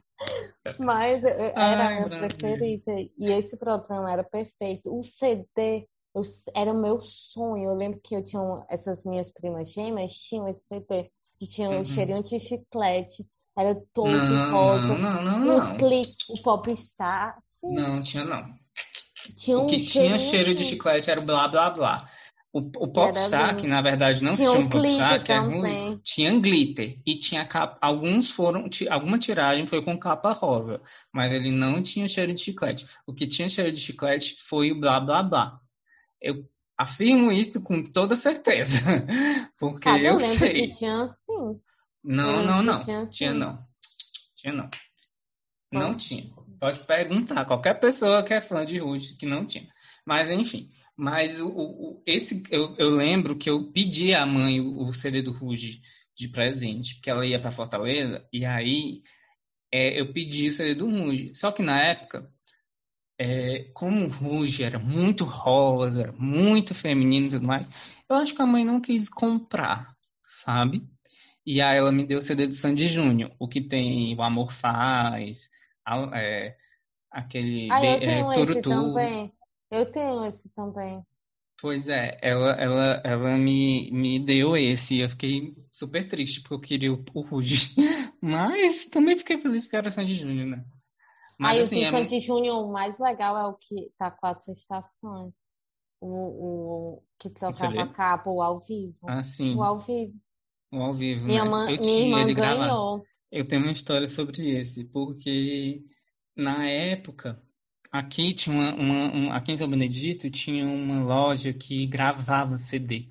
Mas 0.79 1.23
era 1.23 1.53
a 1.55 1.87
Ai, 1.87 1.95
minha 1.95 2.07
Brasil. 2.09 2.27
preferida. 2.39 2.91
E 3.17 3.31
esse 3.31 3.57
programa 3.57 4.11
era 4.11 4.23
perfeito. 4.23 4.97
O 4.97 5.03
CD 5.03 5.87
eu- 6.15 6.21
era 6.55 6.71
o 6.71 6.77
meu 6.81 7.01
sonho. 7.01 7.69
Eu 7.71 7.75
lembro 7.75 7.99
que 8.01 8.15
eu 8.15 8.23
tinha 8.23 8.41
um- 8.41 8.63
essas 8.69 9.03
minhas 9.03 9.29
primas 9.31 9.69
gêmeas 9.71 10.13
tinham 10.13 10.47
esse 10.47 10.65
CD 10.67 11.11
que 11.39 11.47
tinha 11.47 11.69
Uhum. 11.69 11.81
o 11.81 11.85
cheirinho 11.85 12.23
de 12.23 12.39
chiclete. 12.39 13.27
Era 13.57 13.75
todo 13.91 14.11
Não, 14.11 14.51
rosa. 14.51 14.87
não, 14.97 15.23
não, 15.23 15.39
não, 15.39 15.57
Os 15.57 16.29
o 16.29 16.41
Popstar, 16.43 17.37
sim, 17.45 17.73
Não, 17.73 18.01
tinha 18.01 18.23
não. 18.23 18.53
tinha 19.35 19.57
O 19.57 19.63
um 19.63 19.67
que 19.67 19.81
tinha 19.81 20.19
cheiro 20.19 20.53
de 20.53 20.63
chiclete 20.63 21.09
era 21.09 21.19
o 21.19 21.23
blá 21.25 21.47
blá 21.47 21.71
blá. 21.71 22.07
O, 22.53 22.59
o 22.59 22.87
Popstar, 22.87 23.57
que 23.57 23.67
na 23.67 23.81
verdade 23.81 24.23
não 24.23 24.31
se 24.37 24.43
Tinha 24.43 24.51
um 24.51 24.55
chama 24.55 24.69
Popstar, 24.69 25.09
clipe 25.09 25.25
que 25.25 25.31
é 25.31 25.39
ruim, 25.39 25.99
tinha 26.03 26.39
glitter 26.39 26.99
e 27.05 27.15
tinha 27.17 27.45
capa. 27.45 27.77
Alguns 27.81 28.29
foram, 28.31 28.69
alguma 28.89 29.17
tiragem 29.19 29.65
foi 29.65 29.83
com 29.83 29.97
capa 29.97 30.33
rosa, 30.33 30.81
mas 31.11 31.33
ele 31.33 31.51
não 31.51 31.81
tinha 31.81 32.07
cheiro 32.07 32.33
de 32.33 32.39
chiclete. 32.39 32.85
O 33.07 33.13
que 33.13 33.27
tinha 33.27 33.49
cheiro 33.49 33.71
de 33.71 33.79
chiclete 33.79 34.37
foi 34.47 34.71
o 34.71 34.79
blá 34.79 34.99
blá 34.99 35.23
blá. 35.23 35.59
Eu 36.21 36.47
afirmo 36.77 37.31
isso 37.31 37.61
com 37.63 37.81
toda 37.83 38.15
certeza, 38.15 38.75
porque 39.59 39.79
Cara, 39.81 39.99
eu 39.99 40.13
eu 40.13 40.17
lembro 40.17 40.37
sei. 40.39 40.67
que 40.67 40.77
tinha 40.77 41.01
assim. 41.01 41.59
Não, 42.03 42.43
não, 42.43 42.63
não. 42.63 42.83
tinha 42.83 43.05
Tinha 43.05 43.31
sim. 43.31 43.37
não. 43.37 43.67
Tinha 44.35 44.53
não. 44.53 44.69
Não 45.71 45.95
tinha. 45.95 46.31
Pode 46.59 46.79
perguntar 46.85 47.45
qualquer 47.45 47.75
pessoa 47.79 48.23
que 48.23 48.33
é 48.33 48.41
fã 48.41 48.65
de 48.65 48.77
Ruge 48.77 49.15
que 49.15 49.25
não 49.25 49.45
tinha. 49.45 49.67
Mas 50.05 50.31
enfim. 50.31 50.69
Mas 50.95 51.41
o, 51.41 51.49
o- 51.49 52.03
esse 52.05 52.41
eu, 52.49 52.75
eu 52.77 52.89
lembro 52.95 53.35
que 53.35 53.49
eu 53.49 53.71
pedi 53.71 54.13
à 54.15 54.25
mãe 54.25 54.59
o, 54.59 54.87
o 54.87 54.93
CD 54.93 55.21
do 55.21 55.31
Ruge 55.31 55.81
de 56.15 56.27
presente, 56.29 56.95
porque 56.95 57.09
ela 57.09 57.25
ia 57.25 57.39
para 57.39 57.51
Fortaleza, 57.51 58.25
e 58.33 58.43
aí 58.43 59.03
é, 59.71 59.99
eu 59.99 60.11
pedi 60.11 60.47
o 60.47 60.51
CD 60.51 60.73
do 60.73 60.89
Ruge. 60.89 61.31
Só 61.35 61.51
que 61.51 61.61
na 61.61 61.79
época, 61.79 62.27
é, 63.19 63.69
como 63.75 64.05
o 64.05 64.09
Ruge 64.09 64.63
era 64.63 64.79
muito 64.79 65.23
rosa, 65.23 66.11
muito 66.17 66.73
feminino 66.73 67.27
e 67.27 67.29
tudo 67.29 67.45
mais, 67.45 67.69
eu 68.09 68.15
acho 68.15 68.33
que 68.33 68.41
a 68.41 68.47
mãe 68.47 68.65
não 68.65 68.81
quis 68.81 69.09
comprar, 69.09 69.93
sabe? 70.23 70.81
E 71.47 71.61
aí 71.61 71.77
ela 71.79 71.93
me 71.93 72.05
deu 72.05 72.19
o 72.19 72.23
CD 72.23 72.47
do 72.47 72.53
Sandy 72.55 72.89
Júnior, 72.89 73.35
o 73.39 73.47
que 73.49 73.61
tem 73.61 74.15
O 74.17 74.23
Amor 74.23 74.53
Faz, 74.53 75.49
a- 75.85 76.19
é, 76.19 76.57
aquele 77.11 77.69
Ah, 77.69 77.81
eu 77.85 78.03
é, 78.03 78.03
tenho 78.03 78.31
Turu 78.33 78.55
esse 78.57 78.61
também. 78.65 79.33
Eu 79.71 79.89
tenho 79.91 80.25
esse 80.25 80.49
também. 80.49 81.05
Pois 81.59 81.87
é, 81.89 82.19
ela, 82.21 82.51
ela, 82.51 83.01
ela 83.03 83.37
me, 83.37 83.89
me 83.91 84.19
deu 84.23 84.55
esse 84.55 84.95
e 84.97 84.99
eu 85.01 85.09
fiquei 85.09 85.55
super 85.71 86.07
triste 86.07 86.41
porque 86.41 86.53
eu 86.53 86.59
queria 86.61 86.93
o, 86.93 87.03
o 87.15 87.21
Ruge. 87.21 87.73
Mas 88.21 88.85
também 88.85 89.17
fiquei 89.17 89.37
feliz 89.37 89.63
porque 89.65 89.75
era 89.77 89.89
Sandy 89.91 90.13
Júnior, 90.15 90.47
né? 90.47 90.65
Mas 91.39 91.57
Aí 91.57 91.59
assim, 91.59 91.83
o 91.83 91.85
é, 91.85 91.89
Sandy 91.89 92.19
Júnior, 92.19 92.63
o 92.65 92.71
mais 92.71 92.97
legal 92.99 93.37
é 93.37 93.45
o 93.47 93.55
que 93.55 93.91
tá 93.97 94.09
quatro 94.11 94.51
estações. 94.51 95.33
O, 96.01 96.97
o 96.99 97.03
que 97.19 97.29
trocava 97.29 97.85
CD? 97.85 97.87
cabo 97.87 98.41
ao 98.41 98.59
vivo. 98.61 99.15
assim, 99.19 99.53
O 99.53 99.63
ao 99.63 99.79
vivo. 99.79 100.19
O 100.71 100.81
ao 100.81 100.93
vivo, 100.93 101.27
Minha, 101.27 101.43
né? 101.45 101.51
mãe, 101.51 101.73
Eu 101.73 101.79
minha 101.79 101.95
tinha 101.95 102.05
irmã 102.05 102.21
ele 102.23 102.33
gravado. 102.33 102.69
ganhou. 102.69 103.05
Eu 103.31 103.45
tenho 103.47 103.61
uma 103.63 103.71
história 103.71 104.07
sobre 104.07 104.57
esse, 104.57 104.85
porque 104.85 105.83
na 106.35 106.65
época, 106.67 107.41
aqui 107.91 108.33
tinha 108.33 108.55
uma, 108.55 108.75
uma- 108.75 109.13
um- 109.15 109.31
aqui 109.31 109.51
em 109.51 109.57
São 109.57 109.69
Benedito 109.69 110.29
tinha 110.29 110.65
uma 110.65 111.03
loja 111.03 111.53
que 111.53 111.85
gravava 111.87 112.57
CD. 112.57 113.07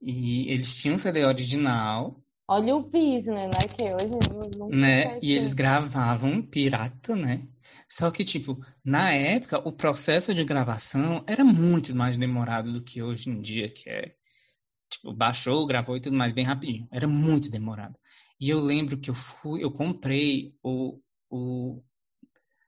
E 0.00 0.50
eles 0.52 0.76
tinham 0.76 0.98
CD 0.98 1.24
original, 1.24 2.20
Olha 2.48 2.76
o 2.76 2.88
bis, 2.88 3.26
né? 3.26 3.44
É 3.64 3.68
que 3.68 3.82
hoje 3.82 4.10
não, 4.12 4.48
não 4.50 4.68
né? 4.68 5.18
E 5.20 5.32
eles 5.32 5.54
gravavam 5.54 6.40
pirata, 6.42 7.14
né? 7.16 7.42
Só 7.88 8.10
que, 8.10 8.24
tipo, 8.24 8.58
na 8.84 9.12
época, 9.12 9.58
o 9.66 9.72
processo 9.72 10.32
de 10.34 10.44
gravação 10.44 11.24
era 11.26 11.44
muito 11.44 11.94
mais 11.94 12.16
demorado 12.18 12.72
do 12.72 12.82
que 12.82 13.02
hoje 13.02 13.30
em 13.30 13.40
dia, 13.40 13.68
que 13.68 13.88
é, 13.90 14.14
tipo, 14.90 15.12
baixou, 15.12 15.66
gravou 15.66 15.96
e 15.96 16.00
tudo 16.00 16.16
mais 16.16 16.32
bem 16.32 16.44
rapidinho. 16.44 16.86
Era 16.90 17.06
muito 17.06 17.50
demorado. 17.50 17.98
E 18.40 18.50
eu 18.50 18.58
lembro 18.58 18.98
que 18.98 19.10
eu 19.10 19.14
fui, 19.14 19.64
eu 19.64 19.70
comprei 19.70 20.54
o, 20.62 21.00
o, 21.30 21.82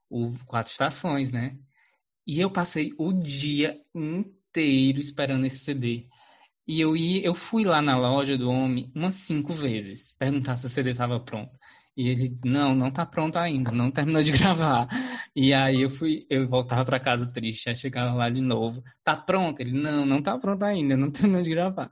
o 0.08 0.44
Quatro 0.46 0.72
Estações, 0.72 1.30
né? 1.30 1.58
E 2.26 2.40
eu 2.40 2.50
passei 2.50 2.92
o 2.98 3.12
dia 3.12 3.80
inteiro 3.94 5.00
esperando 5.00 5.46
esse 5.46 5.58
CD. 5.58 6.08
E 6.66 6.80
eu, 6.80 6.94
ia, 6.96 7.24
eu 7.24 7.34
fui 7.34 7.64
lá 7.64 7.80
na 7.80 7.96
loja 7.96 8.36
do 8.36 8.50
homem 8.50 8.92
umas 8.94 9.14
cinco 9.14 9.54
vezes, 9.54 10.12
perguntar 10.12 10.58
se 10.58 10.66
o 10.66 10.68
CD 10.68 10.90
estava 10.90 11.18
pronto. 11.18 11.58
E 11.98 12.08
ele, 12.10 12.38
não, 12.44 12.76
não 12.76 12.92
tá 12.92 13.04
pronto 13.04 13.36
ainda, 13.40 13.72
não 13.72 13.90
terminou 13.90 14.22
de 14.22 14.30
gravar. 14.38 14.86
E 15.34 15.52
aí 15.52 15.82
eu 15.82 15.90
fui, 15.90 16.24
eu 16.30 16.46
voltava 16.48 16.84
para 16.84 17.00
casa 17.00 17.26
triste, 17.26 17.68
aí 17.68 17.74
chegava 17.74 18.14
lá 18.14 18.30
de 18.30 18.40
novo, 18.40 18.84
tá 19.02 19.16
pronto? 19.16 19.58
Ele, 19.60 19.72
não, 19.72 20.06
não 20.06 20.22
tá 20.22 20.38
pronto 20.38 20.62
ainda, 20.62 20.96
não 20.96 21.10
terminou 21.12 21.42
de 21.42 21.50
gravar. 21.50 21.90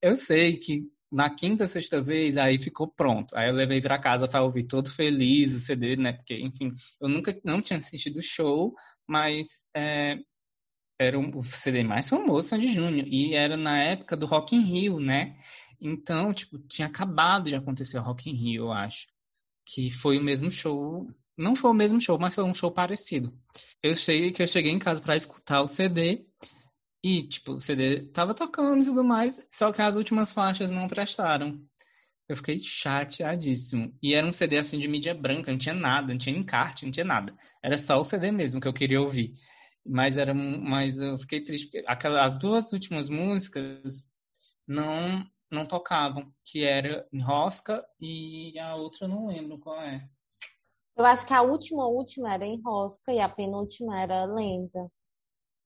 Eu 0.00 0.14
sei 0.14 0.56
que 0.56 0.84
na 1.10 1.28
quinta, 1.28 1.66
sexta 1.66 2.00
vez, 2.00 2.38
aí 2.38 2.56
ficou 2.56 2.86
pronto. 2.86 3.36
Aí 3.36 3.48
eu 3.48 3.54
levei 3.54 3.80
para 3.80 3.98
casa 3.98 4.28
para 4.28 4.44
ouvir 4.44 4.62
todo 4.62 4.90
feliz 4.90 5.54
o 5.54 5.60
CD, 5.60 5.96
né? 5.96 6.12
Porque, 6.12 6.38
enfim, 6.38 6.68
eu 7.00 7.08
nunca, 7.08 7.36
não 7.44 7.60
tinha 7.60 7.78
assistido 7.78 8.18
o 8.18 8.22
show, 8.22 8.72
mas 9.08 9.64
é, 9.74 10.18
era 11.00 11.18
o 11.18 11.42
CD 11.42 11.82
mais 11.82 12.08
famoso, 12.08 12.48
Sandy 12.48 12.68
Júnior, 12.68 13.08
e 13.08 13.34
era 13.34 13.56
na 13.56 13.78
época 13.78 14.16
do 14.16 14.26
Rock 14.26 14.54
in 14.54 14.60
Rio, 14.60 15.00
né? 15.00 15.36
Então, 15.80 16.32
tipo, 16.32 16.58
tinha 16.60 16.86
acabado 16.86 17.48
de 17.50 17.56
acontecer 17.56 17.98
o 17.98 18.02
Rock 18.02 18.30
in 18.30 18.34
Rio, 18.34 18.66
eu 18.66 18.72
acho, 18.72 19.06
que 19.74 19.90
foi 19.90 20.18
o 20.18 20.22
mesmo 20.22 20.50
show, 20.50 21.06
não 21.36 21.54
foi 21.54 21.70
o 21.70 21.74
mesmo 21.74 22.00
show, 22.00 22.18
mas 22.18 22.34
foi 22.34 22.44
um 22.44 22.54
show 22.54 22.70
parecido. 22.70 23.32
Eu 23.82 23.94
sei 23.94 24.32
que 24.32 24.42
eu 24.42 24.46
cheguei 24.46 24.72
em 24.72 24.78
casa 24.78 25.02
para 25.02 25.14
escutar 25.14 25.60
o 25.60 25.68
CD 25.68 26.26
e, 27.04 27.22
tipo, 27.22 27.52
o 27.52 27.60
CD 27.60 28.06
tava 28.06 28.34
tocando 28.34 28.82
e 28.82 28.86
tudo 28.86 29.04
mais, 29.04 29.44
só 29.50 29.70
que 29.70 29.82
as 29.82 29.94
últimas 29.96 30.30
faixas 30.30 30.70
não 30.70 30.88
prestaram. 30.88 31.62
Eu 32.28 32.36
fiquei 32.36 32.58
chateadíssimo. 32.58 33.94
E 34.02 34.14
era 34.14 34.26
um 34.26 34.32
CD 34.32 34.58
assim 34.58 34.78
de 34.78 34.88
mídia 34.88 35.14
branca, 35.14 35.50
não 35.50 35.58
tinha 35.58 35.74
nada, 35.74 36.12
não 36.12 36.18
tinha 36.18 36.36
encarte, 36.36 36.84
não 36.84 36.92
tinha 36.92 37.04
nada. 37.04 37.34
Era 37.62 37.78
só 37.78 37.98
o 37.98 38.04
CD 38.04 38.32
mesmo 38.32 38.60
que 38.60 38.68
eu 38.68 38.72
queria 38.72 39.00
ouvir. 39.00 39.32
Mas 39.86 40.18
era, 40.18 40.34
mas 40.34 41.00
eu 41.00 41.16
fiquei 41.18 41.42
triste 41.42 41.70
aquelas, 41.86 42.34
as 42.34 42.38
duas 42.38 42.72
últimas 42.72 43.08
músicas 43.08 44.06
não 44.66 45.26
não 45.50 45.66
tocavam, 45.66 46.32
que 46.44 46.64
era 46.64 47.06
Rosca 47.22 47.84
e 48.00 48.58
a 48.58 48.74
outra 48.76 49.04
eu 49.06 49.08
não 49.08 49.26
lembro 49.26 49.58
qual 49.58 49.80
é. 49.82 50.08
Eu 50.96 51.06
acho 51.06 51.26
que 51.26 51.32
a 51.32 51.40
última 51.40 51.86
última 51.86 52.34
era 52.34 52.44
Enrosca 52.44 53.10
e 53.12 53.20
a 53.20 53.28
penúltima 53.28 54.02
era 54.02 54.26
Lenda. 54.26 54.90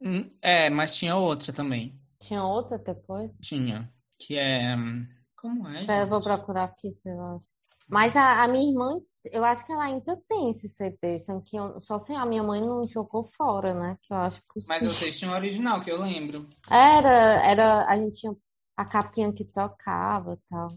Hum, 0.01 0.29
É, 0.41 0.69
mas 0.71 0.97
tinha 0.97 1.17
outra 1.17 1.53
também. 1.53 1.99
Tinha 2.21 2.45
outra 2.45 2.79
depois? 2.79 3.31
Tinha, 3.41 3.93
que 4.19 4.37
é 4.37 4.77
hum, 4.77 5.07
como 5.37 5.69
é, 5.69 6.03
eu 6.03 6.09
vou 6.09 6.21
procurar 6.21 6.65
aqui 6.65 6.93
se 6.93 7.09
eu 7.09 7.21
acho. 7.37 7.49
Mas 7.89 8.17
a, 8.17 8.43
a 8.45 8.49
minha 8.49 8.71
irmã, 8.71 9.01
eu 9.33 9.45
acho 9.45 9.67
que 9.67 9.73
ela 9.73 9.85
ainda 9.85 10.17
tem 10.29 10.51
esse 10.51 10.69
CD, 10.69 11.21
que 11.45 11.57
eu, 11.57 11.81
só 11.81 11.99
se 11.99 12.15
a 12.15 12.25
minha 12.25 12.43
mãe 12.43 12.61
não 12.61 12.85
jogou 12.85 13.25
fora, 13.25 13.75
né? 13.75 13.99
Que 14.03 14.13
eu 14.13 14.17
acho 14.19 14.41
Mas 14.69 14.85
possível. 14.85 14.95
vocês 14.95 15.19
tinham 15.19 15.33
o 15.33 15.37
original, 15.37 15.81
que 15.81 15.91
eu 15.91 16.01
lembro. 16.01 16.49
Era, 16.71 17.11
era, 17.45 17.87
a 17.87 17.97
gente 17.99 18.19
tinha 18.21 18.35
a 18.77 18.85
capinha 18.85 19.33
que 19.33 19.45
tocava 19.45 20.35
e 20.35 20.49
tal. 20.49 20.69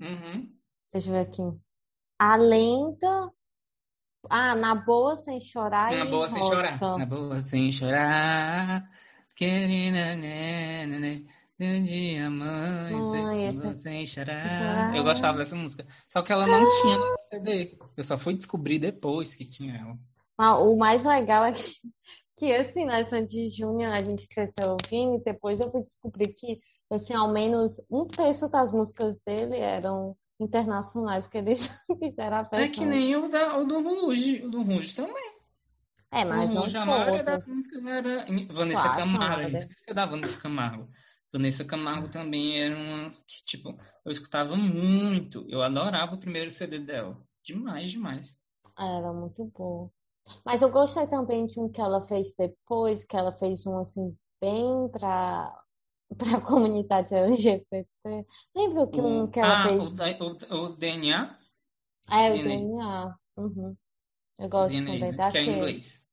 Uhum. 0.00 0.52
Deixa 0.92 1.08
eu 1.08 1.12
ver 1.14 1.20
aqui. 1.20 1.42
A 2.18 2.36
lenda. 2.36 3.32
Ah, 4.30 4.54
na 4.54 4.74
boa 4.74 5.16
sem 5.16 5.40
chorar 5.40 5.92
Na 5.92 6.04
boa 6.06 6.26
sem 6.28 6.42
chorar. 6.42 6.78
Rosca. 6.78 6.98
Na 6.98 7.06
boa 7.06 7.40
sem 7.40 7.70
chorar. 7.72 8.90
Querida, 9.36 10.16
né, 10.16 10.86
né, 10.86 11.24
né, 11.58 11.80
dia 11.80 12.30
Mãe, 12.30 13.46
esse- 13.48 13.82
sem 13.82 14.06
chorar. 14.06 14.58
chorar. 14.58 14.96
Eu 14.96 15.02
gostava 15.04 15.38
dessa 15.38 15.56
música. 15.56 15.86
Só 16.08 16.22
que 16.22 16.32
ela 16.32 16.46
não 16.46 16.62
tinha 16.62 16.96
no 16.96 17.20
CD. 17.20 17.78
Eu 17.96 18.04
só 18.04 18.16
fui 18.16 18.34
descobrir 18.34 18.78
depois 18.78 19.34
que 19.34 19.44
tinha 19.44 19.76
ela. 19.76 19.98
Ah, 20.38 20.58
o 20.58 20.76
mais 20.78 21.04
legal 21.04 21.44
é 21.44 21.52
que, 21.52 21.62
que 22.36 22.52
assim, 22.54 22.84
na 22.84 23.04
Sandy 23.08 23.50
Júnior 23.50 23.92
a 23.92 24.02
gente 24.02 24.26
cresceu 24.28 24.70
ouvindo 24.80 25.16
e 25.16 25.24
depois 25.24 25.60
eu 25.60 25.70
fui 25.70 25.82
descobrir 25.82 26.28
que, 26.34 26.60
assim, 26.90 27.14
ao 27.14 27.32
menos 27.32 27.80
um 27.90 28.06
terço 28.06 28.48
das 28.48 28.72
músicas 28.72 29.18
dele 29.18 29.56
eram 29.58 30.16
internacionais 30.38 31.26
que 31.26 31.38
eles 31.38 31.68
fizeram 31.98 32.38
a 32.38 32.42
É 32.52 32.68
que 32.68 32.84
nem 32.84 33.16
o, 33.16 33.28
da, 33.28 33.56
o 33.58 33.64
do 33.64 33.80
Ruge. 33.80 34.42
O 34.44 34.50
do 34.50 34.62
Ruge 34.62 34.94
também. 34.94 35.34
É, 36.10 36.24
mas 36.24 36.50
O 36.50 36.54
não 36.54 36.62
Ruge, 36.62 36.76
a 36.76 36.86
maioria 36.86 37.22
das 37.24 37.46
músicas 37.46 37.86
era 37.86 38.26
Vanessa 38.50 38.82
Claro, 38.82 38.98
Camargo. 38.98 39.42
nada. 39.42 39.58
Esqueci 39.58 39.94
da 39.94 40.06
Vanessa 40.06 40.40
Camargo. 40.40 40.88
Vanessa 41.32 41.64
Camargo 41.64 42.08
também 42.08 42.60
era 42.60 42.76
uma 42.76 43.10
que, 43.10 43.44
tipo, 43.44 43.76
eu 44.04 44.12
escutava 44.12 44.56
muito. 44.56 45.44
Eu 45.48 45.62
adorava 45.62 46.14
o 46.14 46.20
primeiro 46.20 46.50
CD 46.50 46.78
dela. 46.78 47.20
Demais, 47.42 47.90
demais. 47.90 48.38
Era 48.78 49.12
muito 49.12 49.44
boa. 49.46 49.90
Mas 50.44 50.62
eu 50.62 50.70
gostei 50.70 51.06
também 51.08 51.46
de 51.46 51.60
um 51.60 51.68
que 51.68 51.80
ela 51.80 52.00
fez 52.00 52.34
depois, 52.36 53.04
que 53.04 53.16
ela 53.16 53.32
fez 53.32 53.66
um 53.66 53.78
assim, 53.78 54.16
bem 54.40 54.88
para 54.90 55.52
para 56.18 56.38
a 56.38 56.40
comunidade 56.40 57.14
LGBT. 57.14 57.88
Lembra 58.54 58.86
que 58.88 59.00
um 59.00 59.24
O, 59.24 59.28
que 59.28 59.40
ela 59.40 59.64
ah, 59.64 59.68
fez? 59.68 59.92
o, 59.92 60.54
o, 60.54 60.64
o 60.64 60.76
DNA, 60.76 61.38
É, 62.10 62.32
o 62.32 62.42
DNA. 62.42 63.16
Uhum. 63.36 63.76
Eu 64.38 64.48
gosto 64.48 64.72
DNA, 64.72 64.92
também 64.92 65.12
né? 65.12 65.30
Que 65.30 65.38
é 65.38 65.42
daquele. 65.42 65.56
inglês. 65.56 66.06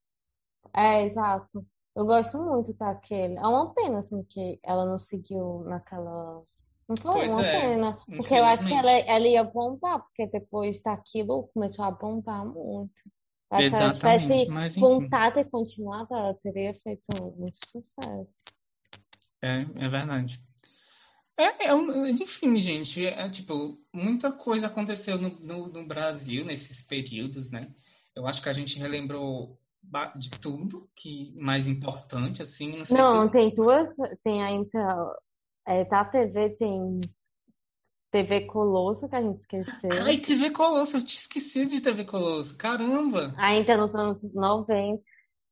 É, 0.76 1.04
exato. 1.04 1.66
Eu 1.96 2.06
gosto 2.06 2.38
muito 2.38 2.74
daquele. 2.74 3.38
É 3.38 3.48
uma 3.48 3.74
pena, 3.74 4.00
assim, 4.00 4.24
que 4.24 4.60
ela 4.64 4.86
não 4.86 4.98
seguiu 4.98 5.64
naquela. 5.66 6.44
Não 6.88 6.98
foi 6.98 7.14
Pois 7.14 7.32
uma 7.32 7.46
é, 7.46 7.62
pena, 7.62 7.98
porque 8.06 8.34
eu 8.34 8.44
acho 8.44 8.68
que 8.68 8.74
ela, 8.74 8.92
ela 8.92 9.28
ia 9.28 9.44
bombar, 9.46 10.02
porque 10.02 10.28
depois 10.28 10.82
daquilo 10.82 11.50
começou 11.54 11.86
a 11.86 11.92
bombar 11.92 12.46
muito. 12.46 13.02
Se 13.58 13.76
ela 13.76 13.94
tivesse 13.94 14.50
mas 14.50 14.78
enfim. 14.78 14.82
vontade 14.82 15.40
e 15.40 15.46
continuado, 15.46 16.14
ela 16.14 16.34
teria 16.36 16.74
feito 16.76 17.08
muito 17.38 17.58
sucesso. 17.68 18.36
É, 19.42 19.62
é 19.76 19.90
verdade. 19.90 20.42
É, 21.38 21.68
é 21.68 21.74
um- 21.74 22.06
enfim, 22.06 22.58
gente, 22.58 23.06
é 23.06 23.30
tipo, 23.30 23.80
muita 23.92 24.32
coisa 24.32 24.68
aconteceu 24.68 25.18
no, 25.18 25.30
no, 25.40 25.68
no 25.68 25.88
Brasil 25.88 26.46
nesses 26.46 26.84
períodos, 26.84 27.50
né? 27.50 27.74
Eu 28.16 28.28
acho 28.28 28.42
que 28.42 28.50
a 28.50 28.54
gente 28.54 28.78
relembrou 28.78 29.58
de 30.16 30.30
tudo 30.30 30.88
que 30.96 31.34
mais 31.36 31.68
importante, 31.68 32.42
assim, 32.42 32.70
não 32.70 32.84
Não, 32.90 33.26
se 33.26 33.32
tem 33.32 33.54
duas. 33.54 33.96
Tem 34.24 34.44
ainda. 34.44 35.20
É, 35.68 35.86
da 35.86 36.04
TV 36.06 36.50
tem 36.52 37.02
TV 38.12 38.46
Colosso, 38.46 39.08
que 39.08 39.16
a 39.16 39.22
gente 39.22 39.38
esqueceu. 39.38 39.90
Ai, 40.06 40.18
TV 40.18 40.52
Colosso, 40.52 40.98
eu 40.98 41.04
tinha 41.04 41.20
esquecido 41.20 41.72
de 41.72 41.82
TV 41.82 42.04
Colosso. 42.06 42.58
Caramba! 42.58 43.34
Ainda 43.38 43.78
nos 43.78 43.96
anos 43.96 44.22
90, 44.34 45.02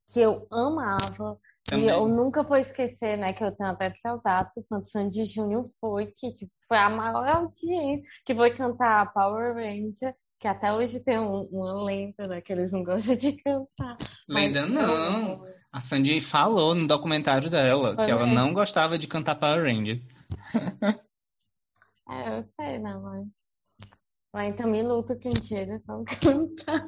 que 0.06 0.20
eu 0.20 0.48
amava. 0.52 1.40
E 1.78 1.88
eu 1.88 2.00
Também. 2.00 2.16
nunca 2.16 2.44
vou 2.44 2.58
esquecer, 2.58 3.18
né, 3.18 3.34
que 3.34 3.44
eu 3.44 3.52
tenho 3.52 3.70
até 3.70 3.94
saudade 4.02 4.52
quando 4.68 4.90
Sandy 4.90 5.26
Júnior 5.26 5.70
foi, 5.80 6.08
que 6.18 6.34
tipo, 6.34 6.52
foi 6.68 6.78
a 6.78 6.90
maior 6.90 7.28
audiência, 7.28 8.04
que 8.26 8.34
foi 8.36 8.52
cantar 8.56 9.12
Power 9.14 9.56
Ranger, 9.56 10.16
que 10.40 10.48
até 10.48 10.72
hoje 10.74 11.00
tem 11.00 11.20
um- 11.20 11.48
uma 11.52 11.84
lenda, 11.84 12.28
né, 12.28 12.42
que 12.42 12.52
eles 12.54 12.72
não 12.72 12.84
gostam 12.84 13.16
de 13.16 13.34
cantar. 13.34 13.98
Lenda 14.28 14.66
não. 14.66 15.44
A 15.72 15.80
Sandy 15.82 16.20
falou 16.22 16.74
no 16.74 16.88
documentário 16.88 17.50
dela 17.50 17.94
Foi 17.96 18.06
que 18.06 18.10
ela 18.12 18.26
mesmo? 18.26 18.36
não 18.36 18.54
gostava 18.54 18.98
de 18.98 19.08
cantar 19.08 19.36
Power 19.36 19.64
Ranger. 19.64 20.02
É, 22.12 22.40
eu 22.40 22.44
sei, 22.60 22.80
né, 22.80 22.98
mas... 22.98 23.28
Luto 24.32 25.18
que 25.18 25.28
um 25.28 25.32
dia 25.32 25.62
eles 25.62 25.84
vão 25.88 26.04
cantar. 26.06 26.86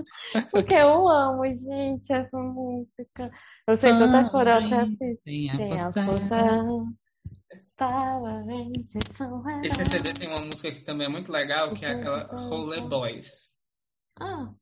Porque 0.52 0.76
eu 0.76 1.08
amo, 1.08 1.46
gente, 1.46 2.12
essa 2.12 2.38
música. 2.38 3.32
Eu 3.68 3.76
sei 3.76 3.92
toda 3.92 4.20
a. 4.20 4.30
Ranger 4.60 5.18
tem 5.20 5.50
a 5.50 5.92
força. 5.92 6.38
Esse. 9.64 9.86
CD 9.86 10.14
tem 10.14 10.28
uma 10.28 10.42
música 10.42 10.72
que 10.72 10.82
também 10.82 11.08
é 11.08 11.10
muito 11.10 11.32
legal, 11.32 11.74
que 11.74 11.84
é 11.84 11.92
aquela 11.92 12.24
Rolê 12.48 12.80
Boys. 12.82 13.52
Ah, 14.20 14.54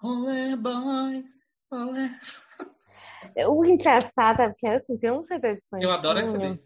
Rolê 0.00 0.54
Boys, 0.54 1.28
Rolê... 1.72 2.08
o 3.48 3.64
engraçado 3.64 4.42
é 4.42 4.48
porque 4.48 4.66
assim, 4.66 4.96
tem 4.96 5.10
um 5.10 5.24
CD 5.24 5.56
de 5.56 5.62
Eu 5.80 5.90
adoro 5.90 6.20
esse 6.20 6.30
CD. 6.30 6.62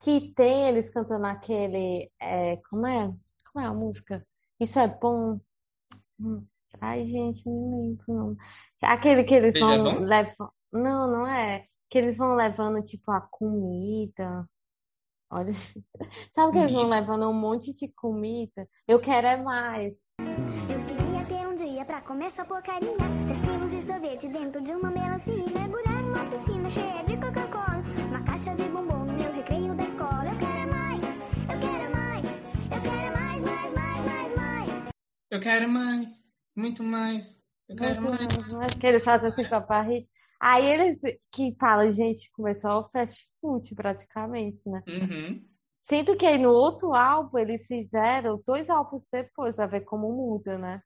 que 0.00 0.32
tem 0.34 0.68
eles 0.68 0.90
cantando 0.90 1.26
aquele. 1.26 2.10
É, 2.20 2.56
como 2.68 2.86
é? 2.86 3.12
Como 3.52 3.64
é 3.64 3.68
a 3.68 3.72
música? 3.72 4.26
Isso 4.60 4.78
é 4.78 4.88
bom. 4.88 5.38
Hum, 6.20 6.44
Ai, 6.80 7.06
gente, 7.06 7.42
não 7.48 7.80
lembro 7.80 8.04
o 8.08 8.14
nome. 8.14 8.36
Aquele 8.82 9.24
que 9.24 9.34
eles 9.34 9.58
vão 9.58 10.00
levar. 10.00 10.50
Não, 10.72 11.10
não 11.10 11.26
é. 11.26 11.64
Que 11.90 11.98
eles 11.98 12.16
vão 12.16 12.34
levando, 12.34 12.82
tipo, 12.82 13.10
a 13.10 13.20
comida. 13.20 14.46
Olha. 15.30 15.52
Sabe 16.34 16.52
que 16.52 16.58
eles 16.58 16.72
vão 16.72 16.82
Comida. 16.82 17.00
levando 17.00 17.28
um 17.30 17.34
monte 17.34 17.72
de 17.74 17.88
comida? 17.88 18.68
Eu 18.86 19.00
quero 19.00 19.26
é 19.26 19.42
mais. 19.42 19.94
Eu 20.20 20.84
queria 20.86 21.24
ter 21.26 21.46
um 21.48 21.54
dia 21.54 21.84
pra 21.84 22.00
comer 22.02 22.30
só 22.30 22.44
porcaria. 22.44 22.96
10 22.96 23.40
quilos 23.40 23.70
de 23.70 23.82
sorvete 23.82 24.28
dentro 24.28 24.60
de 24.62 24.72
uma 24.72 24.90
melancia. 24.90 25.34
Mergulhar 25.34 26.02
numa 26.02 26.30
piscina 26.30 26.70
cheia 26.70 27.02
de 27.04 27.16
Coca-Cola. 27.16 27.82
Uma 28.08 28.22
caixa 28.22 28.54
de 28.54 28.68
bombom 28.68 29.04
Eu 35.36 35.40
quero 35.40 35.68
mais, 35.68 36.18
muito 36.56 36.82
mais. 36.82 37.38
Eu 37.68 37.76
quero 37.76 38.00
Muito 38.00 38.18
mais. 38.18 38.34
mais, 38.34 38.52
mais. 38.58 38.72
Que 38.72 38.86
eles 38.86 39.04
fazem 39.04 39.28
assim 39.28 39.44
com 39.44 39.54
a 39.54 39.60
barriga. 39.60 40.06
Aí 40.40 40.64
eles 40.64 40.98
que 41.30 41.54
falam, 41.60 41.90
gente, 41.92 42.30
começou 42.32 42.70
o 42.70 42.88
fast 42.88 43.28
food 43.38 43.74
praticamente, 43.74 44.66
né? 44.66 44.82
Uhum. 44.86 45.46
Sinto 45.86 46.16
que 46.16 46.24
aí 46.24 46.38
no 46.38 46.52
outro 46.52 46.94
álbum 46.94 47.36
eles 47.36 47.66
fizeram 47.66 48.42
dois 48.46 48.70
álbuns 48.70 49.06
depois 49.12 49.54
pra 49.54 49.66
ver 49.66 49.82
como 49.82 50.10
muda, 50.10 50.56
né? 50.56 50.80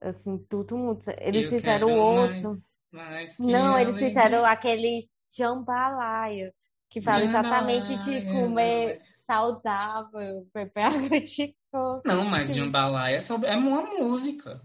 Assim, 0.00 0.36
tudo 0.50 0.76
muda. 0.76 1.14
Eles 1.20 1.44
Eu 1.44 1.50
fizeram 1.50 1.92
o 1.92 1.96
mais, 1.96 2.42
outro. 2.42 2.62
mais 2.90 3.36
que 3.36 3.52
Não, 3.52 3.78
eles 3.78 3.94
alegria. 3.94 4.08
fizeram 4.08 4.44
aquele 4.44 5.08
jambalaya, 5.30 6.52
que 6.90 7.00
fala 7.00 7.22
exatamente 7.22 7.96
de 7.98 8.20
Jambalaya, 8.20 8.32
comer 8.32 9.00
saudável, 9.28 10.44
beber 10.52 10.82
água 10.82 11.20
de 11.20 11.54
coco. 11.72 12.06
Não, 12.06 12.24
mas 12.24 12.48
Sim. 12.48 12.54
Jambalaya 12.54 13.16
é, 13.16 13.20
só, 13.20 13.36
é 13.38 13.56
uma 13.56 13.82
música. 13.82 14.60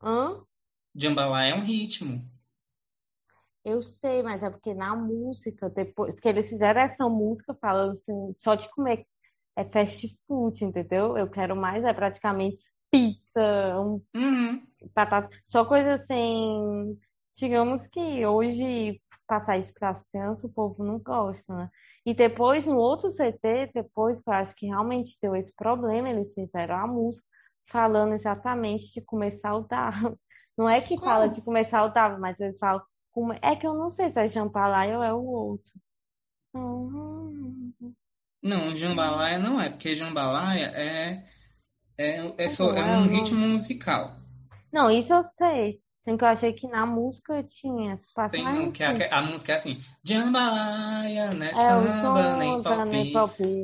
Hã? 0.00 0.44
Jambalaya 0.94 1.52
é 1.52 1.54
um 1.54 1.64
ritmo. 1.64 2.30
Eu 3.64 3.82
sei, 3.82 4.22
mas 4.22 4.42
é 4.42 4.50
porque 4.50 4.74
na 4.74 4.94
música, 4.96 5.70
depois, 5.70 6.12
porque 6.14 6.28
eles 6.28 6.48
fizeram 6.48 6.80
essa 6.80 7.08
música 7.08 7.54
falando 7.60 7.92
assim, 7.92 8.34
só 8.42 8.54
de 8.54 8.68
comer 8.70 9.06
é 9.56 9.64
fast 9.64 10.18
food, 10.26 10.64
entendeu? 10.64 11.16
Eu 11.16 11.30
quero 11.30 11.54
mais, 11.54 11.84
é 11.84 11.92
praticamente 11.92 12.62
pizza, 12.90 13.40
um 13.78 14.02
Uhum. 14.14 14.62
batata, 14.94 15.28
só 15.46 15.64
coisa 15.64 15.94
assim, 15.94 16.98
digamos 17.36 17.86
que 17.86 18.26
hoje 18.26 19.00
passar 19.26 19.58
isso 19.58 19.72
para 19.74 19.90
as 19.90 20.02
crianças, 20.04 20.44
o 20.44 20.52
povo 20.52 20.82
não 20.84 20.98
gosta, 20.98 21.54
né? 21.54 21.70
E 22.04 22.14
depois, 22.14 22.66
no 22.66 22.76
outro 22.78 23.08
CT, 23.10 23.70
depois 23.74 24.20
que 24.20 24.28
eu 24.28 24.34
acho 24.34 24.54
que 24.56 24.66
realmente 24.66 25.18
deu 25.22 25.36
esse 25.36 25.54
problema, 25.54 26.08
eles 26.10 26.34
fizeram 26.34 26.76
a 26.76 26.86
música 26.86 27.26
falando 27.70 28.12
exatamente 28.14 28.92
de 28.92 29.00
comer 29.02 29.32
saudável. 29.32 30.18
Não 30.58 30.68
é 30.68 30.80
que 30.80 30.98
fala 31.02 31.28
Qual? 31.28 31.30
de 31.30 31.42
comer 31.42 31.64
saudável, 31.66 32.18
mas 32.20 32.38
eles 32.40 32.58
falam 32.58 32.82
como- 33.12 33.32
É 33.42 33.56
que 33.56 33.66
eu 33.66 33.74
não 33.74 33.90
sei 33.90 34.10
se 34.10 34.20
é 34.20 34.28
jambalaya 34.28 34.98
ou 34.98 35.04
é 35.04 35.12
o 35.14 35.22
outro. 35.24 35.72
Hum, 36.54 37.72
Não, 38.42 38.76
jambalaya 38.76 39.36
não 39.38 39.60
é, 39.60 39.68
porque 39.70 39.94
jambalaya 39.96 40.66
é, 40.76 41.24
é, 41.98 42.44
é, 42.44 42.48
só, 42.48 42.70
Como 42.70 42.76
é 42.76 42.82
é 42.82 42.98
um 42.98 43.02
o 43.02 43.06
nome? 43.06 43.08
ritmo 43.08 43.48
musical. 43.48 44.16
Não, 44.72 44.90
isso 44.90 45.12
eu 45.12 45.22
sei. 45.24 45.80
Sendo 46.04 46.18
que 46.18 46.24
eu 46.24 46.28
achei 46.28 46.52
que 46.52 46.66
na 46.66 46.84
música 46.84 47.44
tinha 47.44 47.98
parte, 48.12 48.32
Tem 48.32 48.46
um 48.46 48.72
que 48.72 48.82
a, 48.82 48.92
enfim. 48.92 49.04
a 49.08 49.22
música 49.22 49.52
é 49.52 49.54
assim, 49.54 49.76
jambalaya, 50.02 51.32
não 51.32 51.46
é 51.46 51.54
samba, 51.54 52.36
nem 52.36 53.12
pop, 53.12 53.12
Pop. 53.12 53.62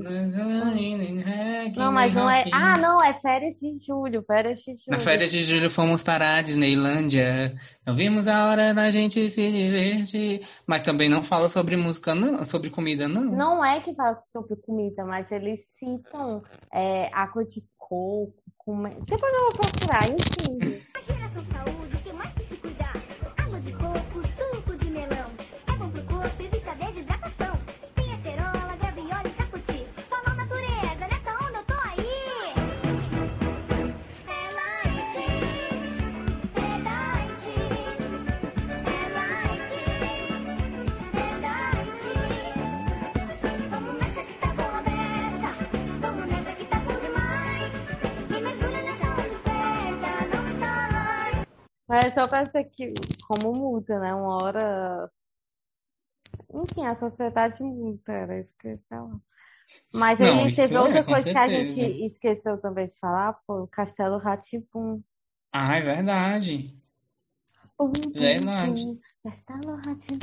não 1.76 1.92
mas 1.92 2.14
não 2.14 2.30
é. 2.30 2.44
Ah, 2.52 2.78
não, 2.78 3.02
é 3.02 3.12
férias 3.14 3.56
de 3.58 3.76
julho, 3.84 4.22
férias 4.22 4.60
de 4.60 4.72
Na 4.86 4.96
julho. 4.96 5.00
férias 5.00 5.32
de 5.32 5.42
julho 5.42 5.68
fomos 5.68 6.04
para 6.04 6.36
a 6.36 6.42
Disneylândia. 6.42 7.56
Não 7.84 7.96
vimos 7.96 8.28
a 8.28 8.46
hora 8.46 8.72
da 8.72 8.88
gente 8.88 9.28
se 9.30 9.50
divertir. 9.50 10.46
Mas 10.64 10.82
também 10.82 11.08
não 11.08 11.24
fala 11.24 11.48
sobre 11.48 11.76
música, 11.76 12.14
não, 12.14 12.44
sobre 12.44 12.70
comida, 12.70 13.08
não. 13.08 13.24
Não 13.24 13.64
é 13.64 13.80
que 13.80 13.94
fala 13.94 14.22
sobre 14.26 14.54
comida, 14.56 15.04
mas 15.04 15.30
eles 15.32 15.60
citam 15.76 16.42
é, 16.72 17.10
água 17.12 17.44
de 17.44 17.62
coco. 17.76 18.47
Come- 18.68 18.96
Depois 19.06 19.32
eu 19.32 19.40
vou 19.40 19.52
procurar, 19.52 20.04
enfim. 20.10 20.82
Geração 21.02 21.42
saúde, 21.42 21.96
tem 22.04 22.12
mais 22.12 22.32
que 22.34 22.42
se 22.44 22.56
cuidar. 22.56 22.92
Água 23.38 23.58
de 23.60 23.72
coco, 23.72 23.98
suco 24.28 24.47
Mas 51.88 52.04
é 52.04 52.10
só 52.10 52.26
dizer 52.26 52.64
que 52.64 52.92
como 53.26 53.52
muda, 53.52 53.98
né? 53.98 54.14
Uma 54.14 54.36
hora. 54.44 55.10
Enfim, 56.52 56.84
a 56.84 56.94
sociedade 56.94 57.62
muda, 57.62 58.12
era 58.12 58.38
isso 58.38 58.54
que 58.58 58.68
eu 58.68 58.72
ia 58.72 58.80
falar. 58.88 59.18
Mas 59.94 60.20
Não, 60.20 60.44
aí 60.44 60.54
teve 60.54 60.74
é, 60.74 60.80
outra 60.80 61.04
com 61.04 61.12
coisa 61.12 61.30
que 61.30 61.38
a 61.38 61.48
gente 61.48 61.74
certeza. 61.74 62.06
esqueceu 62.06 62.60
também 62.60 62.86
de 62.86 62.98
falar, 62.98 63.38
foi 63.46 63.62
o 63.62 63.66
Castelo 63.66 64.18
rá 64.18 64.36
tim 64.36 64.66
Ah, 65.52 65.76
é 65.76 65.80
verdade. 65.80 66.74
Verdade. 68.12 68.98
Castelo 69.22 69.76
rá 69.76 69.94
tim 69.96 70.18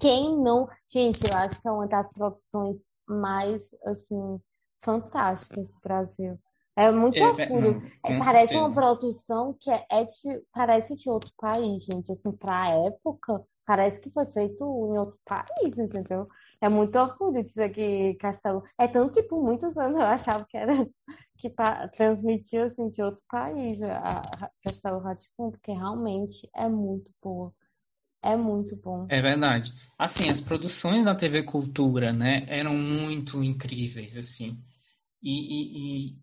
Quem 0.00 0.36
não. 0.36 0.68
Gente, 0.88 1.24
eu 1.26 1.34
acho 1.36 1.60
que 1.60 1.68
é 1.68 1.70
uma 1.72 1.88
das 1.88 2.08
produções 2.12 2.78
mais, 3.08 3.74
assim, 3.84 4.40
fantásticas 4.82 5.70
do 5.70 5.80
Brasil. 5.80 6.38
É 6.76 6.90
muito 6.90 7.22
É, 7.22 7.22
orgulho. 7.22 7.72
não, 7.72 7.80
É, 8.04 8.12
com 8.18 8.22
parece 8.24 8.56
uma 8.56 8.72
certeza. 8.72 8.74
produção 8.74 9.54
que 9.60 9.70
é, 9.70 9.86
é 9.90 10.04
de, 10.04 10.42
parece 10.52 10.96
de 10.96 11.08
outro 11.10 11.32
país, 11.38 11.84
gente. 11.84 12.10
Assim, 12.12 12.32
pra 12.32 12.68
época, 12.68 13.42
parece 13.66 14.00
que 14.00 14.10
foi 14.10 14.26
feito 14.26 14.64
em 14.64 14.98
outro 14.98 15.18
país, 15.24 15.78
entendeu? 15.78 16.28
É 16.60 16.68
muito 16.68 16.96
orgulho 16.98 17.42
dizer 17.42 17.70
que 17.72 18.14
Castelo. 18.16 18.62
É 18.78 18.86
tanto 18.88 19.12
que 19.14 19.22
por 19.22 19.42
muitos 19.42 19.76
anos 19.76 19.98
eu 19.98 20.06
achava 20.06 20.44
que 20.48 20.56
era 20.56 20.74
que 21.38 21.50
transmitia 21.96 22.66
assim 22.66 22.88
de 22.90 23.02
outro 23.02 23.22
país 23.28 23.80
a, 23.82 24.20
a 24.20 24.50
Castelo 24.62 24.98
rá 25.00 25.14
porque 25.36 25.72
realmente 25.72 26.48
é 26.54 26.68
muito 26.68 27.10
boa. 27.22 27.52
É 28.22 28.36
muito 28.36 28.76
bom. 28.76 29.08
É 29.08 29.20
verdade. 29.20 29.72
Assim, 29.98 30.28
as 30.30 30.40
produções 30.40 31.04
da 31.04 31.14
TV 31.14 31.42
Cultura, 31.42 32.12
né, 32.12 32.44
eram 32.48 32.74
muito 32.74 33.42
incríveis, 33.42 34.16
assim. 34.16 34.58
E, 35.22 35.30
e- 35.30 36.08
e, 36.12 36.18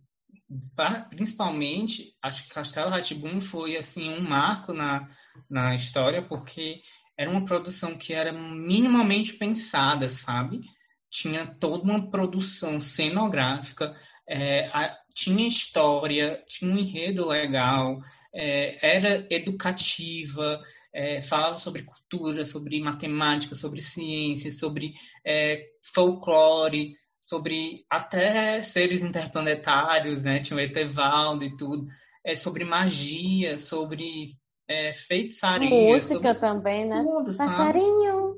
principalmente, 1.10 2.14
acho 2.22 2.44
que 2.44 2.54
Castelo 2.54 2.90
rá 2.90 3.00
foi, 3.42 3.76
assim, 3.78 4.10
um 4.10 4.22
marco 4.22 4.74
na, 4.74 5.08
na 5.50 5.76
história, 5.76 6.22
porque 6.22 6.80
era 7.18 7.30
uma 7.30 7.44
produção 7.44 7.98
que 7.98 8.14
era 8.14 8.32
minimamente 8.32 9.34
pensada, 9.34 10.08
sabe? 10.08 10.62
Tinha 11.10 11.46
toda 11.60 11.84
uma 11.84 12.10
produção 12.10 12.80
cenográfica, 12.80 13.94
é, 14.28 14.68
a- 14.68 14.96
tinha 15.14 15.48
história, 15.48 16.44
tinha 16.48 16.72
um 16.72 16.78
enredo 16.78 17.28
legal, 17.28 17.98
é, 18.34 18.98
era 18.98 19.26
educativa, 19.32 20.62
é, 20.94 21.22
falava 21.22 21.58
sobre 21.58 21.84
cultura, 21.84 22.46
sobre 22.46 22.80
matemática, 22.80 23.56
sobre 23.56 23.82
ciência, 23.82 24.52
sobre 24.52 24.94
é, 25.26 25.66
folclore, 25.94 26.94
sobre 27.20 27.86
até 27.90 28.62
seres 28.62 29.04
interplanetários, 29.04 30.24
né? 30.24 30.40
Tinha 30.40 30.58
o 30.58 30.62
Etevaldo 30.62 31.44
e 31.44 31.56
tudo, 31.58 31.86
é, 32.26 32.36
sobre 32.36 32.64
magia, 32.64 33.58
sobre 33.58 34.30
é, 34.68 34.94
feitiçaria, 34.94 35.70
Música 35.70 36.34
sobre 36.34 36.40
também, 36.40 36.88
né? 36.88 37.02
tudo? 37.02 37.26
Passarinho, 37.38 38.36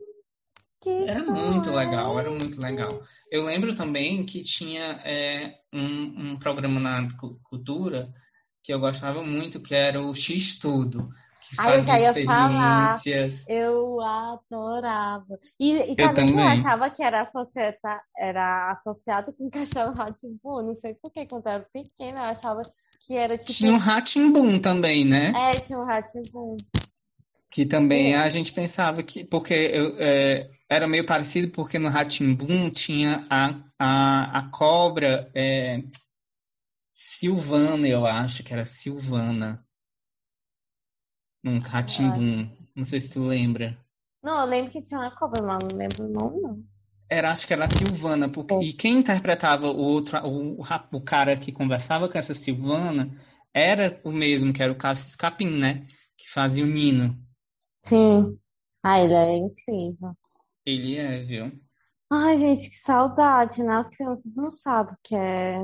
que 0.81 0.89
Era 0.89 1.23
muito 1.23 1.69
é 1.69 1.75
legal, 1.75 2.19
era 2.19 2.29
muito 2.29 2.61
legal. 2.61 3.01
Eu 3.31 3.43
lembro 3.43 3.75
também 3.75 4.25
que 4.25 4.43
tinha 4.43 5.01
é, 5.03 5.55
um, 5.73 6.31
um 6.31 6.39
programa 6.39 6.79
na 6.79 7.07
Cu- 7.17 7.39
Cultura 7.43 8.11
que 8.63 8.73
eu 8.73 8.79
gostava 8.79 9.23
muito, 9.23 9.61
que 9.61 9.73
era 9.73 10.01
o 10.01 10.13
X-Tudo, 10.13 11.09
que 11.39 11.55
Ah, 11.57 11.75
eu 11.75 11.81
já 11.81 11.99
ia 11.99 12.13
falar. 12.25 12.99
Eu 13.47 14.01
adorava. 14.01 15.39
E, 15.59 15.73
e 15.73 15.95
Eu 15.97 16.07
sabe 16.07 16.25
que 16.25 16.33
eu 16.33 16.47
achava 16.47 16.89
que 16.89 17.03
era, 17.03 17.21
associata, 17.21 18.01
era 18.17 18.71
associado 18.71 19.33
com 19.33 19.49
Castelo 19.51 19.93
rá 19.93 20.07
Não 20.43 20.75
sei 20.75 20.93
por 20.93 21.11
que, 21.11 21.25
quando 21.25 21.47
eu 21.47 21.51
era 21.53 21.67
pequena, 21.71 22.19
eu 22.19 22.25
achava 22.25 22.61
que 23.05 23.15
era 23.15 23.37
tipo. 23.37 23.53
Tinha 23.53 23.71
um 23.71 23.77
Rá-Tim-Bum 23.77 24.59
também, 24.59 25.05
né? 25.05 25.31
É, 25.35 25.59
tinha 25.59 25.79
um 25.79 25.85
rá 25.85 26.03
Que 27.49 27.65
também 27.65 28.13
É. 28.13 28.17
a 28.17 28.29
gente 28.29 28.51
pensava 28.51 29.01
que. 29.01 29.23
Porque 29.23 29.53
eu, 29.53 29.95
é, 29.97 30.49
era 30.69 30.87
meio 30.87 31.05
parecido, 31.05 31.51
porque 31.51 31.79
no 31.79 31.89
Rá-Tim-Bum 31.89 32.69
tinha 32.69 33.25
a, 33.29 33.55
a, 33.79 34.39
a 34.39 34.49
cobra 34.51 35.31
é, 35.33 35.81
Silvana, 36.93 37.87
eu 37.87 38.05
acho 38.05 38.43
que 38.43 38.53
era 38.53 38.65
Silvana. 38.65 39.65
Num 41.43 41.59
Rá-Tim-Bum. 41.59 42.49
Não 42.75 42.83
sei 42.83 43.01
se 43.01 43.09
tu 43.09 43.23
lembra. 43.25 43.77
Não, 44.23 44.41
eu 44.41 44.45
lembro 44.45 44.71
que 44.71 44.81
tinha 44.81 44.99
uma 44.99 45.15
cobra, 45.15 45.41
mas 45.41 45.59
não 45.63 45.77
lembro 45.77 46.05
o 46.05 46.09
nome, 46.09 46.41
não. 46.41 46.63
Era, 47.09 47.31
acho 47.31 47.47
que 47.47 47.53
era 47.53 47.65
a 47.65 47.67
Silvana, 47.67 48.29
porque, 48.29 48.53
É. 48.53 48.61
e 48.61 48.73
quem 48.73 48.99
interpretava 48.99 49.67
o 49.67 49.77
outro, 49.77 50.19
o, 50.27 50.61
o 50.61 51.01
cara 51.01 51.35
que 51.35 51.51
conversava 51.51 52.07
com 52.07 52.17
essa 52.17 52.33
Silvana 52.33 53.09
era 53.53 53.99
o 54.03 54.11
mesmo, 54.11 54.53
que 54.53 54.61
era 54.61 54.71
o 54.71 54.77
Cássio 54.77 55.17
Capim, 55.17 55.49
né? 55.57 55.83
Que 56.17 56.29
fazia 56.29 56.63
o 56.63 56.67
Nino. 56.67 57.15
Sim. 57.83 58.39
Ah, 58.83 58.99
ele 58.99 59.13
é 59.13 59.37
incrível. 59.37 60.15
Ele 60.65 60.97
é, 60.97 61.19
viu? 61.19 61.51
Ai, 62.11 62.37
gente, 62.37 62.69
que 62.69 62.77
saudade, 62.77 63.63
né? 63.63 63.73
As 63.77 63.89
crianças 63.89 64.35
não 64.35 64.51
sabem 64.51 64.93
o 64.93 64.97
que 65.03 65.15
é 65.15 65.59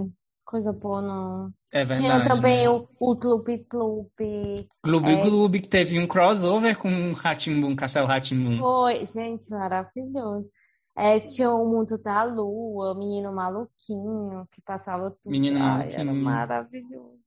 coisa 0.46 0.72
boa, 0.72 1.02
não. 1.02 1.54
É 1.74 1.84
Tinha 1.86 2.20
verdade, 2.20 2.30
também 2.30 2.62
né? 2.64 2.70
o, 2.70 2.88
o 3.00 3.16
Clube 3.18 3.66
Clube. 3.66 4.68
Gloob 4.84 5.10
É. 5.12 5.16
Gloob, 5.30 5.60
que 5.62 5.68
teve 5.68 6.00
um 6.00 6.08
crossover 6.08 6.78
com 6.78 6.90
o 7.12 7.14
Rá-Tim-Bum, 7.14 7.76
Castelo 7.76 8.08
Rá-Tim-Bum. 8.08 8.58
Foi, 8.60 9.06
gente, 9.08 9.50
maravilhoso. 9.50 10.50
É, 10.98 11.20
tinha 11.20 11.52
o 11.52 11.66
Mundo 11.70 11.98
da 11.98 12.24
Lua, 12.24 12.94
o 12.94 12.98
Menino 12.98 13.34
Maluquinho, 13.34 14.48
que 14.52 14.62
passava 14.62 15.12
tudo. 15.12 15.32
Menino 15.32 15.60
Ai, 15.62 15.90
era 15.90 16.06
Maluquinho. 16.06 16.24
maravilhoso. 16.24 17.20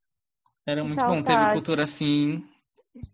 Era 0.66 0.80
Que 0.82 0.88
muito 0.88 1.04
bom, 1.04 1.22
teve 1.22 1.26
saudade. 1.38 1.52
cultura 1.52 1.82
assim, 1.82 2.44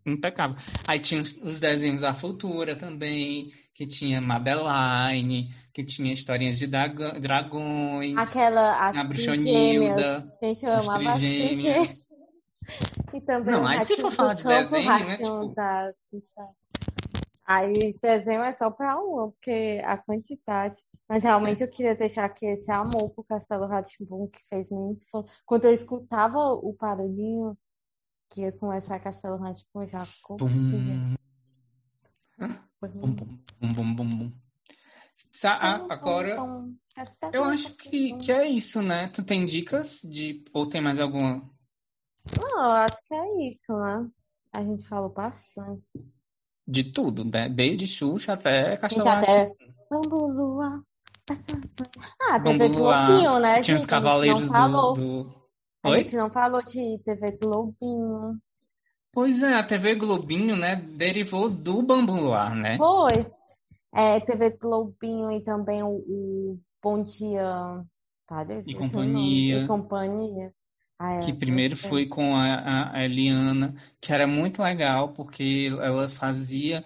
impecável. 0.06 0.56
Aí 0.86 0.98
tinha 0.98 1.20
os, 1.20 1.36
os 1.42 1.60
desenhos 1.60 2.00
da 2.02 2.12
Futura 2.14 2.76
também, 2.76 3.48
que 3.74 3.86
tinha 3.86 4.20
Madeline, 4.20 5.48
que 5.72 5.84
tinha 5.84 6.12
historinhas 6.12 6.58
de 6.58 6.66
dragões, 6.66 8.16
Aquela, 8.16 8.88
as 8.88 8.96
a. 8.96 9.04
Bruxonilda, 9.04 10.32
Gente, 10.42 10.64
eu 10.64 10.72
as 10.72 10.88
amava 10.88 11.18
trigêmeas. 11.18 12.04
E 13.12 13.20
também 13.20 13.54
Não, 13.54 13.66
aí 13.66 13.80
se 13.80 13.96
for 13.96 14.10
falar 14.10 14.34
de 14.34 14.44
desenho, 14.44 15.06
né, 15.06 15.16
tipo- 15.18 15.54
da. 15.54 15.92
Aí 17.46 17.94
desenho 18.00 18.40
é 18.42 18.56
só 18.56 18.70
pra 18.70 18.98
uma, 18.98 19.30
porque 19.30 19.80
a 19.84 19.98
quantidade. 19.98 20.80
Mas 21.06 21.22
realmente 21.22 21.62
eu 21.62 21.68
queria 21.68 21.94
deixar 21.94 22.24
aqui 22.24 22.46
esse 22.46 22.70
amor 22.70 23.10
pro 23.10 23.22
Castelo 23.24 23.66
rá 23.66 23.82
que 23.82 24.48
fez 24.48 24.70
infância. 24.70 25.30
Quando 25.44 25.66
eu 25.66 25.72
escutava 25.72 26.38
o 26.38 26.74
barulhinho 26.80 27.54
que 28.34 28.40
ia 28.40 28.52
começar 28.52 28.98
Castelo 28.98 29.36
rá 29.36 29.52
eu 29.76 29.86
já 29.86 30.02
curtia. 30.24 30.48
Bum, 32.80 32.88
bum, 32.88 33.14
bum, 33.14 33.38
bum, 33.60 33.68
bum, 33.72 33.94
bum, 33.94 34.16
bum. 34.18 34.32
A- 35.44 35.74
Agora, 35.88 36.36
eu 37.32 37.44
acho 37.44 37.74
que, 37.74 38.14
que 38.18 38.32
é 38.32 38.46
isso, 38.48 38.82
né? 38.82 39.08
Tu 39.08 39.22
tem 39.22 39.46
dicas 39.46 40.00
de, 40.02 40.44
ou 40.52 40.68
tem 40.68 40.80
mais 40.80 40.98
alguma? 40.98 41.48
Não, 42.40 42.58
eu 42.64 42.70
acho 42.72 42.96
que 43.06 43.14
é 43.14 43.48
isso, 43.48 43.72
né? 43.78 44.08
A 44.52 44.62
gente 44.64 44.88
falou 44.88 45.10
bastante. 45.10 46.04
de 46.66 46.84
tudo, 46.92 47.24
né? 47.24 47.48
Desde 47.48 47.86
Xuxa 47.86 48.32
até 48.32 48.76
Castelo 48.76 49.08
até 49.08 49.52
Bambu 49.90 50.26
Lua. 50.28 50.82
essa 51.30 51.42
sonha- 51.42 51.62
Ah, 52.20 52.38
Bambu 52.38 52.58
TV 52.64 52.78
Luar, 52.78 53.06
Globinho, 53.06 53.38
né, 53.38 53.60
Tinha 53.62 53.76
os 53.76 53.82
gente? 53.82 53.90
Cavaleiros 53.90 54.50
A 54.50 54.60
não 54.68 54.72
falou. 54.72 54.94
do, 54.94 55.24
do... 55.24 55.43
A 55.84 55.90
Oi? 55.90 56.02
gente 56.02 56.16
não 56.16 56.30
falou 56.30 56.64
de 56.64 56.98
TV 57.04 57.32
Globinho. 57.32 58.40
Pois 59.12 59.42
é, 59.42 59.52
a 59.52 59.62
TV 59.62 59.94
Globinho, 59.94 60.56
né, 60.56 60.76
derivou 60.76 61.50
do 61.50 61.82
Bambu 61.82 62.14
Luar, 62.14 62.54
né? 62.54 62.78
Foi. 62.78 63.12
É, 63.94 64.18
TV 64.20 64.56
Globinho 64.56 65.30
e 65.30 65.44
também 65.44 65.82
o, 65.82 65.90
o 65.90 66.60
Bom 66.82 67.02
Dia. 67.02 67.84
Tá, 68.26 68.42
nome. 68.42 68.74
Companhia. 68.74 69.62
E 69.62 69.66
companhia. 69.66 70.52
Ah, 70.98 71.16
é, 71.16 71.18
Que 71.18 71.34
primeiro 71.34 71.76
foi. 71.76 71.90
foi 71.90 72.06
com 72.06 72.34
a, 72.34 72.92
a, 72.96 73.04
Eliana, 73.04 73.74
que 74.00 74.10
era 74.10 74.26
muito 74.26 74.62
legal, 74.62 75.12
porque 75.12 75.68
ela 75.70 76.08
fazia, 76.08 76.82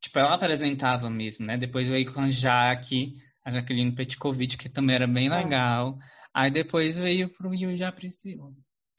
tipo, 0.00 0.20
ela 0.20 0.34
apresentava 0.34 1.10
mesmo, 1.10 1.44
né? 1.44 1.58
Depois 1.58 1.88
veio 1.88 2.12
com 2.12 2.20
a 2.20 2.28
Jaque, 2.28 3.16
a 3.44 3.50
Jaqueline 3.50 3.92
Petkovic, 3.92 4.56
que 4.56 4.68
também 4.68 4.94
era 4.94 5.06
bem 5.08 5.26
É. 5.26 5.30
Aí 6.36 6.50
depois 6.50 6.98
veio 6.98 7.30
pro 7.30 7.54
Yu 7.54 7.70
a 7.86 7.90
Priscila. 7.90 8.52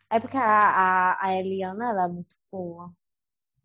É 0.09 0.19
porque 0.19 0.35
a, 0.35 0.41
a, 0.41 1.27
a 1.27 1.35
Eliana, 1.35 1.91
ela 1.91 2.05
é 2.05 2.07
muito 2.07 2.35
boa. 2.51 2.91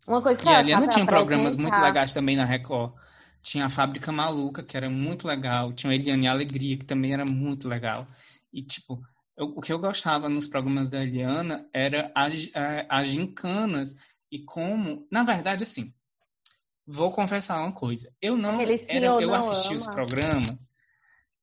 Uma 0.07 0.21
coisa 0.21 0.39
que 0.39 0.47
E 0.47 0.49
a 0.49 0.53
ela 0.53 0.61
Eliana 0.61 0.81
sabe 0.81 0.93
tinha 0.93 1.05
programas 1.07 1.55
muito 1.55 1.79
legais 1.79 2.13
também 2.13 2.35
na 2.35 2.45
Record. 2.45 2.93
Tinha 3.41 3.65
a 3.65 3.69
Fábrica 3.69 4.11
Maluca, 4.11 4.61
que 4.61 4.77
era 4.77 4.91
muito 4.91 5.27
legal. 5.27 5.73
Tinha 5.73 5.91
a 5.91 5.95
Eliane 5.95 6.27
Alegria, 6.27 6.77
que 6.77 6.85
também 6.85 7.13
era 7.13 7.25
muito 7.25 7.67
legal. 7.67 8.05
E, 8.53 8.61
tipo, 8.61 9.01
eu- 9.35 9.47
o 9.55 9.59
que 9.59 9.73
eu 9.73 9.79
gostava 9.79 10.29
nos 10.29 10.47
programas 10.47 10.87
da 10.91 11.01
Eliana 11.01 11.67
era 11.73 12.11
as, 12.13 12.51
eh, 12.53 12.85
as 12.87 13.07
gincanas 13.07 13.95
e 14.31 14.43
como... 14.43 15.07
Na 15.09 15.23
verdade, 15.23 15.63
assim, 15.63 15.91
vou 16.85 17.11
confessar 17.11 17.59
uma 17.63 17.71
coisa. 17.71 18.13
Eu 18.21 18.37
não... 18.37 18.61
Era, 18.87 19.07
eu 19.07 19.21
não 19.29 19.33
assistia 19.33 19.77
os 19.77 19.85
ama. 19.87 19.93
programas... 19.95 20.72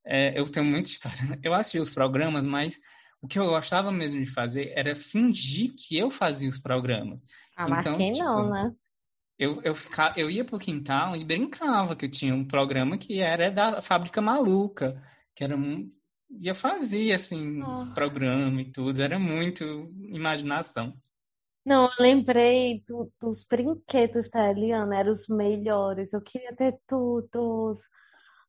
eh, 0.05 0.39
eu 0.39 0.51
tenho 0.51 0.67
muita 0.67 0.89
história. 0.89 1.17
Eu 1.43 1.55
assistia 1.55 1.83
os 1.83 1.95
programas, 1.95 2.47
mas 2.47 2.81
o 3.23 3.29
que 3.29 3.39
eu 3.39 3.47
gostava 3.49 3.93
mesmo 3.93 4.21
de 4.23 4.31
fazer 4.33 4.73
era 4.77 4.97
fingir 4.97 5.75
que 5.77 5.97
eu 5.99 6.11
fazia 6.11 6.49
os 6.49 6.59
programas. 6.59 7.23
Ah, 7.57 7.69
mas 7.69 7.87
Então, 7.87 7.99
quem 7.99 8.13
tipo, 8.13 8.25
não, 8.25 8.51
né? 8.51 8.73
Eu, 9.39 9.61
eu, 9.63 9.75
fica- 9.75 10.15
eu 10.17 10.31
ia 10.31 10.45
pro 10.45 10.59
quintal 10.59 11.17
e 11.17 11.25
brincava 11.25 11.97
que 11.97 12.07
eu 12.07 12.11
tinha 12.11 12.35
um 12.35 12.47
programa 12.47 12.99
que 12.99 13.21
era 13.21 13.51
da 13.51 13.81
Fábrica 13.81 14.21
Maluca, 14.21 15.01
que 15.35 15.45
era. 15.45 15.57
E 16.31 16.47
eu 16.49 16.55
fazia, 16.55 17.15
assim, 17.17 17.61
Ah. 17.63 17.91
programa 17.95 18.61
e 18.63 18.71
tudo, 18.71 19.01
era 19.03 19.19
muito 19.19 19.65
imaginação. 20.03 20.95
Não, 21.65 21.85
eu 21.85 21.91
lembrei 21.99 22.83
do- 22.87 23.13
dos 23.21 23.45
brinquedos 23.45 24.31
da 24.31 24.51
Eliana, 24.51 24.97
eram 24.99 25.13
os 25.13 25.27
melhores. 25.29 26.13
Eu 26.13 26.21
queria 26.23 26.55
ter 26.55 26.79
todos. 26.87 27.81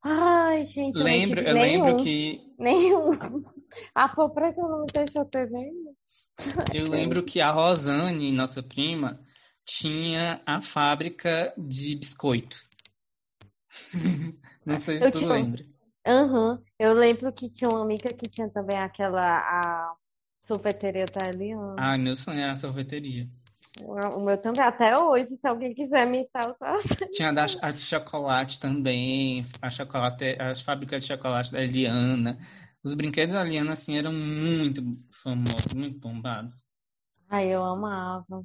Ai, 0.03 0.65
gente, 0.65 0.97
eu 0.97 1.03
Lembro, 1.03 1.37
tive 1.37 1.49
eu 1.49 1.53
lembro 1.55 1.87
nenhum. 1.91 2.03
que 2.03 2.53
Nenhum. 2.57 3.11
A 3.95 4.09
pobreza 4.09 4.61
não 4.61 4.81
me 4.81 4.87
deixou 4.93 5.25
ter 5.25 5.49
nenhum. 5.49 5.93
eu 6.73 6.89
lembro 6.89 7.23
que 7.23 7.39
a 7.39 7.51
Rosane, 7.51 8.31
nossa 8.31 8.61
prima, 8.61 9.19
tinha 9.65 10.41
a 10.45 10.61
fábrica 10.61 11.53
de 11.57 11.95
biscoito. 11.95 12.57
Não 14.65 14.75
sei 14.75 14.97
se 14.97 15.05
Eu 15.05 15.11
tu 15.11 15.19
tinha- 15.19 15.29
lembra. 15.33 15.65
Aham. 16.05 16.61
Eu 16.77 16.93
lembro 16.93 17.31
que 17.31 17.49
tinha 17.49 17.69
uma 17.69 17.83
amiga 17.83 18.09
que 18.13 18.27
tinha 18.27 18.49
também 18.49 18.77
aquela 18.77 19.39
a 19.39 19.95
sorveteria 20.41 21.05
da 21.05 21.29
Eliana. 21.29 21.75
Ah, 21.77 21.97
meu 21.97 22.15
sonho 22.15 22.39
era 22.39 22.51
a 22.51 22.55
sorveteria. 22.55 23.29
O 23.87 24.19
meu 24.21 24.37
também, 24.41 24.61
até 24.63 24.97
hoje, 24.97 25.35
se 25.37 25.47
alguém 25.47 25.73
quiser 25.73 26.05
me 26.07 26.27
eu 26.35 26.55
faço. 26.55 26.87
Tinha 27.11 27.29
a, 27.29 27.31
da, 27.31 27.45
a 27.61 27.71
de 27.71 27.81
chocolate 27.81 28.59
também, 28.59 29.43
a 29.61 29.69
chocolate, 29.69 30.35
as 30.39 30.61
fábricas 30.61 31.01
de 31.01 31.07
chocolate 31.09 31.51
da 31.51 31.61
Eliana. 31.61 32.37
Os 32.83 32.93
brinquedos 32.93 33.33
da 33.35 33.41
Eliana, 33.45 33.73
assim, 33.73 33.97
eram 33.97 34.13
muito 34.13 34.81
famosos, 35.23 35.73
muito 35.73 35.99
bombados. 35.99 36.65
Ai, 37.29 37.53
eu 37.53 37.63
amava. 37.63 38.43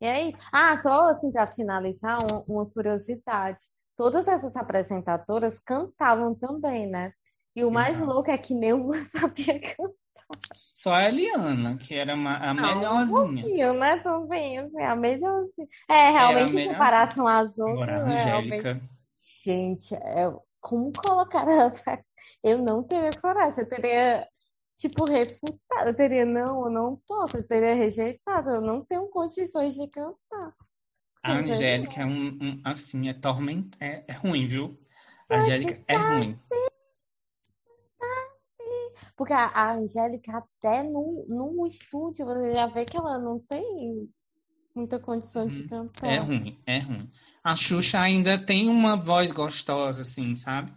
E 0.00 0.06
aí, 0.06 0.32
ah, 0.52 0.78
só 0.78 1.10
assim 1.10 1.32
para 1.32 1.46
finalizar, 1.52 2.18
um- 2.24 2.44
uma 2.54 2.66
curiosidade. 2.70 3.60
Todas 3.96 4.28
essas 4.28 4.56
apresentadoras 4.56 5.58
cantavam 5.60 6.34
também, 6.34 6.88
né? 6.88 7.12
E 7.56 7.64
o 7.64 7.70
mais 7.70 7.98
Exato. 7.98 8.00
louco 8.00 8.30
é 8.30 8.38
que 8.38 8.54
nenhuma 8.54 8.94
sabia 9.12 9.60
cantar. 9.76 9.99
Só 10.52 10.94
a 10.94 11.04
Eliana, 11.04 11.76
que 11.76 11.94
era 11.94 12.14
uma- 12.14 12.36
a 12.36 12.54
Não, 12.54 12.62
um 12.62 12.74
melhorzinha. 12.74 13.42
pouquinho, 13.42 13.74
né? 13.74 13.98
Também, 13.98 14.58
assim, 14.58 14.82
a 14.82 14.96
melhorzinha. 14.96 15.68
É, 15.88 16.10
realmente, 16.10 16.56
em 16.56 16.68
comparação 16.68 17.26
às 17.26 17.58
Agora, 17.58 17.92
outras, 17.92 18.04
a 18.04 18.10
é, 18.12 18.24
realmente. 18.24 18.50
Angélica. 18.52 18.90
Gente, 19.44 19.94
é, 19.94 20.32
como 20.60 20.92
colocar 20.92 21.48
ela 21.48 21.70
pra... 21.70 22.02
Eu 22.44 22.58
não 22.58 22.82
teria 22.82 23.10
coragem, 23.18 23.64
eu 23.64 23.68
teria, 23.68 24.28
tipo, 24.78 25.04
refutado. 25.04 25.88
Eu 25.88 25.94
teria, 25.96 26.24
não, 26.26 26.66
eu 26.66 26.70
não 26.70 26.96
posso, 27.06 27.38
eu 27.38 27.46
teria 27.46 27.74
rejeitado, 27.74 28.50
eu 28.50 28.60
não 28.60 28.84
tenho 28.84 29.08
condições 29.08 29.74
de 29.74 29.88
cantar. 29.88 30.54
A 31.22 31.32
é. 31.32 31.34
Angélica 31.34 32.00
é 32.02 32.06
um, 32.06 32.28
um, 32.40 32.60
assim, 32.64 33.08
é 33.08 33.14
tormenta, 33.14 33.76
é, 33.80 34.04
é 34.06 34.12
ruim, 34.12 34.46
viu? 34.46 34.78
A 35.28 35.36
Angélica 35.38 35.82
é 35.88 35.96
ruim. 35.96 36.38
Porque 39.20 39.34
a, 39.34 39.48
a 39.48 39.74
Angélica, 39.74 40.38
até 40.38 40.82
no, 40.82 41.26
no 41.28 41.66
estúdio, 41.66 42.24
você 42.24 42.54
já 42.54 42.66
vê 42.68 42.86
que 42.86 42.96
ela 42.96 43.18
não 43.18 43.38
tem 43.38 44.08
muita 44.74 44.98
condição 44.98 45.46
de 45.46 45.60
Uhum. 45.60 45.68
cantar. 45.68 46.08
É 46.08 46.16
ruim, 46.16 46.58
é 46.64 46.78
ruim. 46.78 47.10
A 47.44 47.54
Xuxa 47.54 48.00
ainda 48.00 48.42
tem 48.42 48.66
uma 48.66 48.96
voz 48.96 49.30
gostosa, 49.30 50.00
assim, 50.00 50.34
sabe? 50.34 50.72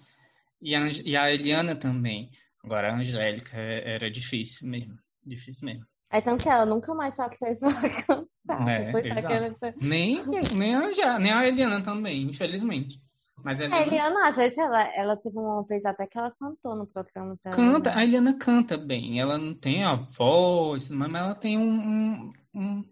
E 0.62 0.76
a, 0.76 0.90
e 1.06 1.16
a 1.16 1.32
Eliana 1.32 1.74
também. 1.74 2.30
Agora, 2.62 2.92
a 2.92 2.98
Angélica 2.98 3.56
é- 3.56 3.94
era 3.96 4.12
difícil 4.12 4.68
mesmo. 4.68 4.98
Difícil 5.24 5.66
mesmo. 5.66 5.86
É 6.12 6.20
tanto 6.20 6.44
que 6.44 6.50
ela 6.50 6.66
nunca 6.66 6.94
mais 6.94 7.14
se 7.14 7.22
atreveu 7.22 7.70
a 7.80 7.90
cantar. 7.90 8.70
É, 8.70 8.92
daquela... 8.92 9.48
Nem, 9.80 10.22
nem, 10.54 10.76
a, 10.76 11.18
nem 11.18 11.32
a 11.32 11.48
Eliana 11.48 11.82
também, 11.82 12.24
infelizmente. 12.24 13.00
Mas 13.42 13.60
a 13.62 13.66
A 13.66 13.68
Eliana 13.68 13.86
Eliana, 13.86 14.28
às 14.30 14.36
vezes, 14.38 14.58
ela, 14.58 14.82
ela 14.96 15.18
teve 15.18 15.38
uma 15.38 15.64
vez 15.64 15.84
até 15.86 16.06
que 16.08 16.18
ela 16.18 16.32
cantou 16.32 16.76
no 16.76 16.86
programa 16.88 17.38
dela. 17.44 17.56
canta, 17.56 17.90
né? 17.92 17.98
a 17.98 18.04
Eliana 18.04 18.38
canta 18.38 18.78
bem. 18.78 19.20
Ela 19.20 19.38
não 19.38 19.54
tem 19.54 19.84
a 19.84 19.96
voz, 19.96 20.90
mas 20.90 21.14
ela 21.14 21.36
tem 21.36 21.58
um. 21.58 21.64
um- 21.72 22.32
um- 22.56 22.84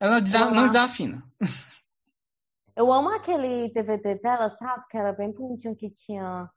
ela 0.00 0.20
desa- 0.20 0.50
não 0.50 0.66
desafina. 0.66 1.22
Eu 2.74 2.92
amo 2.92 3.08
aquele 3.10 3.70
DVD 3.72 4.16
dela, 4.16 4.50
sabe? 4.58 4.84
Que 4.90 4.98
era 4.98 5.12
bem 5.12 5.32
bonitinho, 5.32 5.74
que 5.74 5.88
tinha... 5.90 6.50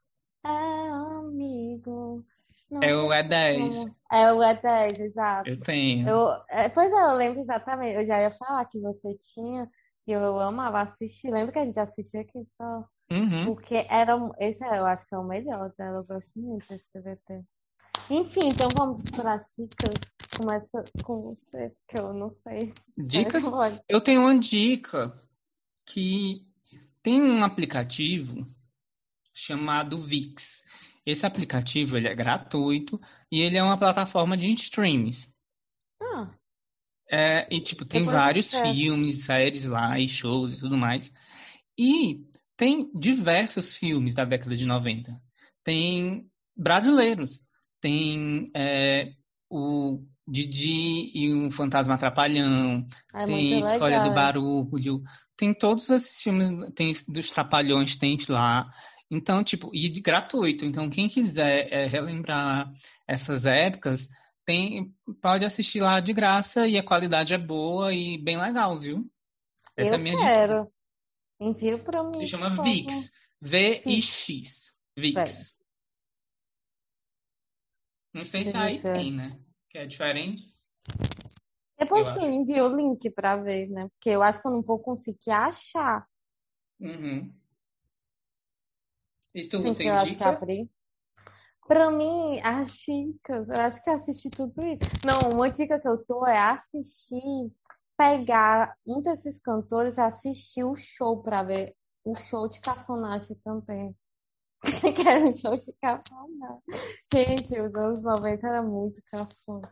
É 0.44 0.88
amigo... 0.90 2.24
não 2.70 2.82
É 2.82 2.94
o 2.94 3.08
sei 3.08 3.22
E10. 3.22 3.74
como- 3.84 3.96
É 4.12 4.32
o 4.32 4.36
E10, 4.38 5.00
exato. 5.00 5.48
Eu 5.48 5.60
tenho. 5.60 6.08
Eu, 6.08 6.28
é, 6.50 6.68
pois 6.68 6.92
é, 6.92 6.96
eu 7.06 7.14
lembro 7.16 7.40
exatamente. 7.40 7.94
Eu 7.96 8.06
já 8.06 8.20
ia 8.20 8.30
falar 8.32 8.64
que 8.66 8.78
você 8.78 9.16
tinha, 9.34 9.70
e 10.06 10.12
eu 10.12 10.38
amava 10.40 10.82
assistir. 10.82 11.30
Lembra 11.30 11.52
que 11.52 11.58
a 11.58 11.64
gente 11.64 11.78
assistia 11.80 12.20
aqui 12.20 12.44
só? 12.56 12.84
Uhum. 13.12 13.46
Porque 13.46 13.86
era, 13.88 14.16
um- 14.16 14.32
esse 14.38 14.62
é, 14.64 14.78
eu 14.78 14.86
acho 14.86 15.06
que 15.06 15.14
é 15.14 15.18
o 15.18 15.24
melhor 15.24 15.72
dela. 15.76 15.98
Eu 15.98 16.04
gosto 16.04 16.30
muito 16.38 16.66
desse 16.68 16.86
DVD. 16.94 17.44
Enfim, 18.08 18.48
então 18.48 18.72
vamos 18.72 19.10
para 19.10 19.34
as 19.34 19.52
dicas. 19.58 20.00
Começa 20.36 20.84
com 21.02 21.20
você, 21.22 21.72
que 21.88 21.98
eu 21.98 22.14
não 22.14 22.30
sei. 22.30 22.72
Dicas. 22.96 23.44
Eu 23.88 24.00
tenho 24.00 24.20
uma 24.22 24.38
dica 24.38 25.12
que 25.84 26.46
tem 27.02 27.20
um 27.20 27.44
aplicativo 27.44 28.46
chamado 29.34 29.98
VIX. 29.98 30.62
Esse 31.04 31.26
aplicativo 31.26 31.96
ele 31.96 32.08
é 32.08 32.14
gratuito 32.14 33.00
e 33.30 33.40
ele 33.40 33.56
é 33.56 33.62
uma 33.62 33.76
plataforma 33.78 34.36
de 34.36 34.50
streams. 34.52 35.32
Ah, 36.00 36.28
É, 37.10 37.48
e 37.54 37.60
tipo 37.60 37.84
tem 37.84 38.00
Depois 38.00 38.16
vários 38.16 38.52
filmes, 38.52 39.24
séries 39.24 39.64
lá 39.64 39.98
e 39.98 40.08
shows 40.08 40.54
e 40.54 40.60
tudo 40.60 40.76
mais. 40.76 41.12
E 41.76 42.29
tem 42.60 42.90
diversos 42.94 43.74
filmes 43.74 44.14
da 44.14 44.26
década 44.26 44.54
de 44.54 44.66
90. 44.66 45.10
Tem 45.64 46.26
brasileiros. 46.54 47.40
Tem 47.80 48.50
é, 48.54 49.12
o 49.48 50.04
Didi 50.28 51.10
e 51.14 51.32
o 51.32 51.50
Fantasma 51.50 51.94
Atrapalhão. 51.94 52.86
é 53.14 53.24
Tem 53.24 53.58
Escolha 53.58 54.02
do. 54.02 54.12
Barulho, 54.12 55.00
tem 55.38 55.54
todos 55.54 55.88
esses 55.88 56.22
filmes, 56.22 56.50
tem 56.74 56.92
dos 57.08 57.30
Trapalhões, 57.30 57.96
tem 57.96 58.18
lá. 58.28 58.70
Então, 59.10 59.42
tipo, 59.42 59.70
e 59.72 59.88
de 59.88 60.02
gratuito. 60.02 60.66
Então, 60.66 60.90
quem 60.90 61.08
quiser 61.08 61.66
é, 61.72 61.86
relembrar 61.86 62.70
essas 63.08 63.46
épocas, 63.46 64.06
tem, 64.44 64.92
pode 65.22 65.46
assistir 65.46 65.80
lá 65.80 65.98
de 65.98 66.12
graça 66.12 66.68
e 66.68 66.76
a 66.76 66.84
qualidade 66.84 67.32
é 67.32 67.38
boa 67.38 67.94
e 67.94 68.18
bem 68.22 68.36
legal, 68.36 68.76
viu? 68.76 69.10
Essa 69.74 69.92
é 69.92 69.96
Eu 69.96 69.98
a 69.98 70.02
minha 70.02 70.16
dica. 70.16 70.70
Envia 71.40 71.78
para 71.78 72.02
mim, 72.02 72.24
Se 72.24 72.32
chama. 72.32 72.62
VIX. 72.62 73.10
V-I-X. 73.40 74.76
VIX. 74.96 75.56
Não 78.14 78.24
sei 78.24 78.44
se 78.44 78.56
aí 78.56 78.80
tem, 78.80 79.12
né? 79.12 79.40
Que 79.68 79.78
é 79.78 79.86
diferente. 79.86 80.52
Depois 81.78 82.06
Eu 82.08 82.14
tu 82.14 82.20
acho. 82.20 82.28
envia 82.28 82.64
o 82.64 82.76
link 82.76 83.08
para 83.10 83.36
ver, 83.36 83.68
né? 83.70 83.88
Porque 83.88 84.10
eu 84.10 84.22
acho 84.22 84.42
que 84.42 84.46
eu 84.46 84.52
não 84.52 84.60
vou 84.60 84.78
conseguir 84.78 85.30
achar. 85.30 86.06
Uhum. 86.78 87.32
E 89.34 89.48
tu, 89.48 89.62
Sim, 89.62 89.74
tem 89.74 89.96
dica? 89.98 90.38
Pra 91.66 91.90
mim, 91.90 92.40
as 92.40 92.72
dicas, 92.78 93.48
eu 93.48 93.60
acho 93.60 93.82
que 93.82 93.90
assisti 93.90 94.28
tudo 94.28 94.60
isso. 94.62 94.80
Não, 95.04 95.30
uma 95.30 95.48
dica 95.48 95.80
que 95.80 95.86
eu 95.86 96.04
tô 96.04 96.26
é 96.26 96.36
assistir, 96.36 97.50
pegar 98.00 98.74
um 98.86 99.02
desses 99.02 99.38
cantores 99.38 99.98
e 99.98 100.00
assistir 100.00 100.64
o 100.64 100.74
show 100.74 101.22
pra 101.22 101.42
ver 101.42 101.76
o 102.02 102.14
show 102.16 102.48
de 102.48 102.58
cafonagem 102.58 103.36
também. 103.44 103.94
Que 104.96 105.06
era 105.06 105.22
um 105.22 105.32
show 105.34 105.54
de 105.54 105.70
cafonagem. 105.82 106.62
Gente, 107.12 107.60
os 107.60 107.74
anos 107.74 108.02
90 108.02 108.46
era 108.46 108.62
muito 108.62 109.02
cafona. 109.10 109.70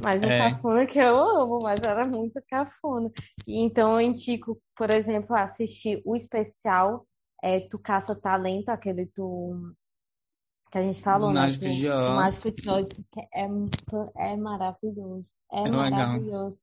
Mas 0.00 0.22
o 0.22 0.24
É. 0.26 0.38
cafona 0.50 0.86
que 0.86 0.98
eu 0.98 1.18
amo, 1.18 1.58
mas 1.62 1.78
era 1.82 2.06
muito 2.06 2.42
cafona. 2.48 3.10
Então 3.46 4.00
eu 4.00 4.00
indico, 4.00 4.58
por 4.74 4.88
exemplo, 4.90 5.36
assistir 5.36 6.00
o 6.06 6.16
especial 6.16 7.06
é, 7.42 7.60
Tu 7.60 7.78
Caça 7.78 8.14
Talento, 8.14 8.70
aquele 8.70 9.12
do 9.14 9.74
que 10.70 10.78
a 10.78 10.82
gente 10.82 11.02
falou, 11.02 11.32
né? 11.32 11.40
Mágico 11.40 11.64
de 11.68 11.88
Oz. 11.90 12.14
Mágico 12.14 12.50
de 12.50 12.70
Oz, 12.70 12.88
que 12.88 13.20
é, 13.34 13.46
é 14.32 14.36
maravilhoso. 14.36 15.30
É 15.52 15.64
É 15.64 15.70
legal. 15.70 16.56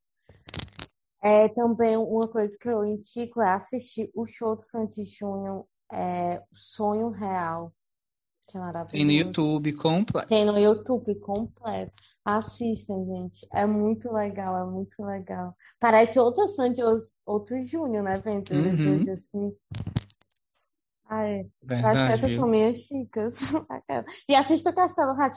É 1.28 1.50
também 1.50 1.98
uma 1.98 2.28
coisa 2.28 2.56
que 2.56 2.70
eu 2.70 2.86
indico 2.86 3.42
é 3.42 3.52
assistir 3.52 4.12
o 4.14 4.28
show 4.28 4.56
do 4.56 4.62
Santi 4.62 5.04
Júnior, 5.06 5.66
é, 5.92 6.40
Sonho 6.54 7.10
Real, 7.10 7.74
que 8.48 8.56
é 8.56 8.60
maravilhoso. 8.60 8.92
Tem 8.92 9.06
no 9.06 9.12
YouTube 9.12 9.74
completo. 9.74 10.28
Tem 10.28 10.46
no 10.46 10.60
YouTube 10.60 11.16
completo. 11.16 11.92
Assistam, 12.24 13.04
gente. 13.06 13.48
É 13.52 13.66
muito 13.66 14.14
legal, 14.14 14.56
é 14.56 14.72
muito 14.72 15.04
legal. 15.04 15.56
Parece 15.80 16.20
outra 16.20 16.48
Sandy, 16.48 16.82
outro 17.26 17.60
Júnior, 17.64 18.04
né? 18.04 18.22
Eles 18.24 18.52
Uhum. 18.52 19.12
assim. 19.12 19.56
Ai, 21.08 21.42
eu 21.42 21.88
acho 21.88 22.08
que 22.08 22.14
essas 22.14 22.30
viu? 22.30 22.40
são 22.40 22.50
minhas 22.50 22.78
dicas. 22.78 23.38
E 24.28 24.34
assista 24.36 24.72
o 24.72 24.76
Castelo 24.76 25.14
rá 25.14 25.30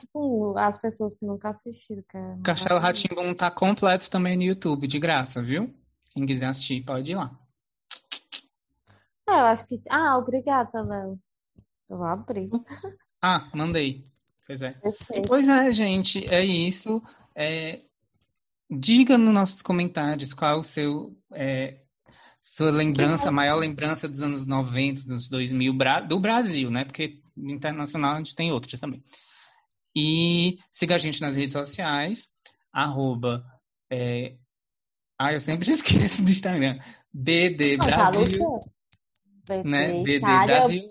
as 0.66 0.78
pessoas 0.78 1.14
que 1.14 1.26
nunca 1.26 1.50
assistiram. 1.50 2.02
Que 2.08 2.16
é 2.16 2.34
Castelo. 2.42 2.80
Rá-Tim-Bum 2.80 3.34
tá 3.34 3.50
completo 3.50 4.10
também 4.10 4.36
no 4.36 4.42
YouTube, 4.42 4.86
de 4.86 4.98
graça, 4.98 5.42
viu? 5.42 5.72
Quem 6.12 6.24
quiser 6.24 6.46
assistir, 6.46 6.82
pode 6.84 7.12
ir 7.12 7.16
lá. 7.16 7.30
É, 9.28 9.32
eu 9.32 9.44
acho 9.44 9.66
que. 9.66 9.80
Ah, 9.90 10.16
obrigada, 10.16 10.82
Léo. 10.82 11.18
Eu 11.88 11.98
vou 11.98 12.06
abrir. 12.06 12.48
Ah, 13.20 13.46
mandei. 13.54 14.04
Pois 14.46 14.62
é. 14.62 14.72
Perfeito. 14.72 15.28
Pois 15.28 15.48
é, 15.48 15.70
gente, 15.70 16.24
é 16.32 16.42
isso. 16.42 17.02
É, 17.34 17.82
diga 18.70 19.18
nos 19.18 19.34
nossos 19.34 19.60
comentários 19.60 20.32
qual 20.32 20.60
o 20.60 20.64
seu 20.64 21.14
é, 21.32 21.82
sua 22.40 22.70
lembrança, 22.70 23.28
a 23.28 23.32
maior 23.32 23.56
lembrança 23.56 24.08
dos 24.08 24.22
anos 24.22 24.46
90, 24.46 25.04
dos 25.04 25.28
2000, 25.28 25.72
Bra- 25.72 26.00
do 26.00 26.18
Brasil, 26.20 26.70
né? 26.70 26.84
Porque 26.84 27.20
internacional 27.36 28.14
a 28.14 28.18
gente 28.18 28.34
tem 28.34 28.52
outras 28.52 28.78
também. 28.80 29.02
E 29.96 30.58
siga 30.70 30.94
a 30.94 30.98
gente 30.98 31.20
nas 31.20 31.36
redes 31.36 31.52
sociais, 31.52 32.28
arroba, 32.72 33.44
é, 33.90 34.36
ah, 35.18 35.32
eu 35.32 35.40
sempre 35.40 35.68
esqueço 35.72 36.22
do 36.22 36.30
Instagram, 36.30 36.78
BD 37.12 37.76
já 37.76 38.10
Brasil, 38.10 38.60
né? 39.64 40.02
BD 40.02 40.20
Brasil, 40.20 40.88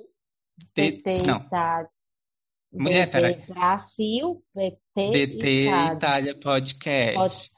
BT 0.76 1.24
não, 1.26 1.40
Itália. 1.46 1.90
Mulher, 2.74 3.10
peraí. 3.10 3.36
Brasil, 3.48 4.44
BT 4.54 5.12
BT 5.12 5.70
Itália. 5.96 6.40
Podcast. 6.40 7.16
Pode- 7.16 7.50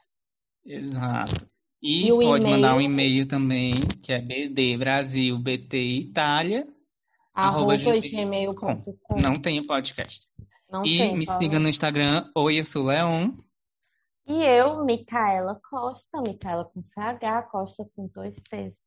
Exato. 0.64 1.50
E, 1.82 2.08
E 2.08 2.10
pode 2.10 2.46
mandar 2.46 2.76
um 2.76 2.80
e-mail? 2.80 3.10
e-mail 3.10 3.28
também, 3.28 3.72
que 4.02 4.12
é 4.12 4.20
BD 4.20 4.76
Brasil, 4.76 5.38
BT 5.38 5.76
Itália. 5.78 6.66
Arroba 7.34 7.74
arroba 7.74 8.00
gmail.com. 8.00 9.16
Não 9.22 9.40
tem 9.40 9.60
o 9.60 9.66
podcast. 9.66 10.26
Não 10.70 10.84
e 10.84 10.98
tem, 10.98 11.16
me 11.16 11.26
siga 11.26 11.58
no 11.58 11.68
Instagram, 11.68 12.30
Oi, 12.36 12.60
eu 12.60 12.64
sou 12.64 12.86
Leon. 12.86 13.30
E 14.26 14.42
eu, 14.44 14.84
Micaela 14.84 15.60
Costa, 15.68 16.20
Micaela 16.20 16.64
com 16.64 16.82
CH, 16.82 17.48
Costa 17.50 17.88
com 17.96 18.08
dois 18.14 18.34
T's. 18.34 18.79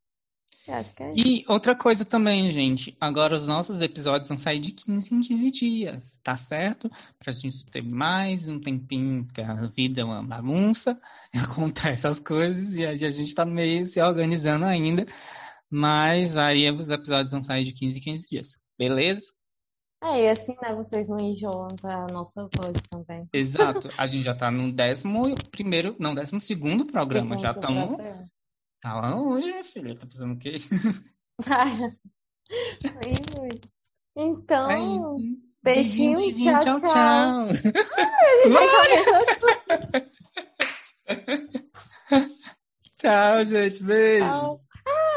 É. 0.66 1.14
E 1.14 1.43
outra 1.47 1.76
coisa 1.76 2.05
também, 2.05 2.49
gente. 2.49 2.95
Agora 2.99 3.36
os 3.36 3.47
nossos 3.47 3.82
episódios 3.82 4.30
vão 4.30 4.38
sair 4.38 4.59
de 4.59 4.72
15 4.72 5.14
em 5.14 5.22
15 5.22 5.51
dias, 5.51 6.20
tá 6.24 6.38
certo? 6.38 6.89
Pra 7.20 7.34
gente 7.34 7.66
ter 7.66 7.82
mais 7.82 8.47
um 8.47 8.59
tempinho, 8.59 9.26
porque 9.26 9.41
a 9.41 9.53
vida 9.68 10.01
é 10.01 10.03
uma 10.05 10.24
bagunça, 10.24 10.97
acontece 11.36 12.07
as 12.07 12.20
coisas 12.20 12.78
e 12.78 12.86
a 12.86 12.95
gente 12.95 13.36
tá 13.36 13.45
meio 13.45 13.86
se 13.86 14.01
organizando 14.01 14.64
ainda. 14.64 15.05
Mas 15.70 16.38
aí 16.38 16.70
os 16.72 16.89
episódios 16.89 17.32
vão 17.32 17.41
sair 17.41 17.66
de 17.66 17.74
15 17.74 17.99
em 17.99 18.01
15 18.01 18.30
dias, 18.30 18.57
beleza? 18.78 19.34
É, 20.03 20.26
e 20.26 20.30
assim, 20.30 20.53
né, 20.61 20.76
vocês 20.76 21.07
não 21.07 21.18
enjoam 21.18 21.70
da 21.82 22.05
nossa 22.07 22.47
voz 22.55 22.74
também. 22.89 23.28
Exato. 23.34 23.89
A 23.97 24.05
gente 24.05 24.24
já 24.24 24.36
tá 24.36 24.51
no 24.51 24.72
décimo 24.72 25.34
primeiro, 25.49 25.95
não, 25.97 26.14
décimo 26.14 26.41
segundo 26.41 26.86
programa. 26.86 27.38
Já 27.38 27.53
Segundo 27.53 28.01
estamos. 28.01 28.30
Tá 28.84 28.99
lá 28.99 29.15
hoje, 29.17 29.49
minha 29.49 29.63
filha. 29.63 29.95
Tá 29.95 30.05
fazendo 30.11 30.34
o 30.34 30.38
quê? 30.38 30.57
Ai. 31.45 31.89
Então, 34.15 34.69
É 34.69 35.17
beijinho, 35.63 36.17
beijinho, 36.17 36.59
tchau, 36.59 36.79
tchau, 36.79 36.89
tchau. 36.91 37.47
tchau. 42.13 42.25
Tchau, 42.95 43.45
gente. 43.45 43.84
Beijo. 43.84 44.27
Tchau. 44.27 44.62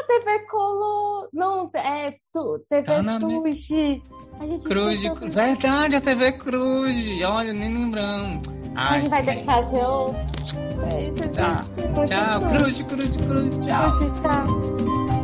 TV 0.07 0.39
Colo... 0.49 1.29
Não, 1.33 1.69
é 1.73 2.15
tu... 2.33 2.59
TV 2.69 2.83
Tá 2.83 3.01
na 3.03 3.19
Cruz 3.19 3.65
de... 3.67 4.01
esqueceu 5.07 5.13
do- 5.15 5.29
Verdade, 5.29 5.95
a 5.95 6.01
TV 6.01 6.31
Cruz. 6.33 6.95
Olha, 7.25 7.53
nem 7.53 7.73
lembrando. 7.73 8.49
A 8.75 8.97
gente 8.99 9.09
vai 9.09 9.23
ter 9.23 9.35
que 9.37 9.45
fazer 9.45 9.83
o... 9.85 10.15
É, 10.89 11.27
Tá. 11.33 11.63
Tchau, 12.05 12.49
Cruz, 12.49 12.81
Cruz, 12.83 13.15
Cruz, 13.17 13.59
tchau. 13.59 13.91
Tchau. 14.21 15.16